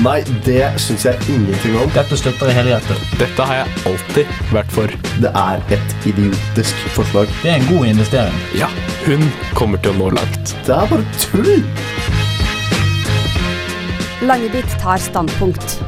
Nei, 0.02 0.24
det 0.44 0.64
syns 0.82 1.04
jeg 1.06 1.28
ingenting 1.30 1.76
om. 1.78 1.90
Dette 1.94 2.16
støtter 2.18 2.50
jeg 2.50 2.66
hjertet 2.66 3.02
Dette 3.20 3.46
har 3.46 3.60
jeg 3.60 3.84
alltid 3.90 4.32
vært 4.50 4.74
for. 4.74 4.94
Det 5.22 5.30
er 5.30 5.62
et 5.76 6.08
idiotisk 6.10 6.82
forslag. 6.96 7.30
Det 7.44 7.52
er 7.52 7.60
en 7.60 7.68
god 7.70 7.86
investering. 7.92 8.40
Ja, 8.58 8.70
hun 9.06 9.22
kommer 9.54 9.78
til 9.84 9.94
å 9.94 10.00
nå 10.02 10.10
langt. 10.18 10.56
Det 10.66 10.74
er 10.74 10.90
bare 10.90 11.06
tull! 11.22 11.62
Langebit 14.24 14.78
tar 14.82 14.98
standpunkt. 15.04 15.78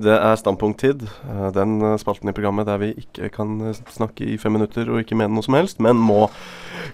Det 0.00 0.14
er 0.16 0.36
standpunkttid. 0.40 1.02
Eh, 1.28 1.48
Den 1.52 1.74
eh, 1.84 1.96
spalten 2.00 2.30
i 2.30 2.34
programmet 2.36 2.66
der 2.68 2.78
vi 2.80 2.88
ikke 3.02 3.28
kan 3.34 3.56
eh, 3.68 3.76
snakke 3.92 4.24
i 4.32 4.38
fem 4.40 4.54
minutter 4.56 4.88
og 4.88 5.02
ikke 5.02 5.18
mene 5.18 5.34
noe 5.34 5.44
som 5.44 5.56
helst, 5.58 5.80
men 5.84 5.98
må 6.00 6.28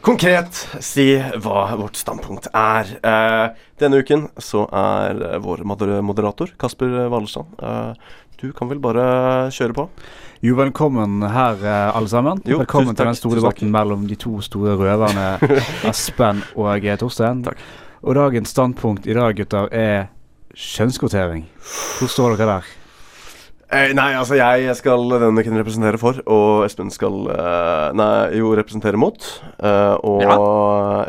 konkret 0.07 0.59
si 0.83 1.13
hva 1.43 1.69
vårt 1.79 1.99
standpunkt 2.01 2.49
er. 2.57 2.91
Denne 3.81 4.01
uken 4.03 4.27
så 4.43 4.65
er 4.75 5.39
vår 5.45 5.63
moderator 5.69 6.51
Kasper 6.61 7.07
Wallerstrand. 7.13 7.55
Eh, 7.63 8.15
Du 8.37 8.51
kan 8.53 8.69
vel 8.69 8.77
bare 8.85 9.49
kjøre 9.49 9.73
på? 9.73 9.85
Jo, 10.45 10.59
velkommen 10.59 11.23
her, 11.33 11.57
alle 11.97 12.11
sammen. 12.13 12.43
Jo, 12.45 12.59
velkommen 12.61 12.91
takk, 12.93 12.99
til 12.99 13.09
den 13.09 13.17
store 13.17 13.39
debatten 13.41 13.71
mellom 13.73 14.03
de 14.11 14.19
to 14.21 14.35
store 14.45 14.75
røverne 14.77 15.39
Espen 15.89 16.43
og 16.53 16.85
Torstein. 17.01 17.41
Torstein. 17.47 17.63
Og 18.05 18.15
dagens 18.19 18.53
standpunkt 18.53 19.09
i 19.09 19.17
dag, 19.17 19.33
gutter, 19.41 19.73
er 19.73 20.11
kjønnskvotering. 20.53 21.47
Hvor 21.97 22.13
står 22.13 22.37
dere 22.37 22.59
der? 22.59 22.75
Eh, 23.67 23.91
nei, 23.99 24.13
altså 24.15 24.37
jeg 24.39 24.75
skal 24.79 25.09
denne 25.11 25.43
uken 25.43 25.59
representere 25.59 25.99
for, 25.99 26.21
og 26.31 26.67
Espen 26.69 26.93
skal 26.95 27.25
eh, 27.35 27.89
Nei, 27.99 28.11
jo 28.39 28.53
representere 28.55 29.01
mot. 29.01 29.27
Eh, 29.59 29.97
og 30.07 30.23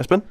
Espen, 0.02 0.26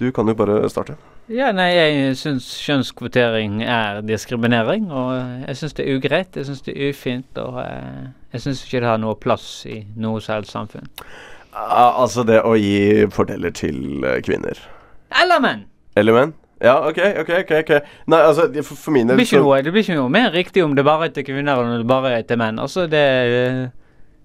du 0.00 0.10
kan 0.12 0.28
jo 0.28 0.36
bare 0.36 0.68
starte. 0.72 0.98
Ja, 1.30 1.52
nei, 1.54 1.68
jeg 1.70 2.14
syns 2.18 2.48
kjønnskvotering 2.64 3.60
er 3.62 4.00
diskriminering, 4.02 4.88
og 4.90 5.12
jeg 5.46 5.58
syns 5.60 5.76
det 5.78 5.84
er 5.86 5.98
ugreit. 6.00 6.34
Jeg 6.34 6.48
syns 6.48 6.64
det 6.66 6.74
er 6.74 6.90
ufint, 6.90 7.38
og 7.38 7.60
eh, 7.62 8.08
jeg 8.34 8.42
syns 8.42 8.64
ikke 8.66 8.80
det 8.82 8.90
har 8.90 8.98
noe 8.98 9.14
plass 9.14 9.44
i 9.70 9.84
noe 9.94 10.18
som 10.24 10.40
helst 10.40 10.56
samfunn. 10.56 10.90
Ah, 11.54 12.02
altså 12.02 12.24
det 12.26 12.40
å 12.42 12.56
gi 12.58 13.06
fordeler 13.14 13.54
til 13.54 14.02
eh, 14.02 14.18
kvinner. 14.26 14.58
Eller 15.22 15.38
menn! 15.44 15.62
Eller 15.98 16.18
menn? 16.18 16.34
Ja, 16.60 16.76
OK, 16.88 16.98
OK. 17.22 17.30
ok, 17.40 17.52
ok 17.62 17.70
Nei, 18.12 18.20
altså, 18.20 18.48
for, 18.62 18.76
for 18.76 18.92
mine 18.92 19.14
Det 19.14 19.16
blir, 19.16 19.28
ikke 19.30 19.42
noe, 19.42 19.60
det 19.64 19.72
blir 19.72 19.84
ikke 19.86 19.96
noe 19.96 20.12
mer 20.12 20.32
riktig 20.34 20.64
om 20.64 20.74
det 20.76 20.84
bare 20.84 21.08
er 21.08 21.14
til 21.16 21.24
kvinner 21.30 21.60
enn 21.60 21.76
om 21.76 21.78
det 21.80 21.88
bare 21.88 22.18
er 22.18 22.26
til 22.28 22.40
menn. 22.40 22.60
Altså, 22.60 22.84
det 22.90 23.00
er 23.00 23.36
eh, 23.38 23.62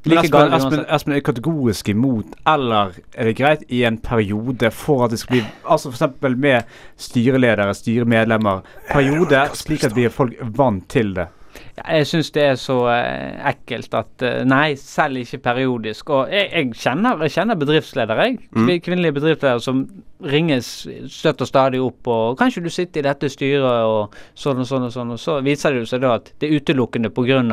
Men 0.06 0.12
like 0.12 0.28
Espen, 0.28 0.36
galt 0.36 0.58
Espen. 0.58 0.84
Espen 0.98 1.16
er 1.16 1.24
kategorisk 1.26 1.94
imot, 1.94 2.36
eller 2.52 2.98
er 3.16 3.30
det 3.30 3.38
greit 3.40 3.64
i 3.74 3.86
en 3.88 3.98
periode 4.04 4.70
for 4.76 5.06
at 5.06 5.16
det 5.16 5.22
skal 5.24 5.38
bli 5.38 5.46
Altså 5.64 5.94
f.eks. 5.94 6.20
med 6.36 6.76
styreledere, 7.08 7.74
styremedlemmer. 7.74 8.68
Periode 8.92 9.48
slik 9.56 9.88
at 9.88 9.96
vi 9.96 10.06
er 10.10 10.14
folk 10.14 10.36
vant 10.60 10.86
til 10.92 11.16
det. 11.16 11.30
Jeg 11.76 12.08
syns 12.08 12.30
det 12.32 12.44
er 12.44 12.56
så 12.60 12.76
eh, 12.88 13.36
ekkelt 13.50 13.96
at 14.00 14.24
eh, 14.24 14.44
Nei, 14.48 14.78
selv 14.80 15.20
ikke 15.20 15.42
periodisk. 15.50 16.10
Og 16.10 16.32
jeg, 16.32 16.48
jeg, 16.54 16.70
kjenner, 16.80 17.20
jeg 17.26 17.36
kjenner 17.36 17.60
bedriftsledere, 17.60 18.28
jeg. 18.30 18.38
Mm. 18.56 18.70
Kvinnelige 18.86 19.18
bedriftsledere 19.18 19.64
som 19.64 19.82
ringes 20.24 20.70
støtt 21.12 21.44
og 21.44 21.50
stadig 21.50 21.82
opp 21.84 22.08
og 22.08 22.38
'Kanskje 22.40 22.64
du 22.64 22.70
sitter 22.70 23.04
i 23.04 23.08
dette 23.10 23.30
styret', 23.30 23.84
og 23.84 24.16
sånn 24.34 24.64
og 24.64 24.70
sånn 24.70 24.88
og 24.88 24.94
sånn. 24.96 25.12
Og 25.12 25.20
så 25.20 25.42
viser 25.44 25.76
det 25.76 25.90
seg 25.92 26.02
da 26.02 26.16
at 26.16 26.32
det 26.40 26.50
er 26.50 26.62
utelukkende 26.62 27.12
pga. 27.12 27.44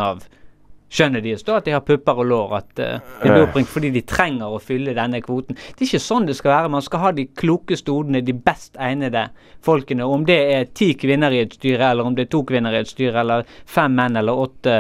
Skjønnet 0.93 1.25
deres, 1.25 1.43
da, 1.47 1.57
at 1.57 1.65
de 1.65 1.73
har 1.73 1.81
pupper 1.81 2.19
og 2.21 2.27
lår. 2.29 2.53
At 2.59 2.83
uh, 2.83 2.99
de 3.23 3.31
blir 3.31 3.41
Ja. 3.43 3.47
oppringt 3.47 3.71
fordi 3.73 3.91
de 3.95 4.03
trenger 4.05 4.53
å 4.53 4.61
fylle 4.61 4.93
denne 4.95 5.23
kvoten. 5.25 5.57
Det 5.57 5.87
er 5.87 5.89
ikke 5.89 6.03
sånn 6.05 6.27
det 6.29 6.37
skal 6.37 6.53
være. 6.53 6.71
Man 6.75 6.85
skal 6.85 7.01
ha 7.07 7.13
de 7.17 7.25
klokeste 7.27 7.93
hodene, 7.95 8.21
de 8.25 8.35
best 8.37 8.77
egnede 8.77 9.27
folkene. 9.65 10.05
Om 10.05 10.25
det 10.29 10.37
er 10.53 10.65
ti 10.75 10.91
kvinner 10.99 11.33
i 11.33 11.41
et 11.47 11.55
styre, 11.57 11.91
eller 11.95 12.05
om 12.09 12.15
det 12.19 12.27
er 12.27 12.31
to 12.35 12.43
kvinner 12.45 12.75
i 12.75 12.81
et 12.83 12.91
styre, 12.91 13.21
eller 13.23 13.45
fem 13.67 13.95
menn, 13.97 14.17
eller 14.21 14.33
åtte 14.45 14.73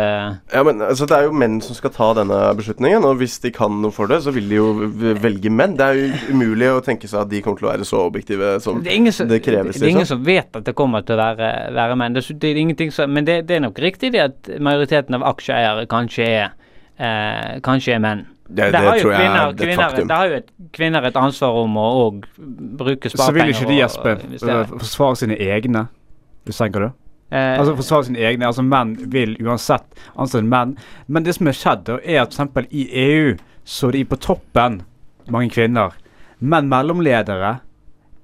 Ja, 0.53 0.63
men 0.67 0.83
altså, 0.83 1.07
Det 1.09 1.17
er 1.17 1.25
jo 1.29 1.33
menn 1.33 1.61
som 1.65 1.75
skal 1.79 1.91
ta 1.95 2.13
denne 2.19 2.41
beslutningen, 2.59 3.05
og 3.09 3.17
hvis 3.23 3.39
de 3.43 3.51
kan 3.55 3.81
noe 3.83 3.91
for 3.95 4.07
det, 4.11 4.21
så 4.25 4.33
vil 4.35 4.49
de 4.51 4.59
jo 4.59 4.69
velge 5.23 5.51
menn. 5.51 5.77
Det 5.79 5.87
er 5.87 6.01
jo 6.01 6.35
umulig 6.35 6.69
å 6.73 6.83
tenke 6.85 7.09
seg 7.09 7.21
at 7.25 7.31
de 7.33 7.41
kommer 7.43 7.59
til 7.63 7.69
å 7.69 7.73
være 7.73 7.87
så 7.89 8.03
objektive 8.05 8.53
som 8.61 8.83
Det 8.83 8.93
er 8.93 9.11
som, 9.17 9.29
det 9.31 9.41
kreves. 9.45 9.77
det 9.79 9.87
er 9.87 9.93
ingen 9.95 10.03
liksom. 10.05 10.19
som 10.19 10.25
vet 10.27 10.57
at 10.61 10.65
det 10.69 10.75
kommer 10.79 11.03
til 11.07 11.15
å 11.17 11.23
være, 11.23 11.51
være 11.73 11.97
menn. 11.97 12.13
Det, 12.19 12.25
er- 12.29 12.39
det 12.43 12.51
er 12.53 12.61
ingenting 12.63 12.93
som, 12.93 13.11
men 13.13 13.25
det, 13.25 13.47
det 13.49 13.57
er 13.57 13.65
nok 13.65 13.79
riktig 13.79 14.13
det 14.13 14.21
at 14.27 14.51
majoriteten 14.61 15.15
av 15.15 15.23
aksjeeiere 15.33 15.87
kanskje 16.03 16.27
er, 16.29 16.53
eh, 16.99 17.61
kanskje 17.65 17.95
er 17.95 17.99
menn. 18.05 18.27
Det- 18.53 18.57
det, 18.67 18.73
det 18.73 18.81
har 18.81 18.97
jeg 18.97 19.07
er 19.07 19.53
kvinner, 19.53 19.53
et 19.53 19.77
faktum. 19.79 20.09
Der 20.09 20.15
har 20.15 20.27
jo 20.29 20.35
et, 20.35 20.51
kvinner 20.73 21.05
et 21.07 21.15
ansvar 21.17 21.49
om 21.63 21.77
å 21.77 21.85
og 22.07 22.25
bruke 22.77 23.09
Så 23.11 23.33
vil 23.33 23.49
ikke 23.49 23.67
de, 23.67 23.79
investere. 23.79 24.19
øh, 24.43 24.67
forsvare 24.79 25.17
sine 25.17 25.37
egne, 25.39 25.89
hvis 26.45 26.59
tenker 26.59 26.81
du? 26.81 26.93
Eh, 27.33 27.59
Altså 27.59 27.77
forsvare 27.77 28.05
sine 28.05 28.19
egne, 28.19 28.45
altså 28.45 28.63
Menn 28.63 28.95
vil 29.11 29.37
uansett 29.41 29.85
ansette 30.19 30.45
menn. 30.45 30.77
Men 31.09 31.23
det 31.23 31.35
som 31.35 31.47
er 31.49 31.53
skjedd, 31.53 31.89
er 32.05 32.23
at 32.23 32.35
f.eks. 32.35 32.67
i 32.71 32.89
EU 32.93 33.37
så 33.65 33.89
er 33.89 33.93
de 33.93 34.05
på 34.05 34.17
toppen 34.21 34.83
mange 35.31 35.49
kvinner. 35.51 35.93
Men 36.41 36.69
mellomledere 36.69 37.61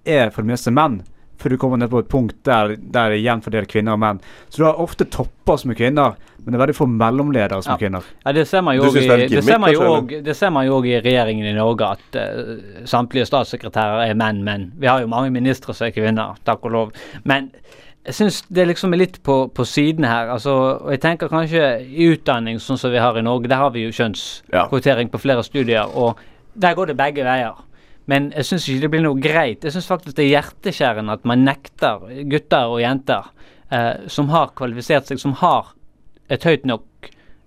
er 0.04 0.30
for 0.30 0.42
det 0.42 0.50
meste 0.50 0.70
menn. 0.70 1.02
Før 1.38 1.55
du 1.55 1.59
kommer 1.61 1.79
ned 1.79 1.90
på 1.92 2.03
et 2.03 2.11
punkt 2.11 2.37
der, 2.46 2.74
der 2.77 3.12
det 3.12 3.20
er 3.20 3.22
jevnt 3.22 3.46
kvinner 3.70 3.94
og 3.94 4.03
menn. 4.03 4.20
Så 4.48 4.62
du 4.62 4.66
har 4.66 4.81
ofte 4.83 5.07
topper 5.07 5.61
som 5.61 5.70
er 5.70 5.79
kvinner, 5.79 6.16
men 6.42 6.53
det 6.53 6.59
er 6.59 6.62
veldig 6.64 6.77
få 6.79 6.87
mellomledere 6.90 7.62
som 7.62 7.74
er 7.77 7.83
kvinner. 7.83 8.07
Ja, 8.24 8.33
det 8.35 8.46
ser 8.48 8.62
man 8.64 8.79
jo 8.79 8.88
òg 8.88 8.96
i, 10.88 10.94
i 10.94 11.03
regjeringen 11.05 11.46
i 11.46 11.57
Norge, 11.57 11.92
at 11.94 12.18
uh, 12.18 12.87
samtlige 12.88 13.29
statssekretærer 13.29 14.09
er 14.09 14.18
menn, 14.18 14.42
men 14.46 14.70
vi 14.81 14.90
har 14.90 15.05
jo 15.05 15.11
mange 15.11 15.31
ministre 15.35 15.77
som 15.77 15.87
er 15.88 15.94
kvinner, 15.94 16.35
takk 16.48 16.66
og 16.66 16.74
lov. 16.74 16.96
Men 17.29 17.53
jeg 18.09 18.16
syns 18.16 18.40
det 18.48 18.64
liksom 18.70 18.94
er 18.96 19.03
litt 19.03 19.18
på, 19.22 19.37
på 19.53 19.64
siden 19.68 20.07
her. 20.09 20.31
altså, 20.33 20.55
og 20.81 20.90
Jeg 20.94 21.03
tenker 21.05 21.29
kanskje 21.29 21.64
i 21.85 22.09
utdanning, 22.14 22.59
sånn 22.62 22.81
som 22.81 22.94
vi 22.94 23.03
har 23.03 23.18
i 23.18 23.22
Norge, 23.22 23.51
der 23.51 23.61
har 23.61 23.74
vi 23.74 23.85
jo 23.85 23.92
kjønnskvotering 23.92 25.12
på 25.12 25.20
flere 25.20 25.44
studier, 25.44 25.90
og 25.92 26.18
der 26.57 26.74
går 26.74 26.90
det 26.90 26.96
begge 26.98 27.27
veier. 27.27 27.59
Men 28.09 28.31
jeg 28.33 28.49
syns 28.49 28.66
ikke 28.68 28.87
det 28.87 28.90
blir 28.94 29.05
noe 29.05 29.21
greit. 29.21 29.64
Jeg 29.64 29.75
syns 29.75 29.88
faktisk 29.90 30.16
det 30.16 30.25
er 30.25 30.35
hjerteskjærende 30.38 31.18
at 31.18 31.27
man 31.29 31.44
nekter 31.44 32.07
gutter 32.31 32.73
og 32.73 32.81
jenter 32.81 33.29
eh, 33.71 34.09
som 34.09 34.31
har 34.33 34.55
kvalifisert 34.57 35.11
seg, 35.11 35.21
som 35.21 35.37
har 35.42 35.75
et 36.33 36.44
høyt 36.44 36.64
nok 36.68 36.85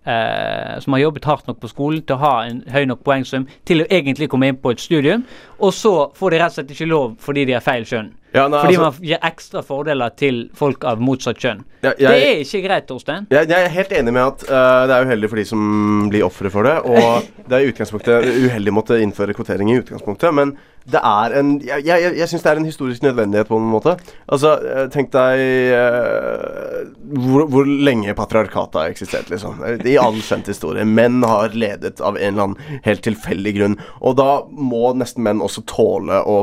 eh, 0.05 0.77
Som 0.81 0.93
har 0.93 1.03
jobbet 1.03 1.25
hardt 1.29 1.49
nok 1.49 1.59
på 1.61 1.69
skolen 1.69 2.05
til 2.05 2.17
å 2.17 2.21
ha 2.21 2.33
en 2.45 2.63
høy 2.73 2.85
nok 2.89 3.03
poengsum 3.05 3.47
til 3.65 3.83
å 3.83 3.89
egentlig 3.89 4.29
komme 4.29 4.49
inn 4.49 4.61
på 4.61 4.73
et 4.73 4.81
studium, 4.81 5.25
og 5.59 5.73
så 5.73 6.11
får 6.17 6.31
de 6.31 6.41
rett 6.41 6.53
og 6.53 6.59
slett 6.59 6.73
ikke 6.77 6.89
lov 6.89 7.17
fordi 7.21 7.45
de 7.49 7.57
har 7.57 7.65
feil 7.65 7.85
kjønn. 7.85 8.13
Ja, 8.31 8.47
nei, 8.47 8.61
fordi 8.61 8.77
altså- 8.77 9.01
man 9.01 9.09
gir 9.09 9.19
ekstra 9.27 9.61
fordeler 9.67 10.15
til 10.15 10.49
folk 10.55 10.85
av 10.87 10.99
motsatt 11.03 11.37
kjønn. 11.37 11.63
Ja, 11.83 11.93
det 11.97 12.07
er 12.07 12.43
ikke 12.45 12.61
greit, 12.63 12.87
Torstein. 12.87 13.27
Jeg, 13.29 13.49
jeg 13.49 13.65
er 13.65 13.73
helt 13.73 13.91
enig 13.91 14.13
med 14.13 14.23
at 14.23 14.43
uh, 14.47 14.87
det 14.87 14.95
er 14.95 15.05
uheldig 15.09 15.29
for 15.29 15.41
de 15.41 15.45
som 15.45 16.09
blir 16.09 16.23
ofre 16.23 16.51
for 16.53 16.63
det. 16.63 16.77
Og 16.85 17.27
det 17.49 17.57
er 17.57 17.65
i 17.65 17.71
utgangspunktet 17.73 18.29
uheldig 18.47 18.71
å 18.71 18.77
måtte 18.77 18.99
innføre 19.03 19.35
kvotering 19.35 19.73
i 19.73 19.79
utgangspunktet, 19.81 20.33
men 20.33 20.55
det 20.89 21.01
er 21.05 21.35
en 21.37 21.51
Jeg, 21.61 21.83
jeg, 21.85 22.13
jeg 22.17 22.27
syns 22.29 22.43
det 22.43 22.51
er 22.51 22.59
en 22.61 22.65
historisk 22.65 23.03
nødvendighet 23.05 23.49
på 23.49 23.57
en 23.59 23.69
måte. 23.69 23.93
Altså, 24.31 24.55
eh, 24.65 24.87
tenk 24.93 25.11
deg 25.13 25.41
uh, 25.77 26.81
hvor, 27.21 27.45
hvor 27.51 27.69
lenge 27.69 28.15
patriarkatet 28.17 28.79
har 28.79 28.93
eksistert, 28.93 29.29
liksom. 29.29 29.61
I 29.61 29.97
all 30.01 30.17
kjent 30.25 30.49
historie. 30.49 30.85
Menn 30.87 31.21
har 31.27 31.53
ledet 31.53 32.01
av 32.01 32.17
en 32.17 32.33
eller 32.33 32.47
annen 32.49 32.81
helt 32.85 33.03
tilfeldig 33.05 33.55
grunn. 33.59 33.79
Og 34.01 34.17
da 34.17 34.29
må 34.49 34.93
nesten 34.97 35.25
menn 35.27 35.43
også 35.43 35.65
tåle 35.69 36.21
å 36.25 36.37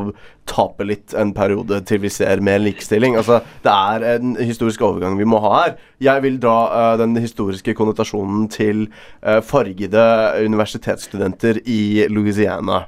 tape 0.48 0.86
litt 0.86 1.12
en 1.18 1.34
periode 1.36 1.82
til 1.88 2.00
vi 2.04 2.12
ser 2.12 2.40
mer 2.44 2.60
likestilling. 2.62 3.18
Altså, 3.20 3.40
det 3.64 3.74
er 3.74 4.06
en 4.14 4.36
historisk 4.38 4.84
overgang 4.86 5.18
vi 5.18 5.26
må 5.28 5.42
ha 5.44 5.54
her. 5.56 5.74
Jeg 6.04 6.24
vil 6.24 6.38
dra 6.42 6.58
uh, 6.70 6.92
den 7.00 7.16
historiske 7.18 7.74
konnotasjonen 7.78 8.46
til 8.54 8.86
uh, 9.26 9.40
fargede 9.44 10.06
universitetsstudenter 10.46 11.64
i 11.66 12.06
Louisiana. 12.12 12.84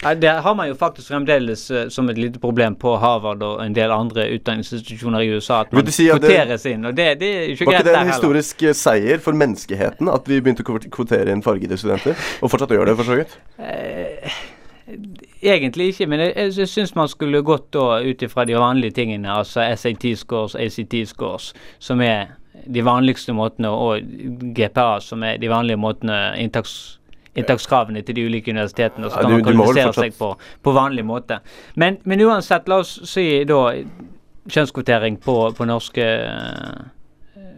Det 0.00 0.28
har 0.28 0.54
man 0.54 0.68
jo 0.68 0.74
faktisk 0.76 1.08
fremdeles 1.08 1.70
eh, 1.70 1.86
som 1.88 2.08
et 2.12 2.18
lite 2.18 2.38
problem 2.38 2.74
på 2.76 2.96
Harvard 3.00 3.42
og 3.42 3.62
en 3.64 3.74
del 3.74 3.90
andre 3.90 4.26
utdanningsinstitusjoner 4.34 5.24
i 5.24 5.30
USA. 5.36 5.62
At 5.64 5.72
man 5.72 5.86
si 5.90 6.08
at 6.12 6.20
det- 6.22 6.66
inn. 6.66 6.84
Og 6.84 6.96
det, 6.96 7.06
det 7.20 7.30
er 7.36 7.46
ikke 7.54 7.66
Var 7.66 7.72
ikke 7.72 7.88
det 7.88 7.96
en 8.00 8.12
historisk 8.12 8.62
eh, 8.62 8.74
seier 8.76 9.18
for 9.18 9.32
menneskeheten 9.32 10.08
at 10.12 10.28
vi 10.28 10.40
begynte 10.40 10.66
å 10.66 10.78
kvotere 10.90 11.32
inn 11.32 11.42
fargede 11.42 11.78
studenter? 11.80 12.14
Og 12.42 12.52
fortsatt 12.52 12.70
å 12.70 12.78
gjøre 12.78 12.92
det, 12.92 12.96
for 13.00 13.04
så 13.08 13.16
vidt? 13.22 13.38
Eh, 13.58 14.36
Egentlig 15.42 15.88
ikke, 15.88 16.06
men 16.06 16.20
jeg, 16.20 16.32
jeg, 16.36 16.68
syns 16.70 16.94
man 16.94 17.08
skulle 17.10 17.42
gått 17.42 17.72
da 17.74 17.98
ut 18.06 18.22
ifra 18.22 18.44
de 18.46 18.54
vanlige 18.54 18.94
tingene, 19.00 19.32
altså 19.34 19.64
SAT 19.74 20.12
scores, 20.20 20.54
ACT 20.54 20.94
scores, 21.10 21.48
som 21.82 22.00
er 22.00 22.36
de 22.66 22.84
vanligste 22.86 23.34
måtene, 23.34 23.68
og 23.70 24.06
GPA, 24.54 25.00
som 25.02 25.24
er 25.26 25.40
de 25.42 25.50
vanlige 25.50 25.80
måtene 25.80 26.20
inntaks, 26.38 26.98
inntakskravene 27.36 28.02
til 28.04 28.14
de 28.16 28.24
ulike 28.26 28.50
universitetene. 28.52 29.06
Og 29.06 29.12
så 29.12 29.16
Ja, 29.16 29.22
kan 29.22 29.30
du- 29.30 29.36
man 29.36 29.42
du 29.42 29.50
vel 29.52 29.56
kvalifisere 29.74 29.94
seg 29.94 30.18
på, 30.18 30.36
på 30.62 30.72
vanlig 30.74 31.04
måte. 31.04 31.38
Men, 31.76 31.98
men 32.04 32.20
uansett, 32.20 32.68
la 32.68 32.78
oss 32.82 33.00
si 33.04 33.44
da 33.44 33.60
kjønnskvotering 34.48 35.18
på, 35.22 35.36
på 35.56 35.66
norske 35.66 36.02
eh, 36.02 36.84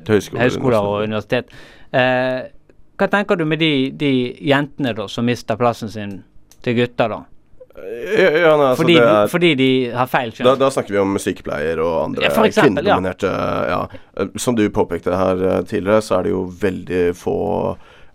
Høyskoler, 0.09 0.41
høyskoler 0.47 0.79
og 0.89 1.03
universitet. 1.05 1.51
Eh, 1.93 2.47
hva 2.99 3.09
tenker 3.13 3.37
du 3.37 3.45
med 3.45 3.61
de, 3.61 3.91
de 3.93 4.13
jentene 4.49 4.95
da 4.97 5.05
som 5.09 5.27
mister 5.29 5.57
plassen 5.61 5.91
sin 5.93 6.23
til 6.65 6.75
gutter, 6.81 7.13
da? 7.13 7.19
Ja, 7.79 8.31
ja, 8.35 8.55
nei, 8.59 8.71
altså, 8.73 8.81
fordi, 8.83 8.95
det 8.97 9.05
er- 9.07 9.29
fordi 9.31 9.51
de 9.55 9.69
har 9.95 10.07
feil 10.11 10.33
kjønn? 10.33 10.49
Da, 10.49 10.55
da 10.65 10.71
snakker 10.75 10.97
vi 10.97 10.99
om 10.99 11.13
sykepleier 11.23 11.79
og 11.85 11.93
andre 12.09 12.25
Ja, 12.25 12.31
eksempel, 12.43 12.81
kvinnedominerte 12.83 13.31
ja. 13.71 13.83
Eh, 14.19 14.33
Som 14.37 14.57
du 14.59 14.65
påpekte 14.75 15.15
her 15.15 15.45
eh, 15.59 15.61
tidligere, 15.63 16.01
så 16.03 16.19
er 16.19 16.23
det 16.27 16.33
jo 16.33 16.43
veldig 16.65 17.05
få 17.15 17.37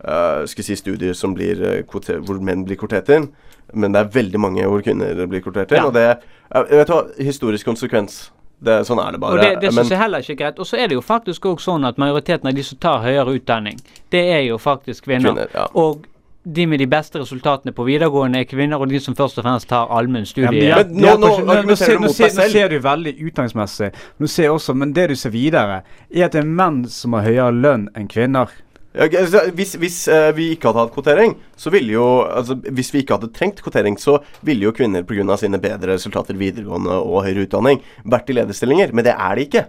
eh, 0.03 0.45
skal 0.45 0.63
si 0.67 0.75
studier 0.75 1.13
som 1.17 1.33
blir 1.33 1.61
eh, 1.63 1.81
kvoter, 1.87 2.19
hvor 2.23 2.39
menn 2.43 2.65
blir 2.67 2.77
kvotert 2.79 3.09
inn. 3.09 3.29
Men 3.73 3.93
det 3.95 3.99
er 4.03 4.13
veldig 4.13 4.39
mange 4.39 4.65
hvor 4.69 4.83
kvinner 4.85 5.25
blir 5.27 5.41
kvotert 5.41 5.71
inn. 5.71 5.77
Ja. 5.81 5.87
Og 5.87 5.93
det 5.95 6.07
er 6.11 6.69
vet 6.69 6.87
du 6.87 6.93
hva, 6.93 7.03
historisk 7.17 7.65
konsekvens. 7.65 8.29
Det, 8.63 8.85
sånn 8.87 8.99
er 9.03 9.11
det 9.11 9.19
bare. 9.19 9.33
Og 9.35 9.41
det, 9.43 9.51
det 9.59 9.73
synes 9.73 9.89
jeg 9.91 9.99
heller 9.99 10.23
ikke 10.23 10.33
er 10.37 10.41
greit. 10.45 10.59
Og 10.63 10.67
så 10.69 10.77
er 10.79 10.87
det 10.87 10.95
jo 10.95 11.01
faktisk 11.03 11.45
også 11.49 11.73
sånn 11.73 11.83
at 11.89 11.97
majoriteten 11.99 12.47
av 12.47 12.55
de 12.55 12.63
som 12.63 12.77
tar 12.79 13.01
høyere 13.03 13.33
utdanning, 13.35 13.79
det 14.13 14.21
er 14.37 14.43
jo 14.45 14.59
faktisk 14.61 15.09
kvinner. 15.09 15.33
Kvinner, 15.33 15.49
ja. 15.55 15.65
Og 15.79 16.05
de 16.43 16.65
med 16.67 16.79
de 16.79 16.87
beste 16.91 17.19
resultatene 17.19 17.71
på 17.75 17.85
videregående 17.87 18.41
er 18.43 18.47
kvinner, 18.47 18.79
og 18.83 18.91
de 18.91 18.99
som 19.03 19.15
først 19.15 19.39
og 19.39 19.45
fremst 19.47 19.67
tar 19.71 19.91
allmenn 19.95 20.25
Ja, 20.27 20.51
men 20.51 20.59
studie. 20.59 20.83
de 20.83 21.01
nå, 21.01 21.13
nå- 21.17 21.27
nå 21.63 21.75
ser- 21.75 21.99
nå 21.99 22.09
ser-. 22.11 22.35
Nå 22.35 22.49
ser 22.51 22.69
du 22.69 22.79
veldig 22.83 23.13
utdanningsmessig. 23.19 23.91
Nå 24.19 24.27
ser 24.27 24.43
jeg 24.43 24.51
også, 24.51 24.75
Men 24.75 24.93
det 24.93 25.09
du 25.09 25.15
ser 25.15 25.29
videre, 25.31 25.83
er 26.11 26.25
at 26.25 26.31
det 26.31 26.43
er 26.43 26.47
menn 26.47 26.83
som 26.87 27.13
har 27.13 27.23
høyere 27.23 27.51
lønn 27.51 27.89
enn 27.95 28.07
kvinner. 28.07 28.47
Ja, 28.93 29.07
ok, 29.07 29.15
hvis 29.57 29.73
hvis 29.81 29.95
eh, 30.07 30.29
vi 30.37 30.51
ikke 30.53 30.69
hadde 30.69 30.83
hatt 30.83 30.93
kvotering, 30.93 31.31
så 31.57 31.71
ville 31.73 31.95
jo 31.95 32.03
altså, 32.29 32.53
Hvis 32.61 32.91
vi 32.93 33.01
ikke 33.01 33.17
hadde 33.17 33.31
trengt 33.33 33.63
kvotering, 33.65 33.97
så 33.97 34.19
ville 34.45 34.67
jo 34.67 34.73
kvinner 34.75 35.01
pga. 35.03 35.37
sine 35.37 35.57
bedre 35.61 35.95
resultater 35.95 36.37
videregående 36.37 36.99
og 37.01 37.23
høyere 37.25 37.47
utdanning 37.47 37.81
vært 38.05 38.29
i 38.29 38.37
lederstillinger, 38.37 38.93
men 38.93 39.03
det 39.07 39.15
er 39.17 39.35
de 39.35 39.47
ikke. 39.47 39.65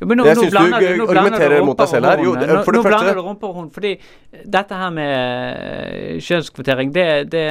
Jo, 0.00 0.06
nå, 0.08 0.24
Jeg 0.24 0.36
syns 0.38 0.54
du 0.54 1.04
argumenterer 1.04 1.64
mot 1.64 1.76
deg 1.76 1.88
selv 1.88 2.06
her. 2.08 2.22
Jo, 2.24 2.34
det- 2.34 2.48
Nå, 2.48 2.62
nå 2.64 2.82
blander 2.82 3.14
du 3.14 3.20
rumper 3.20 3.48
og 3.50 3.54
horn. 3.54 3.70
Fordi 3.70 3.98
dette 4.32 4.72
her 4.72 4.90
med 4.90 5.10
eh, 5.12 6.20
kjønnskvotering, 6.24 6.92
det, 6.94 7.30
det, 7.30 7.44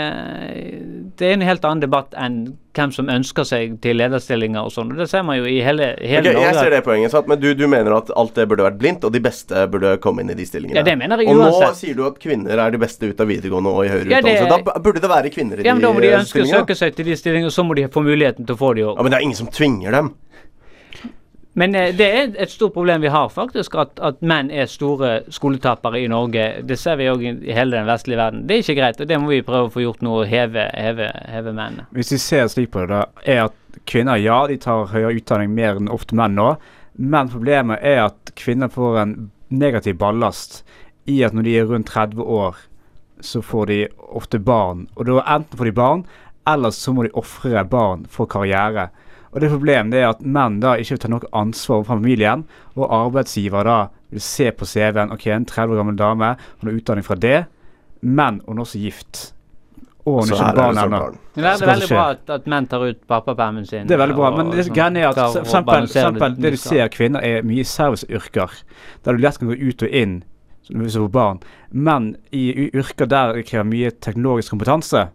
det 1.20 1.28
er 1.28 1.34
en 1.38 1.46
helt 1.46 1.62
annen 1.70 1.84
debatt 1.86 2.18
enn 2.18 2.58
hvem 2.80 2.94
som 2.96 3.10
ønsker 3.12 3.46
seg 3.48 3.76
til 3.84 4.00
lederstillinger 4.00 4.64
og 4.66 4.72
sånn. 4.74 4.96
Det 4.98 5.10
ser 5.12 5.26
man 5.28 5.38
jo 5.42 5.46
i 5.50 5.60
hele, 5.66 5.92
hele 6.00 6.32
Ok, 6.34 6.40
jeg 6.48 6.56
ser 6.58 6.74
det 6.74 6.82
poenget, 6.88 7.12
sant? 7.14 7.28
men 7.30 7.40
du, 7.44 7.52
du 7.60 7.66
mener 7.70 7.98
at 8.00 8.10
alt 8.16 8.34
det 8.40 8.48
burde 8.50 8.66
vært 8.66 8.80
blindt, 8.82 9.04
og 9.08 9.14
de 9.16 9.22
beste 9.24 9.66
burde 9.74 9.98
komme 10.04 10.24
inn 10.24 10.32
i 10.34 10.38
de 10.40 10.48
stillingene. 10.48 10.80
Ja, 10.80 10.86
det 10.88 10.96
mener 11.02 11.20
jeg 11.22 11.30
og 11.34 11.44
nå 11.44 11.74
sier 11.78 11.98
du 12.00 12.06
at 12.08 12.18
kvinner 12.24 12.64
er 12.66 12.72
de 12.74 12.80
beste 12.82 13.12
ut 13.12 13.20
av 13.20 13.30
videregående 13.30 13.76
og 13.76 13.84
i 13.86 13.92
høyere 13.92 14.10
Ja, 14.16 14.22
det- 14.24 14.38
utdannelse. 14.40 14.72
Da 14.74 14.84
burde 14.88 15.04
det 15.04 15.10
være 15.12 15.30
kvinner 15.36 15.60
i 15.60 15.68
Ja, 15.68 15.74
men 15.76 15.84
Da 15.84 15.92
må 15.94 16.00
de 16.02 16.08
de 16.08 16.14
eh, 16.16 16.20
ønske 16.24 16.42
å 16.44 16.50
søke 16.50 16.76
seg 16.80 16.96
til 16.96 17.06
de 17.12 17.16
stillingene, 17.20 17.52
så 17.52 17.66
må 17.68 17.76
de 17.76 17.88
få 17.92 18.02
muligheten 18.06 18.46
til 18.48 18.56
å 18.56 18.60
få 18.60 18.74
de 18.76 18.88
òg. 18.88 18.96
Ja, 18.98 19.04
men 19.04 19.12
det 19.12 19.20
er 19.20 19.28
ingen 19.28 19.36
som 19.40 19.48
tvinger 19.48 19.92
dem. 19.92 20.14
Men 21.54 21.76
eh, 21.76 21.94
det 21.96 22.08
er 22.08 22.36
et 22.38 22.52
stort 22.52 22.74
problem 22.76 23.02
vi 23.02 23.12
har, 23.14 23.30
faktisk, 23.34 23.76
at, 23.82 23.96
at 24.06 24.22
menn 24.22 24.52
er 24.52 24.70
store 24.70 25.24
skoletapere 25.34 26.02
i 26.04 26.10
Norge. 26.12 26.46
Det 26.68 26.78
ser 26.80 27.00
vi 27.00 27.10
òg 27.10 27.26
i 27.26 27.56
hele 27.56 27.78
den 27.78 27.90
vestlige 27.90 28.20
verden. 28.20 28.46
Det 28.48 28.56
er 28.56 28.64
ikke 28.66 28.78
greit, 28.82 29.02
og 29.02 29.10
det 29.10 29.20
må 29.22 29.32
vi 29.34 29.42
prøve 29.46 29.70
å 29.70 29.74
få 29.74 29.84
gjort 29.84 30.04
noe 30.06 30.24
og 30.24 30.30
heve, 30.30 30.70
heve, 30.78 31.10
heve 31.30 31.54
mennene. 31.56 31.88
Hvis 31.96 32.14
vi 32.14 32.22
ser 32.22 32.48
slik 32.52 32.72
på 32.76 32.86
det, 32.86 32.92
da, 32.94 33.26
er 33.26 33.48
at 33.48 33.82
kvinner 33.90 34.20
ja, 34.22 34.44
de 34.50 34.60
tar 34.62 34.90
høyere 34.94 35.16
utdanning 35.18 35.54
mer 35.56 35.80
enn 35.80 35.92
ofte 35.92 36.18
menn 36.18 36.38
nå. 36.38 36.54
Men 37.00 37.32
problemet 37.32 37.82
er 37.86 38.06
at 38.10 38.34
kvinner 38.40 38.72
får 38.72 39.02
en 39.04 39.14
negativ 39.50 39.98
ballast 39.98 40.62
i 41.10 41.22
at 41.26 41.34
når 41.34 41.48
de 41.48 41.54
er 41.58 41.70
rundt 41.70 41.90
30 41.90 42.22
år, 42.22 42.58
så 43.22 43.42
får 43.44 43.70
de 43.72 43.78
ofte 44.16 44.40
barn. 44.40 44.88
Og 44.96 45.08
da 45.08 45.24
enten 45.26 45.58
får 45.58 45.70
de 45.70 45.76
barn, 45.76 46.04
eller 46.48 46.74
så 46.76 46.94
må 46.94 47.06
de 47.06 47.14
ofre 47.18 47.64
barn 47.68 48.06
for 48.10 48.30
karriere. 48.30 48.90
Og 49.34 49.42
det 49.42 49.50
problemet 49.52 49.94
er 49.94 50.08
at 50.10 50.22
menn 50.26 50.60
da 50.60 50.74
ikke 50.80 50.96
vil 50.96 51.02
ta 51.04 51.08
noe 51.12 51.30
ansvar 51.38 51.84
for 51.84 51.92
familien, 51.96 52.46
og 52.76 52.90
arbeidsgiver 52.90 53.64
da 53.68 53.80
vil 54.10 54.22
se 54.26 54.52
på 54.52 54.66
CV-en 54.66 55.12
ok, 55.14 55.28
en 55.36 55.46
30 55.46 55.74
år 55.76 55.82
gammel 55.84 55.96
dame, 56.00 56.32
hun 56.62 56.70
har 56.72 56.80
utdanning 56.80 57.06
fra 57.06 57.16
det, 57.16 57.46
men 58.02 58.42
hun 58.48 58.58
er 58.58 58.62
også 58.66 58.80
gift. 58.82 59.34
Og 60.08 60.24
hun 60.24 60.32
er 60.32 60.34
ikke 60.34 60.48
er 60.50 60.56
barn 60.56 60.76
det 60.76 60.84
ennå. 60.84 61.00
sånn 61.00 61.18
det 61.36 61.46
er 61.46 61.68
veldig 61.68 61.90
bra 61.92 62.06
at, 62.16 62.30
at 62.30 62.48
menn 62.50 62.68
tar 62.72 62.86
ut 62.88 63.02
pappapermen 63.08 63.68
sin. 63.68 63.86
Det 63.88 63.94
er 63.94 64.02
veldig 64.02 64.16
bra, 64.16 64.32
og- 64.32 64.38
men 64.38 64.50
det 64.56 64.66
greia 64.74 64.98
er 65.04 65.10
at 65.10 65.16
for 65.16 65.42
eksempel, 65.44 65.84
eksempel 65.84 66.36
det 66.42 66.52
du 66.52 66.58
ser 66.58 66.70
ser 66.70 66.88
kvinner 66.90 67.22
er 67.24 67.44
mye 67.44 67.64
serviceyrker, 67.64 68.50
der 69.04 69.12
du 69.14 69.18
lett 69.22 69.38
kan 69.40 69.48
gå 69.50 69.60
ut 69.70 69.84
og 69.84 69.90
inn 69.90 70.24
hvis 70.70 70.94
du 70.94 71.00
får 71.08 71.12
barn. 71.12 71.40
Men 71.72 72.16
i 72.32 72.70
yrker 72.74 73.08
der 73.08 73.34
det 73.34 73.46
krever 73.48 73.66
mye 73.66 73.92
teknologisk 73.92 74.52
kompetanse, 74.54 75.10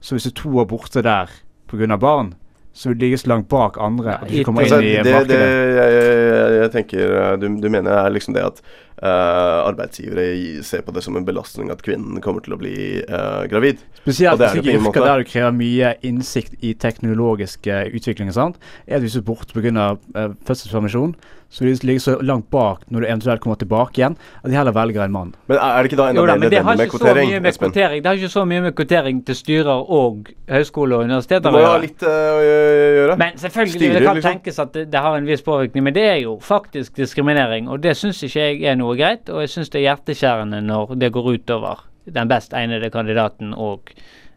så 0.00 0.14
hvis 0.14 0.24
du 0.24 0.30
to 0.30 0.60
er 0.60 0.64
borte 0.66 1.02
der 1.02 1.28
pga. 1.68 1.96
barn, 1.98 2.34
så 2.76 2.90
vil 2.90 2.98
du 2.98 3.04
ligge 3.06 3.20
langt 3.30 3.48
bak 3.48 3.78
andre 3.80 4.18
ikke 4.28 4.50
kommer 4.50 4.66
Altså, 4.66 4.80
det, 4.84 5.04
det 5.06 5.14
markedet. 5.14 5.38
jeg, 5.40 5.94
jeg, 5.96 6.56
jeg 6.60 6.72
tenker 6.74 7.14
eh, 7.20 7.30
du, 7.40 7.48
du 7.62 7.70
mener 7.72 7.96
er 7.96 8.12
liksom 8.12 8.36
det 8.36 8.44
at 8.44 8.60
uh, 9.02 9.66
arbeidsgivere 9.66 10.62
ser 10.64 10.84
på 10.86 10.94
det 10.94 11.02
som 11.04 11.16
en 11.18 11.26
belastning 11.26 11.70
at 11.72 11.82
kvinnen 11.84 12.20
kommer 12.24 12.44
til 12.44 12.56
å 12.56 12.60
bli 12.60 12.76
uh, 13.04 13.44
gravid. 13.50 13.82
Spesielt 14.00 14.38
i 14.38 14.42
det 14.42 14.50
er 14.50 14.60
det 14.62 14.76
yrker 14.78 15.06
der 15.06 15.22
du 15.22 15.28
krever 15.28 15.56
mye 15.56 15.94
innsikt 16.06 16.56
i 16.64 16.74
teknologisk 16.78 17.66
eh, 17.70 17.86
utvikling. 17.96 18.32
Sant? 18.34 18.60
Er 18.86 19.02
du 19.02 19.08
er 19.10 19.26
borte 19.26 19.56
pga. 19.56 19.88
Uh, 20.16 20.30
fødselspermisjon, 20.46 21.16
så 21.48 21.64
vil 21.64 21.76
de 21.78 21.86
ligge 21.86 22.02
så 22.02 22.16
langt 22.20 22.48
bak 22.50 22.82
når 22.90 23.00
du 23.00 23.06
eventuelt 23.06 23.40
kommer 23.40 23.58
tilbake 23.60 24.00
igjen, 24.00 24.16
at 24.42 24.50
de 24.50 24.56
heller 24.56 24.74
velger 24.74 25.04
en 25.04 25.12
mann. 25.12 25.34
Men 25.46 25.60
er 25.62 25.82
det 25.82 25.90
ikke 25.90 25.98
da 26.00 26.08
enda 26.10 26.20
Jo 26.20 26.26
da, 26.26 26.34
mer 26.34 26.40
men 26.42 26.50
det 26.50 26.62
har 26.62 26.76
nødvendig 26.76 26.84
med 26.84 26.90
kvotering? 26.90 27.42
med 27.42 27.58
kvotering 27.58 28.02
Det 28.02 28.10
har 28.10 28.20
ikke 28.20 28.32
så 28.34 28.44
mye 28.44 28.64
med 28.66 28.76
kvotering 28.76 29.22
til 29.26 29.38
styrer 29.38 29.90
og 29.98 30.30
høyskole 30.50 30.96
og 30.96 31.06
universiteter 31.06 31.46
Det 31.50 31.54
må 31.54 31.64
ha 31.66 31.78
litt 31.82 32.02
eh, 32.02 32.28
å 32.34 32.44
gjøre. 32.46 33.18
Men 33.22 33.38
selvfølgelig, 33.38 33.80
Styrer, 33.80 33.98
det 33.98 34.06
kan 34.06 34.20
liksom. 34.20 34.32
tenkes 34.32 34.58
at 34.58 34.72
det, 34.74 34.86
det 34.92 35.04
har 35.06 35.18
en 35.18 35.26
viss 35.30 35.44
påvirkning, 35.46 35.86
men 35.86 35.94
det 35.96 36.06
er 36.10 36.20
jo 36.24 36.38
faktisk 36.42 36.96
diskriminering. 36.96 37.70
Og 37.70 37.82
det 37.82 37.96
syns 37.96 38.22
ikke 38.26 38.50
jeg 38.50 38.62
er 38.66 38.78
noe 38.80 38.96
greit, 38.98 39.30
og 39.30 39.44
jeg 39.44 39.54
syns 39.54 39.70
det 39.72 39.82
er 39.82 39.88
hjerteskjærende 39.90 40.62
når 40.66 40.96
det 41.00 41.12
går 41.14 41.32
utover 41.36 41.86
den 42.06 42.28
best 42.30 42.54
egnede 42.54 42.90
kandidaten 42.94 43.54
og 43.54 43.90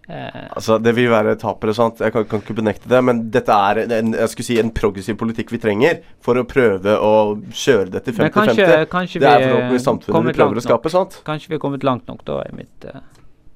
Altså, 0.10 0.80
Det 0.82 0.96
vil 0.98 1.10
være 1.12 1.36
tapere, 1.40 1.74
sant. 1.78 2.00
Jeg 2.02 2.14
kan, 2.16 2.26
kan 2.26 2.42
ikke 2.42 2.58
benekte 2.58 2.90
det. 2.90 3.04
Men 3.06 3.22
dette 3.34 3.54
er 3.54 3.84
en, 3.86 4.14
jeg 4.18 4.32
skulle 4.34 4.48
si, 4.48 4.58
en 4.62 4.74
progressiv 4.74 5.20
politikk 5.20 5.54
vi 5.54 5.62
trenger 5.62 6.02
for 6.26 6.40
å 6.40 6.46
prøve 6.50 6.98
å 6.98 7.14
kjøre 7.54 7.92
dette 7.94 8.10
til 8.10 8.18
50-50. 8.24 9.20
Det 9.20 9.30
er 9.30 9.44
vi 9.44 9.52
forhåpentligvis 9.52 9.82
er 9.82 9.86
samfunnet 9.86 10.30
vi 10.32 10.38
prøver 10.40 10.62
å 10.62 10.66
skape, 10.66 10.94
sant? 10.94 11.22
Kanskje 11.28 11.54
vi 11.54 11.60
er 11.60 11.64
kommet 11.64 11.86
langt 11.86 12.10
nok, 12.10 12.26
da, 12.28 12.42
i 12.50 12.56
mitt 12.58 12.90
Uh, 12.90 13.02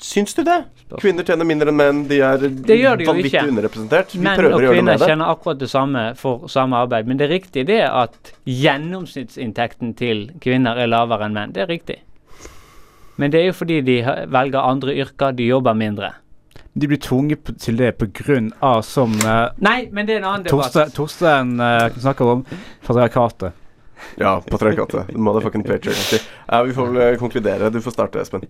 Syns 0.03 0.33
du 0.35 0.41
det? 0.43 0.57
Kvinner 0.99 1.23
tjener 1.23 1.47
mindre 1.47 1.71
enn 1.71 1.77
menn. 1.79 1.99
De 2.09 2.17
er 2.25 2.41
Det 2.43 2.75
gjør 2.75 2.97
de 2.99 3.05
vanvittig 3.07 3.29
ikke. 3.31 3.43
underrepresentert. 3.53 4.11
Vi 4.11 4.23
Menn 4.25 4.41
og 4.49 4.59
kvinner 4.59 4.99
tjener 4.99 5.31
akkurat 5.31 5.61
det 5.61 5.69
samme 5.71 6.01
for 6.19 6.49
samme 6.51 6.81
arbeid. 6.83 7.07
Men 7.07 7.21
det 7.21 7.29
er 7.29 7.31
riktig 7.37 7.63
det 7.69 7.79
at 7.87 8.33
gjennomsnittsinntekten 8.43 9.93
til 9.95 10.25
kvinner 10.43 10.81
er 10.83 10.91
lavere 10.91 11.29
enn 11.29 11.37
menn. 11.37 11.53
Det 11.55 11.63
er 11.63 11.71
riktig. 11.71 12.01
Men 13.15 13.31
det 13.31 13.41
er 13.41 13.47
jo 13.51 13.55
fordi 13.55 13.79
de 13.85 13.97
velger 14.33 14.59
andre 14.59 14.97
yrker, 15.05 15.31
de 15.37 15.47
jobber 15.47 15.77
mindre. 15.77 16.11
De 16.73 16.89
blir 16.89 16.97
tvunget 16.97 17.51
til 17.61 17.77
det 17.77 17.91
pga. 18.01 18.81
som 18.81 19.13
uh, 19.21 19.51
Nei, 19.61 19.89
men 19.91 20.07
det 20.07 20.17
er 20.17 20.23
en 20.23 20.29
annen 20.31 20.47
debatt. 20.47 20.95
Torstein, 20.95 21.59
uh, 21.61 21.89
snakker 22.01 22.31
om 22.37 22.45
patriarkatet. 22.85 23.59
Ja, 24.17 24.41
patriarkatet. 24.49 25.13
Motherfucking 25.15 25.63
patriarchy. 25.63 26.19
Ja, 26.47 26.63
vi 26.63 26.73
får 26.73 26.87
vel 26.91 27.01
eh, 27.13 27.17
konkludere. 27.19 27.69
Du 27.69 27.81
får 27.81 27.91
starte, 27.95 28.21
Espen. 28.21 28.43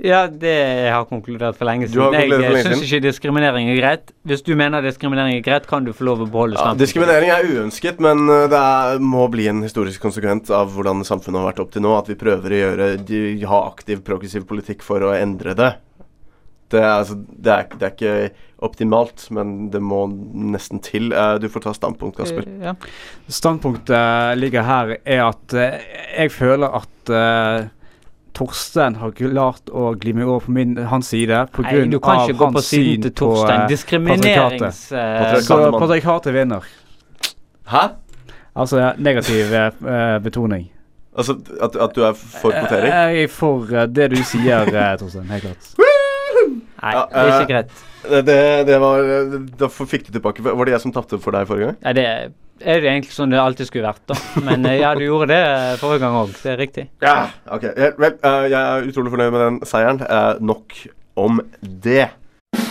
Ja, 0.00 0.22
det 0.28 0.52
jeg 0.52 0.92
har 0.94 1.04
konkludert 1.04 1.58
for 1.58 1.68
lenge 1.68 1.88
Du 1.92 1.98
har 2.00 2.14
siden. 2.14 2.44
Jeg 2.44 2.62
syns 2.64 2.84
ikke 2.86 3.00
diskriminering 3.08 3.68
er 3.72 3.76
greit. 3.76 4.14
Hvis 4.24 4.44
du 4.46 4.54
mener 4.56 4.84
diskriminering 4.84 5.40
er 5.40 5.44
greit, 5.44 5.66
kan 5.68 5.84
du 5.84 5.92
få 5.96 6.06
lov 6.08 6.22
å 6.24 6.28
beholde 6.30 6.60
Ja, 6.60 6.72
diskriminering 6.78 7.32
er 7.34 7.44
uønsket, 7.50 8.00
men 8.00 8.24
det 8.28 8.56
er, 8.56 9.02
må 9.02 9.26
bli 9.32 9.50
en 9.50 9.60
historisk 9.66 10.00
konsekvent 10.00 10.48
av 10.56 10.72
hvordan 10.76 11.04
samfunnet 11.04 11.42
har 11.42 11.50
vært 11.50 11.60
opp 11.66 11.74
til 11.74 11.84
nå. 11.84 11.92
At 11.98 12.08
vi 12.08 12.16
prøver 12.20 12.54
å 12.54 12.62
gjøre, 12.64 12.90
de, 13.10 13.20
ha 13.50 13.62
aktiv, 13.66 14.00
progressiv 14.06 14.48
politikk 14.48 14.86
for 14.86 15.04
å 15.04 15.12
endre 15.18 15.56
det. 15.58 15.74
Det 16.70 16.78
er, 16.80 16.90
altså, 17.00 17.16
det, 17.18 17.50
er, 17.52 17.66
det 17.78 17.82
er 17.82 17.94
ikke 17.96 18.30
optimalt, 18.62 19.24
men 19.34 19.70
det 19.72 19.80
må 19.82 20.04
nesten 20.52 20.78
til. 20.84 21.12
Eh, 21.12 21.38
Du 21.42 21.48
får 21.48 21.64
ta 21.64 21.72
standpunkt, 21.74 22.16
Kasper. 22.20 22.44
Ja. 22.62 22.74
Standpunktet 23.28 24.38
ligger 24.38 24.62
her 24.68 24.96
er 25.04 25.22
at 25.30 25.54
eh, 25.56 25.80
jeg 26.18 26.32
føler 26.34 26.76
at 26.80 27.10
uh, 27.10 27.68
Torstein 28.36 28.94
har 29.00 29.10
klart 29.16 29.72
å 29.74 29.90
gli 29.98 30.12
meg 30.14 30.28
over 30.28 30.44
på 30.46 30.52
min, 30.54 30.76
hans 30.92 31.08
side 31.10 31.40
på 31.52 31.64
Nei, 31.66 31.72
grunn 31.74 31.90
du 31.90 31.98
kan 32.04 32.20
ikke 32.22 32.36
gå 32.38 32.50
på 32.52 32.60
hans 32.60 32.68
siden 32.70 32.92
syn 32.94 33.02
til 33.08 33.10
på 33.10 33.18
Torstein. 33.24 33.60
eh, 33.64 33.68
Diskriminerings, 33.72 34.82
patriarkatet. 34.92 35.34
eh, 35.34 35.40
Så 35.48 35.58
Patriarkatet, 35.80 36.34
vinner. 36.36 36.68
Hæ? 37.72 37.82
Altså 38.60 38.92
negativ 38.98 39.52
eh, 39.54 39.72
eh, 39.96 40.18
betoning. 40.22 40.68
Altså 41.18 41.34
at, 41.62 41.74
at 41.76 41.96
du 41.96 42.04
er 42.06 42.12
for 42.14 42.54
kvotering? 42.54 42.92
Eh, 42.92 43.14
Jeg 43.16 43.22
er 43.26 43.32
for 43.34 43.66
uh, 43.74 43.86
det 43.90 44.10
du 44.14 44.20
sier, 44.22 44.68
eh, 44.70 44.92
Torstein. 45.00 45.26
Helt 45.34 45.42
klart. 45.48 45.72
Nei, 46.80 46.92
Ja, 46.96 47.06
det 47.12 47.22
er 47.22 47.30
ikke 47.30 47.40
eh, 47.40 47.50
greit. 47.54 47.80
Det, 48.24 48.36
det 48.64 48.76
var 48.80 49.02
Da 49.60 49.68
fikk 49.68 50.06
du 50.06 50.14
tilbake 50.14 50.40
Var 50.40 50.64
det 50.64 50.72
jeg 50.72 50.80
som 50.86 50.94
tapte 50.94 51.18
for 51.20 51.36
deg 51.36 51.48
forrige 51.50 51.68
gang? 51.68 51.80
Nei, 51.84 51.92
det 51.98 52.06
er 52.60 52.80
det 52.84 52.90
egentlig 52.90 53.14
sånn 53.16 53.32
det 53.32 53.38
alltid 53.40 53.70
skulle 53.70 53.88
vært, 53.88 54.02
da. 54.10 54.16
Men 54.44 54.66
eh, 54.68 54.82
ja, 54.82 54.90
du 54.92 55.00
gjorde 55.06 55.30
det 55.30 55.38
eh, 55.40 55.76
forrige 55.80 56.02
gang 56.02 56.18
òg. 56.18 56.34
Det 56.42 56.50
er 56.52 56.58
riktig. 56.60 56.84
Ja, 57.00 57.14
ok. 57.56 57.64
Vel, 57.96 58.18
jeg 58.20 58.58
er 58.60 58.88
utrolig 58.90 59.14
fornøyd 59.14 59.32
med 59.32 59.44
den 59.46 59.56
seieren. 59.64 60.02
Nok 60.44 60.76
om 61.16 61.40
det. 61.62 62.10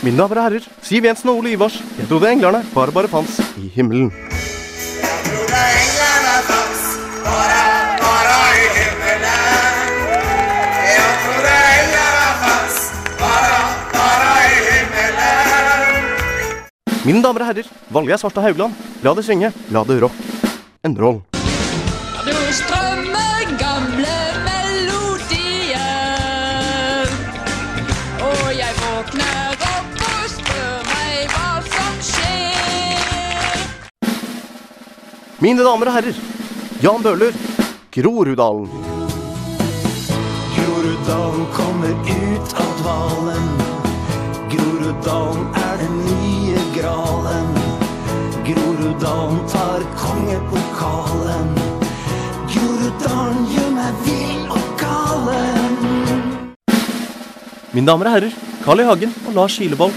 Mine 0.05 0.21
damer 0.21 0.43
og 0.43 0.45
herrer, 0.45 0.69
Siv 0.85 1.09
Jensen 1.09 1.33
og 1.33 1.41
Ole 1.41 1.55
Ivars. 1.57 1.81
Jeg 1.97 2.05
trodde 2.11 2.29
englerne 2.29 2.61
bare 2.75 2.93
bare 2.93 3.09
fantes 3.09 3.41
i 3.57 3.65
himmelen. 3.73 4.13
Mine 17.09 17.23
damer 17.25 17.41
og 17.41 17.47
herrer, 17.49 17.65
Valgerd 17.89 18.21
Svarstad 18.21 18.43
Haugland. 18.45 18.73
La 19.01 19.15
det 19.17 19.23
synge, 19.25 19.49
la 19.73 19.81
det 19.81 19.95
rock 20.03 20.13
and 20.85 20.99
roll. 21.01 21.25
Du 22.21 22.37
strømmer 22.53 23.49
gamle 23.57 24.17
melodier. 24.45 25.79
Og 28.27 28.43
jeg 28.53 28.77
våkner 28.77 29.57
opp 29.71 30.03
og 30.05 30.27
spør 30.35 30.85
meg 30.91 31.33
hva 31.33 31.49
som 31.65 31.97
skjer. 32.11 33.57
Mine 35.41 35.65
damer 35.65 35.89
og 35.89 35.93
herrer, 35.97 36.15
Jan 36.85 37.01
Bøhler, 37.01 37.33
Groruddalen. 37.97 38.69
Groruddalen 40.59 41.49
kommer 41.57 41.93
ut 42.05 42.53
av 42.53 42.69
dvalen. 42.83 43.49
Groruddalen 44.53 45.49
er 45.55 45.58
Groruddalen 48.99 49.47
tar 49.47 49.83
kongepokalen. 49.95 51.51
Groruddalen 52.51 53.45
gjør 53.47 53.69
meg 53.71 54.01
vill 54.03 54.49
og 54.51 54.65
galen. 54.81 55.77
Mine 57.71 57.87
damer 57.87 58.09
og 58.09 58.17
herrer, 58.17 58.35
Carl 58.65 58.83
I. 58.83 58.89
Hagen 58.89 59.15
og 59.29 59.37
Lars 59.37 59.55
Kilevold. 59.55 59.95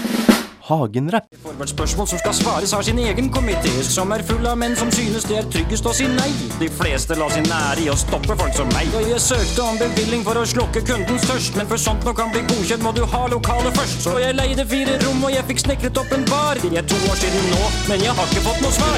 Hagenrapp. 0.63 1.25
Spørsmål 1.65 2.07
som 2.07 2.19
skal 2.19 2.33
svares 2.33 2.71
har 2.71 2.81
sin 2.81 2.99
egen 2.99 3.29
komité, 3.33 3.71
som 3.83 4.11
er 4.15 4.23
full 4.23 4.45
av 4.47 4.57
menn 4.57 4.75
som 4.79 4.91
synes 4.91 5.25
det 5.27 5.37
er 5.41 5.49
tryggest 5.51 5.87
å 5.89 5.91
si 5.95 6.07
nei. 6.07 6.29
De 6.59 6.69
fleste 6.71 7.17
lar 7.19 7.31
sin 7.35 7.47
ære 7.51 7.83
i 7.83 7.89
å 7.91 7.95
stoppe 7.99 8.37
folk 8.39 8.55
som 8.55 8.69
meg. 8.71 8.87
Og 8.95 9.09
jeg 9.09 9.19
søkte 9.23 9.65
om 9.65 9.79
bevilling 9.81 10.23
for 10.23 10.39
å 10.39 10.45
slukke 10.47 10.83
kundens 10.87 11.27
tørst, 11.27 11.57
men 11.59 11.67
for 11.67 11.81
sånt 11.81 12.07
nå 12.07 12.13
kan 12.15 12.31
bli 12.31 12.45
godkjent, 12.47 12.83
må 12.85 12.93
du 12.95 13.03
ha 13.03 13.25
lokale 13.33 13.73
først. 13.75 14.05
Så 14.05 14.15
jeg 14.23 14.37
leide 14.39 14.63
fire 14.71 14.95
rom, 15.03 15.19
og 15.27 15.35
jeg 15.35 15.43
fikk 15.51 15.65
snekret 15.65 15.99
opp 15.99 16.15
en 16.15 16.23
bar. 16.31 16.61
Det 16.63 16.71
er 16.79 16.87
to 16.87 17.01
år 17.11 17.19
siden 17.19 17.51
nå, 17.51 17.63
men 17.91 18.07
jeg 18.07 18.15
har 18.21 18.31
ikke 18.31 18.45
fått 18.47 18.63
noe 18.63 18.73
svar. 18.79 18.97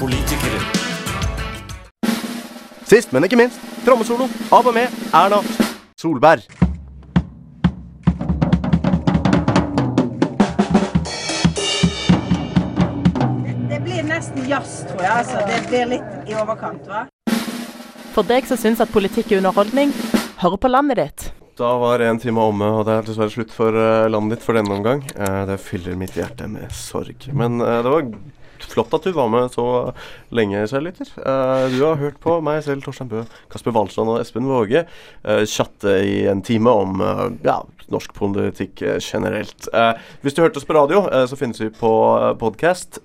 Politikere. 0.00 0.64
Sist, 2.88 3.12
men 3.12 3.28
ikke 3.28 3.38
minst, 3.38 3.60
trommesolo 3.84 4.26
av 4.50 4.66
og 4.66 4.74
med 4.74 5.00
Erna 5.12 5.44
Solberg. 6.00 6.69
Nesten 14.20 14.48
jazz, 14.48 14.80
tror 14.90 15.00
jeg. 15.00 15.12
Altså. 15.22 15.42
Det 15.48 15.60
blir 15.70 15.92
litt 15.96 16.30
i 16.30 16.36
overkant, 16.36 16.88
hva? 16.88 17.06
For 18.10 18.26
deg 18.26 18.48
som 18.48 18.58
syns 18.60 18.82
at 18.82 18.92
politikk 18.92 19.30
er 19.32 19.40
underholdning, 19.40 19.94
hør 20.42 20.58
på 20.60 20.70
landet 20.70 21.00
ditt. 21.00 21.30
Da 21.60 21.70
var 21.80 22.02
en 22.04 22.20
time 22.20 22.42
omme, 22.42 22.68
og 22.80 22.84
det 22.88 22.96
er 22.98 23.06
dessverre 23.06 23.32
slutt 23.32 23.54
for 23.54 23.76
eh, 23.76 24.08
landet 24.10 24.38
ditt 24.38 24.44
for 24.44 24.56
denne 24.56 24.76
omgang. 24.76 25.04
Eh, 25.14 25.40
det 25.48 25.60
fyller 25.62 25.96
mitt 26.00 26.16
hjerte 26.18 26.48
med 26.50 26.72
sorg. 26.74 27.28
Men 27.36 27.60
eh, 27.64 27.80
det 27.84 27.94
var 27.94 28.12
flott 28.70 28.92
at 28.96 29.08
du 29.08 29.12
var 29.16 29.28
med 29.32 29.48
så 29.52 29.66
lenge, 30.36 30.66
kjære 30.68 30.84
lytter. 30.88 31.12
Eh, 31.20 31.66
du 31.76 31.80
har 31.84 32.00
hørt 32.00 32.20
på 32.20 32.38
meg 32.44 32.62
selv, 32.66 32.84
Torstein 32.84 33.12
Bø, 33.12 33.24
Kasper 33.52 33.76
Walstrand 33.76 34.12
og 34.12 34.20
Espen 34.20 34.48
Våge 34.48 34.84
chatte 35.48 35.96
i 36.04 36.24
en 36.32 36.42
time 36.44 36.72
om 36.82 37.04
ja, 37.46 37.60
norsk 37.92 38.16
politikk 38.16 38.84
generelt. 39.00 39.68
Eh, 39.72 39.92
hvis 40.24 40.36
du 40.36 40.44
hørte 40.44 40.60
oss 40.60 40.68
på 40.68 40.76
radio, 40.76 41.04
så 41.28 41.40
finnes 41.40 41.60
vi 41.60 41.72
på 41.76 41.92
podkast. 42.40 43.00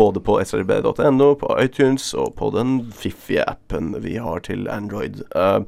Både 0.00 0.20
på 0.24 0.38
srb.no, 0.44 1.34
på 1.40 1.54
iTunes 1.60 2.12
og 2.16 2.34
på 2.38 2.50
den 2.54 2.78
fiffige 2.96 3.44
appen 3.48 3.92
vi 4.00 4.16
har 4.22 4.40
til 4.46 4.68
Android. 4.72 5.20
Uh, 5.36 5.66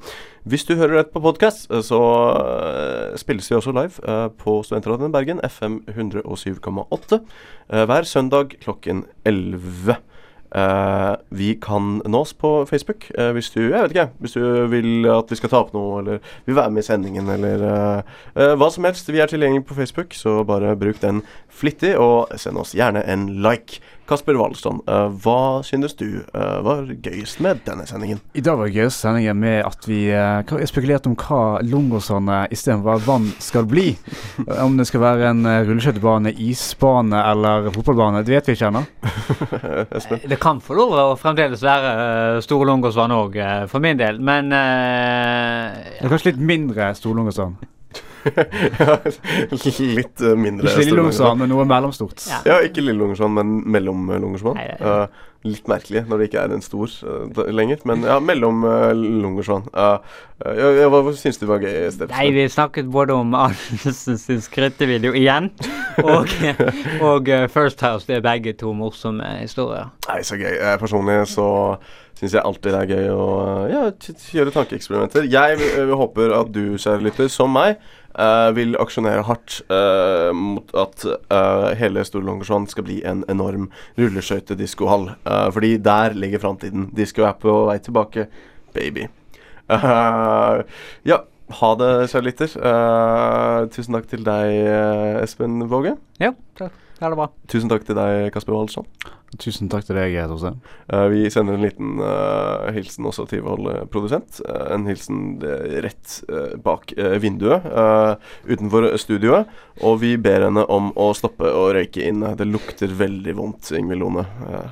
hvis 0.48 0.64
du 0.66 0.74
hører 0.74 1.02
dette 1.02 1.14
på 1.14 1.22
podkast, 1.22 1.68
så 1.86 2.00
uh, 2.00 3.18
spilles 3.20 3.50
vi 3.50 3.58
også 3.58 3.74
live 3.76 4.00
uh, 4.08 4.30
på 4.32 4.62
Studentradioen 4.66 5.12
Bergen, 5.12 5.42
FM 5.44 5.82
107,8, 5.92 7.20
eh, 7.68 7.84
hver 7.90 8.08
søndag 8.08 8.56
klokken 8.64 9.04
11. 9.28 10.00
Eh, 10.54 11.14
vi 11.28 11.54
kan 11.54 12.02
nås 12.04 12.32
på 12.32 12.66
Facebook 12.66 13.06
eh, 13.18 13.30
hvis 13.32 13.48
du 13.54 13.60
jeg 13.62 13.82
vet 13.82 13.94
ikke, 13.94 14.08
hvis 14.20 14.34
du 14.36 14.66
vil 14.68 15.06
at 15.08 15.30
vi 15.32 15.38
skal 15.38 15.48
ta 15.48 15.62
opp 15.62 15.70
noe, 15.72 16.02
eller 16.02 16.18
vil 16.44 16.58
være 16.58 16.74
med 16.74 16.84
i 16.84 16.88
sendingen, 16.90 17.30
eller 17.32 17.64
eh, 17.68 18.10
eh, 18.36 18.52
hva 18.60 18.68
som 18.72 18.84
helst. 18.84 19.08
Vi 19.08 19.22
er 19.22 19.32
tilgjengelig 19.32 19.64
på 19.70 19.78
Facebook, 19.78 20.12
så 20.12 20.42
bare 20.44 20.74
bruk 20.76 21.00
den 21.00 21.22
flittig, 21.48 21.94
og 21.96 22.34
send 22.36 22.60
oss 22.60 22.76
gjerne 22.76 23.04
en 23.08 23.30
like. 23.40 23.80
Kasper 24.08 24.34
Walstrand, 24.36 24.82
eh, 24.90 25.08
hva 25.22 25.62
synes 25.64 25.94
du 25.96 26.06
eh, 26.20 26.56
var 26.66 26.88
gøyest 26.90 27.38
med 27.44 27.60
denne 27.66 27.84
sendingen? 27.88 28.18
I 28.34 28.42
dag 28.44 28.58
var 28.58 28.66
det 28.68 28.74
gøyeste 28.76 29.06
sendingen 29.06 29.38
med 29.40 29.60
at 29.64 29.86
vi 29.88 30.00
eh, 30.10 30.42
hva- 30.48 30.66
spekulerte 30.68 31.08
om 31.10 31.16
hva 31.16 31.60
Lungåsane 31.62 32.40
istedenfor 32.52 33.04
vann 33.06 33.28
skal 33.42 33.68
bli. 33.70 33.92
om 34.66 34.76
det 34.80 34.88
skal 34.90 35.04
være 35.04 35.30
en 35.30 35.46
eh, 35.46 35.60
rulleskøytebane, 35.68 36.34
isbane 36.48 37.22
eller 37.30 37.70
fotballbane, 37.74 38.24
det 38.26 38.36
vet 38.36 38.50
vi 38.52 38.56
ikke 38.58 38.72
ennå. 38.72 38.84
Det 40.32 40.38
kan 40.40 40.60
få 40.62 40.74
lov 40.76 40.92
å 40.96 41.04
fremdeles 41.20 41.62
være 41.64 41.90
uh, 42.36 42.40
Store 42.44 42.66
Lungåsvann 42.68 43.12
òg, 43.14 43.36
for 43.70 43.82
min 43.84 43.98
del. 44.00 44.18
Men 44.24 44.48
uh, 44.54 45.72
Det 46.00 46.10
kanskje 46.10 46.32
litt 46.32 46.42
mindre 46.52 46.92
Storlungåsand. 48.22 49.96
Litt 49.98 50.22
eh, 50.22 50.36
mindre 50.38 50.68
Ikke 50.68 50.78
Lille 50.78 50.88
Storlungesvann. 50.88 51.42
Men 51.42 51.52
noe 51.52 51.66
mellomstort. 51.68 52.24
Ja, 52.46 52.60
ikke 52.64 52.84
Lille 52.84 52.98
Lungåsvann, 53.00 53.34
men 53.36 53.60
mellom 53.72 54.08
uh, 54.12 54.18
Eh, 54.62 55.06
litt 55.42 55.66
merkelig 55.66 56.04
når 56.06 56.20
det 56.20 56.26
ikke 56.28 56.42
er 56.44 56.52
en 56.54 56.62
stor 56.62 56.92
uh, 57.02 57.40
lenger, 57.50 57.80
men 57.88 58.04
ja, 58.06 58.20
mellom 58.22 58.62
uh, 58.62 58.92
Lungåsvann. 58.94 59.66
Uh, 59.74 59.98
ja, 60.46 60.68
ja, 60.78 60.90
hva 60.92 61.02
syns 61.18 61.40
du 61.40 61.48
var 61.50 61.62
gøy, 61.62 61.88
Steffen? 61.90 62.14
Nei, 62.14 62.28
vi 62.34 62.46
snakket 62.50 62.90
både 62.92 63.16
om 63.18 63.34
Arnesen 63.38 64.20
sin 64.20 64.42
skrytevideo 64.44 65.14
igjen, 65.18 65.50
og, 66.04 66.30
og 67.02 67.32
First 67.50 67.82
House. 67.82 68.06
Det 68.06 68.20
er 68.20 68.24
begge 68.24 68.54
to 68.58 68.74
morsomme 68.76 69.26
historier. 69.40 69.90
Nei, 70.08 70.22
så 70.26 70.38
gøy. 70.38 70.54
Personlig 70.82 71.24
så 71.34 71.48
syns 72.22 72.36
jeg 72.36 72.46
alltid 72.46 72.70
det 72.70 72.80
er 72.80 72.90
gøy 72.92 73.08
å 73.10 73.22
ja, 73.66 73.80
gjøre 74.36 74.52
tankeeksperimenter. 74.54 75.26
Jeg 75.30 75.58
eh, 75.58 75.90
håper 75.98 76.34
at 76.36 76.52
du, 76.54 76.76
kjære 76.78 77.02
lytter, 77.02 77.30
som 77.32 77.50
meg, 77.50 77.80
uh, 78.14 78.52
vil 78.54 78.76
aksjonere 78.78 79.24
hardt 79.26 79.58
uh, 79.72 80.30
mot 80.36 80.70
at 80.78 81.02
hele 81.80 82.04
Store 82.06 82.22
Långersvann 82.28 82.68
skal 82.70 82.86
bli 82.86 83.00
en 83.08 83.24
enorm 83.32 83.66
rulleskøytediskohall. 83.98 85.08
Uh, 85.26 85.48
fordi 85.54 85.74
der 85.82 86.14
ligger 86.14 86.44
framtiden. 86.44 86.92
Disko 86.94 87.26
er 87.26 87.34
på 87.42 87.56
vei 87.72 87.80
tilbake, 87.82 88.28
baby. 88.76 89.08
Ja, 89.72 91.18
ha 91.58 91.72
det, 91.80 91.90
kjære 92.12 92.26
lytter. 92.28 92.54
Tusen 93.72 93.98
takk 93.98 94.06
til 94.10 94.22
deg, 94.26 94.62
Espen 95.24 95.66
Våge. 95.70 95.96
Ja, 96.22 96.36
takk. 96.60 96.81
Ha 97.02 97.08
det 97.10 97.18
bra. 97.18 97.24
Tusen 97.50 97.66
takk 97.66 97.82
til 97.82 97.96
deg, 97.98 98.28
Kasper 98.30 98.54
Waldsson. 98.54 98.86
Tusen 99.40 99.66
takk 99.72 99.82
til 99.88 99.96
deg, 99.98 100.14
Torstein. 100.30 100.60
Uh, 100.86 101.08
vi 101.10 101.24
sender 101.34 101.56
en 101.56 101.64
liten 101.64 101.96
uh, 101.98 102.68
hilsen 102.76 103.08
også 103.08 103.24
til 103.26 103.40
vår 103.42 103.88
produsent. 103.90 104.38
Uh, 104.46 104.68
en 104.76 104.84
hilsen 104.86 105.40
rett 105.82 106.20
bak 106.62 106.92
vinduet 107.22 107.64
utenfor 108.46 108.86
studioet. 109.02 109.50
Og 109.82 109.98
vi 110.04 110.12
ber 110.20 110.46
henne 110.46 110.62
om 110.70 110.92
å 110.94 111.08
stoppe 111.18 111.48
å 111.50 111.64
røyke 111.74 112.04
inne. 112.06 112.36
Det 112.38 112.46
lukter 112.46 112.92
veldig 112.94 113.34
vondt, 113.40 113.72
Ingvild 113.74 114.04
Lone. 114.04 114.26
Eh, 114.46 114.68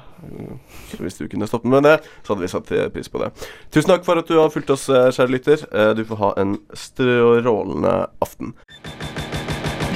så 0.93 1.01
hvis 1.03 1.19
du 1.19 1.25
kunne 1.33 1.49
stoppe 1.51 1.71
med 1.73 1.89
det, 1.89 1.97
så 2.23 2.35
hadde 2.35 2.45
vi 2.45 2.53
satt 2.53 2.71
pris 2.95 3.11
på 3.11 3.25
det. 3.25 3.33
Tusen 3.75 3.91
takk 3.91 4.07
for 4.07 4.21
at 4.21 4.31
du 4.31 4.37
har 4.39 4.53
fulgt 4.55 4.71
oss, 4.77 4.87
kjære 4.87 5.35
lytter. 5.35 5.67
Du 5.99 6.05
får 6.13 6.23
ha 6.23 6.31
en 6.45 6.55
strålende 6.79 7.97
aften. 8.23 8.55